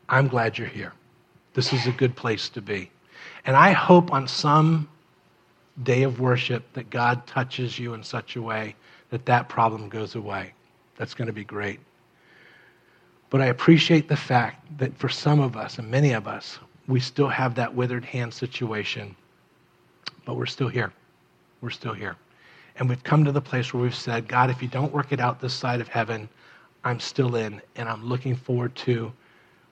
I'm 0.08 0.28
glad 0.28 0.56
you're 0.56 0.68
here. 0.68 0.92
This 1.54 1.72
is 1.72 1.86
a 1.86 1.92
good 1.92 2.14
place 2.14 2.48
to 2.50 2.62
be. 2.62 2.90
And 3.44 3.56
I 3.56 3.72
hope 3.72 4.12
on 4.12 4.28
some 4.28 4.88
day 5.82 6.02
of 6.02 6.20
worship 6.20 6.64
that 6.74 6.90
God 6.90 7.26
touches 7.26 7.78
you 7.78 7.94
in 7.94 8.02
such 8.02 8.36
a 8.36 8.42
way 8.42 8.74
that 9.10 9.26
that 9.26 9.48
problem 9.48 9.88
goes 9.88 10.14
away. 10.14 10.52
That's 10.96 11.14
going 11.14 11.26
to 11.26 11.32
be 11.32 11.44
great. 11.44 11.80
But 13.30 13.40
I 13.40 13.46
appreciate 13.46 14.08
the 14.08 14.16
fact 14.16 14.66
that 14.78 14.96
for 14.96 15.08
some 15.08 15.40
of 15.40 15.56
us, 15.56 15.78
and 15.78 15.90
many 15.90 16.12
of 16.12 16.26
us, 16.26 16.58
we 16.88 17.00
still 17.00 17.28
have 17.28 17.54
that 17.54 17.72
withered 17.72 18.04
hand 18.04 18.34
situation, 18.34 19.14
but 20.24 20.34
we're 20.34 20.46
still 20.46 20.68
here. 20.68 20.92
We're 21.60 21.70
still 21.70 21.94
here. 21.94 22.16
And 22.76 22.88
we've 22.88 23.02
come 23.02 23.24
to 23.24 23.32
the 23.32 23.40
place 23.40 23.72
where 23.72 23.82
we've 23.82 23.94
said, 23.94 24.26
God, 24.26 24.50
if 24.50 24.62
you 24.62 24.68
don't 24.68 24.92
work 24.92 25.12
it 25.12 25.20
out 25.20 25.40
this 25.40 25.54
side 25.54 25.80
of 25.80 25.88
heaven, 25.88 26.28
I'm 26.82 26.98
still 26.98 27.36
in, 27.36 27.60
and 27.76 27.88
I'm 27.88 28.04
looking 28.04 28.34
forward 28.34 28.74
to 28.76 29.12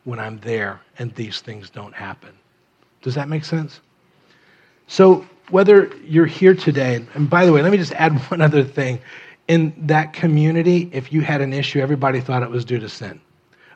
when 0.05 0.19
I'm 0.19 0.39
there 0.41 0.81
and 0.99 1.15
these 1.15 1.41
things 1.41 1.71
don't 1.71 1.95
happen. 1.95 2.31
Does 3.03 3.15
that 3.15 3.29
make 3.29 3.45
sense? 3.45 3.81
So, 4.87 5.27
whether 5.51 5.95
you're 6.05 6.27
here 6.27 6.55
today, 6.55 7.05
and 7.15 7.31
by 7.31 7.47
the 7.47 7.53
way, 7.53 7.63
let 7.63 7.73
me 7.73 7.79
just 7.79 7.93
add 7.93 8.13
one 8.31 8.41
other 8.41 8.65
thing. 8.65 9.01
In 9.49 9.73
that 9.87 10.13
community, 10.13 10.91
if 10.93 11.13
you 11.13 11.23
had 11.23 11.41
an 11.41 11.53
issue, 11.53 11.81
everybody 11.81 12.21
thought 12.21 12.43
it 12.43 12.51
was 12.51 12.65
due 12.65 12.79
to 12.79 12.89
sin. 12.89 13.21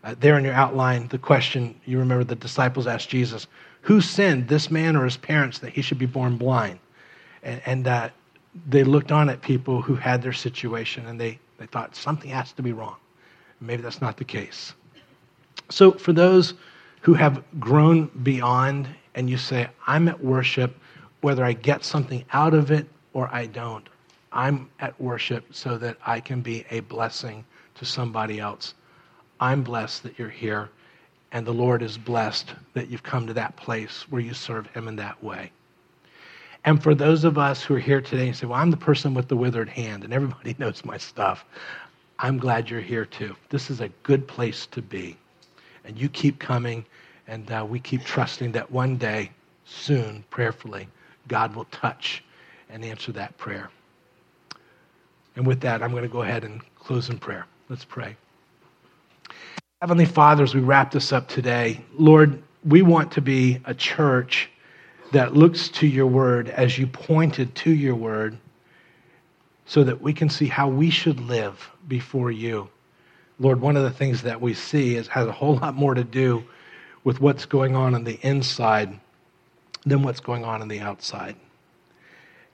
Uh, 0.05 0.15
there 0.21 0.37
in 0.37 0.45
your 0.45 0.53
outline, 0.53 1.09
the 1.09 1.19
question 1.19 1.79
you 1.87 1.99
remember 1.99 2.25
the 2.25 2.35
disciples 2.35 2.87
asked 2.87 3.09
Jesus, 3.09 3.47
Who 3.83 4.01
sinned, 4.01 4.49
this 4.49 4.71
man 4.71 4.97
or 4.97 5.05
his 5.05 5.17
parents, 5.17 5.61
that 5.61 5.73
he 5.73 5.81
should 5.81 5.99
be 5.99 6.07
born 6.07 6.37
blind? 6.37 6.79
And, 7.43 7.63
and 7.65 7.87
uh, 7.87 8.11
they 8.69 8.85
looked 8.85 9.13
on 9.13 9.31
at 9.31 9.41
people 9.41 9.81
who 9.81 9.95
had 9.95 10.21
their 10.21 10.33
situation 10.33 11.07
and 11.07 11.19
they, 11.21 11.39
They 11.59 11.67
thought 11.67 11.97
something 11.97 12.31
has 12.31 12.53
to 12.53 12.63
be 12.63 12.73
wrong. 12.73 12.97
Maybe 13.61 13.83
that's 13.83 14.01
not 14.01 14.17
the 14.17 14.25
case. 14.25 14.75
So, 15.71 15.93
for 15.93 16.13
those 16.13 16.55
who 17.01 17.15
have 17.15 17.43
grown 17.59 18.07
beyond 18.23 18.89
and 19.15 19.31
you 19.31 19.39
say, 19.39 19.69
I'm 19.87 20.09
at 20.09 20.23
worship, 20.23 20.77
whether 21.23 21.45
I 21.45 21.55
get 21.55 21.85
something 21.85 22.25
out 22.33 22.53
of 22.53 22.71
it 22.71 22.87
or 23.15 23.29
I 23.33 23.47
don't, 23.47 23.89
I'm 24.33 24.69
at 24.81 25.01
worship 25.01 25.55
so 25.55 25.79
that 25.79 25.97
I 26.05 26.21
can 26.21 26.41
be 26.41 26.65
a 26.71 26.81
blessing 26.81 27.45
to 27.77 27.85
somebody 27.85 28.41
else. 28.41 28.75
I'm 29.41 29.63
blessed 29.63 30.03
that 30.03 30.19
you're 30.19 30.29
here, 30.29 30.71
and 31.33 31.47
the 31.47 31.53
Lord 31.53 31.83
is 31.83 31.97
blessed 31.97 32.55
that 32.75 32.89
you've 32.89 33.03
come 33.03 33.27
to 33.27 33.35
that 33.35 33.57
place 33.57 34.05
where 34.11 34.21
you 34.21 34.35
serve 34.35 34.67
Him 34.69 34.89
in 34.89 34.97
that 34.97 35.23
way. 35.23 35.51
And 36.65 36.83
for 36.83 36.95
those 36.95 37.25
of 37.25 37.39
us 37.39 37.63
who 37.63 37.75
are 37.75 37.81
here 37.81 38.01
today 38.01 38.29
and 38.29 38.37
say, 38.37 38.47
Well, 38.47 38.59
I'm 38.59 38.71
the 38.71 38.77
person 38.77 39.15
with 39.15 39.29
the 39.29 39.37
withered 39.37 39.69
hand, 39.69 40.05
and 40.05 40.13
everybody 40.13 40.55
knows 40.59 40.85
my 40.85 40.97
stuff, 40.97 41.45
I'm 42.19 42.39
glad 42.39 42.71
you're 42.71 42.81
here 42.81 43.05
too. 43.05 43.35
This 43.49 43.71
is 43.71 43.81
a 43.81 43.89
good 44.05 44.27
place 44.29 44.67
to 44.67 44.83
be. 44.83 45.17
And 45.85 45.99
you 45.99 46.09
keep 46.09 46.39
coming, 46.39 46.85
and 47.27 47.51
uh, 47.51 47.67
we 47.69 47.81
keep 47.81 48.05
trusting 48.05 48.53
that 48.53 48.71
one 48.71 48.97
day, 48.97 49.31
soon, 49.65 50.25
prayerfully, 50.31 50.89
God 51.29 51.55
will 51.55 51.67
touch 51.67 52.25
and 52.69 52.85
answer 52.85 53.13
that 53.13 53.37
prayer. 53.39 53.71
And 55.37 55.47
with 55.47 55.61
that, 55.61 55.83
I'm 55.83 55.91
going 55.91 56.03
to 56.03 56.09
go 56.09 56.23
ahead 56.23 56.45
and 56.45 56.61
close 56.77 57.09
in 57.09 57.19
prayer. 57.19 57.47
Let's 57.69 57.85
pray. 57.85 58.17
Heavenly 59.81 60.05
Father, 60.05 60.45
as 60.45 60.55
we 60.55 60.61
wrap 60.61 60.91
this 60.91 61.13
up 61.13 61.29
today, 61.29 61.81
Lord, 61.95 62.43
we 62.65 62.83
want 62.83 63.13
to 63.13 63.21
be 63.21 63.61
a 63.65 63.75
church 63.75 64.51
that 65.13 65.35
looks 65.35 65.69
to 65.69 65.87
your 65.87 66.07
word 66.07 66.49
as 66.49 66.79
you 66.79 66.87
pointed 66.87 67.55
to 67.57 67.71
your 67.71 67.95
word 67.95 68.39
so 69.67 69.85
that 69.85 70.01
we 70.01 70.13
can 70.13 70.29
see 70.29 70.47
how 70.47 70.69
we 70.69 70.91
should 70.91 71.21
live 71.21 71.71
before 71.89 72.31
you. 72.31 72.69
Lord, 73.39 73.61
one 73.61 73.77
of 73.77 73.83
the 73.83 73.91
things 73.91 74.23
that 74.23 74.41
we 74.41 74.55
see 74.55 74.97
is 74.97 75.09
has 75.09 75.27
a 75.27 75.33
whole 75.33 75.57
lot 75.57 75.75
more 75.75 75.95
to 75.95 76.05
do 76.05 76.45
with 77.05 77.21
what's 77.21 77.47
going 77.47 77.75
on 77.75 77.95
on 77.95 78.05
the 78.05 78.19
inside 78.23 78.99
than 79.85 80.03
what's 80.03 80.21
going 80.21 80.45
on 80.45 80.63
on 80.63 80.69
the 80.69 80.81
outside. 80.81 81.37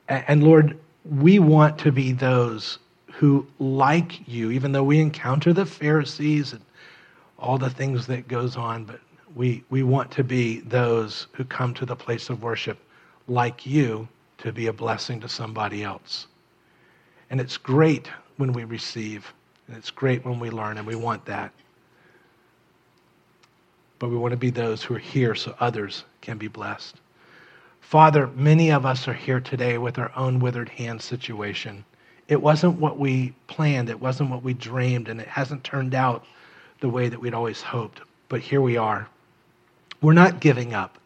And, 0.07 0.43
Lord, 0.43 0.77
we 1.05 1.39
want 1.39 1.77
to 1.79 1.91
be 1.91 2.11
those 2.11 2.79
who, 3.11 3.45
like 3.59 4.27
you, 4.27 4.51
even 4.51 4.71
though 4.71 4.83
we 4.83 4.99
encounter 4.99 5.53
the 5.53 5.65
Pharisees 5.65 6.53
and 6.53 6.61
all 7.37 7.57
the 7.57 7.69
things 7.69 8.07
that 8.07 8.27
goes 8.27 8.57
on, 8.57 8.85
but 8.85 8.99
we, 9.35 9.63
we 9.69 9.83
want 9.83 10.11
to 10.11 10.23
be 10.23 10.61
those 10.61 11.27
who 11.33 11.43
come 11.45 11.73
to 11.75 11.85
the 11.85 11.95
place 11.95 12.29
of 12.29 12.41
worship 12.41 12.79
like 13.27 13.65
you 13.65 14.07
to 14.39 14.51
be 14.51 14.67
a 14.67 14.73
blessing 14.73 15.19
to 15.19 15.29
somebody 15.29 15.83
else. 15.83 16.27
And 17.29 17.39
it's 17.39 17.57
great 17.57 18.09
when 18.37 18.53
we 18.53 18.63
receive, 18.63 19.31
and 19.67 19.77
it's 19.77 19.91
great 19.91 20.25
when 20.25 20.39
we 20.39 20.49
learn, 20.49 20.77
and 20.77 20.87
we 20.87 20.95
want 20.95 21.25
that. 21.25 21.51
But 23.99 24.09
we 24.09 24.17
want 24.17 24.31
to 24.31 24.37
be 24.37 24.49
those 24.49 24.81
who 24.81 24.95
are 24.95 24.99
here 24.99 25.35
so 25.35 25.55
others 25.59 26.05
can 26.21 26.37
be 26.37 26.47
blessed. 26.47 26.95
Father, 27.81 28.27
many 28.27 28.71
of 28.71 28.85
us 28.85 29.07
are 29.07 29.13
here 29.13 29.39
today 29.39 29.77
with 29.77 29.97
our 29.97 30.11
own 30.15 30.39
withered 30.39 30.69
hand 30.69 31.01
situation. 31.01 31.83
It 32.27 32.41
wasn't 32.41 32.79
what 32.79 32.99
we 32.99 33.33
planned, 33.47 33.89
it 33.89 33.99
wasn't 33.99 34.29
what 34.29 34.43
we 34.43 34.53
dreamed, 34.53 35.09
and 35.09 35.19
it 35.19 35.27
hasn't 35.27 35.63
turned 35.63 35.95
out 35.95 36.25
the 36.81 36.89
way 36.89 37.09
that 37.09 37.19
we'd 37.19 37.33
always 37.33 37.61
hoped. 37.61 38.01
But 38.29 38.41
here 38.41 38.61
we 38.61 38.77
are. 38.77 39.07
We're 40.01 40.13
not 40.13 40.39
giving 40.39 40.73
up. 40.73 40.99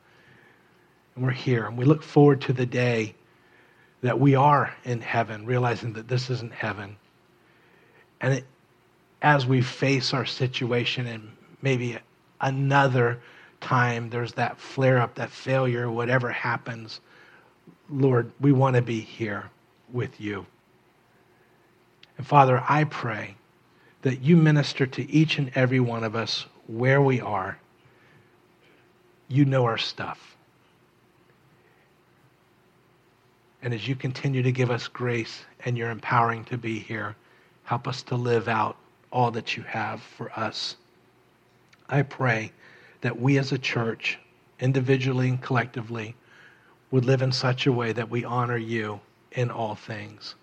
And 1.16 1.24
we're 1.24 1.32
here. 1.32 1.66
And 1.66 1.78
we 1.78 1.86
look 1.86 2.04
forward 2.04 2.42
to 2.42 2.54
the 2.54 2.66
day 2.66 3.16
that 4.02 4.20
we 4.20 4.36
are 4.36 4.76
in 4.84 5.00
heaven, 5.00 5.46
realizing 5.46 5.94
that 5.94 6.08
this 6.10 6.30
isn't 6.30 6.54
heaven. 6.54 6.98
And 8.20 8.34
it, 8.34 8.46
as 9.22 9.46
we 9.46 9.62
face 9.62 10.14
our 10.14 10.26
situation 10.26 11.08
and 11.08 11.32
maybe 11.62 11.98
another 12.42 13.22
time 13.64 14.10
there's 14.10 14.34
that 14.34 14.60
flare 14.60 15.00
up, 15.00 15.16
that 15.16 15.32
failure, 15.32 15.90
whatever 15.90 16.30
happens, 16.30 17.00
Lord, 17.90 18.32
we 18.40 18.52
want 18.52 18.76
to 18.76 18.82
be 18.82 19.00
here 19.00 19.50
with 19.92 20.20
you. 20.20 20.46
And 22.18 22.28
Father, 22.28 22.64
I 22.68 22.84
pray 22.84 23.36
that 24.02 24.22
you 24.22 24.36
minister 24.36 24.86
to 24.86 25.10
each 25.10 25.38
and 25.38 25.52
every 25.56 25.80
one 25.80 26.04
of 26.04 26.16
us 26.16 26.46
where 26.68 27.02
we 27.02 27.22
are. 27.22 27.58
You 29.30 29.46
know 29.46 29.66
our 29.66 29.78
stuff. 29.78 30.36
And 33.62 33.74
as 33.74 33.88
you 33.88 33.96
continue 33.96 34.44
to 34.44 34.52
give 34.52 34.70
us 34.70 34.88
grace 34.88 35.46
and 35.64 35.78
you're 35.78 35.90
empowering 35.90 36.44
to 36.46 36.58
be 36.58 36.80
here, 36.80 37.16
help 37.64 37.88
us 37.88 38.04
to 38.04 38.16
live 38.16 38.50
out 38.50 38.76
all 39.12 39.32
that 39.32 39.56
you 39.56 39.64
have 39.64 40.02
for 40.02 40.32
us. 40.38 40.76
I 41.88 42.02
pray 42.02 42.52
that 43.04 43.20
we 43.20 43.38
as 43.38 43.52
a 43.52 43.58
church, 43.58 44.18
individually 44.60 45.28
and 45.28 45.42
collectively, 45.42 46.16
would 46.90 47.04
live 47.04 47.22
in 47.22 47.32
such 47.32 47.68
a 47.68 47.72
way 47.72 47.92
that 47.92 48.10
we 48.10 48.24
honor 48.24 48.58
you 48.58 49.00
in 49.34 49.52
all 49.52 49.76
things. 49.76 50.36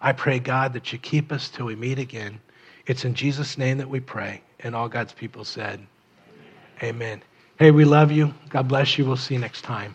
I 0.00 0.12
pray, 0.12 0.38
God, 0.38 0.72
that 0.72 0.92
you 0.92 0.98
keep 0.98 1.30
us 1.30 1.50
till 1.50 1.66
we 1.66 1.76
meet 1.76 1.98
again. 1.98 2.40
It's 2.86 3.04
in 3.04 3.14
Jesus' 3.14 3.58
name 3.58 3.76
that 3.78 3.88
we 3.88 4.00
pray. 4.00 4.42
And 4.60 4.74
all 4.74 4.88
God's 4.88 5.12
people 5.12 5.44
said, 5.44 5.86
Amen. 6.82 6.94
Amen. 6.96 7.22
Hey, 7.58 7.70
we 7.70 7.84
love 7.84 8.10
you. 8.10 8.32
God 8.48 8.68
bless 8.68 8.96
you. 8.96 9.04
We'll 9.04 9.16
see 9.16 9.34
you 9.34 9.40
next 9.40 9.62
time. 9.62 9.94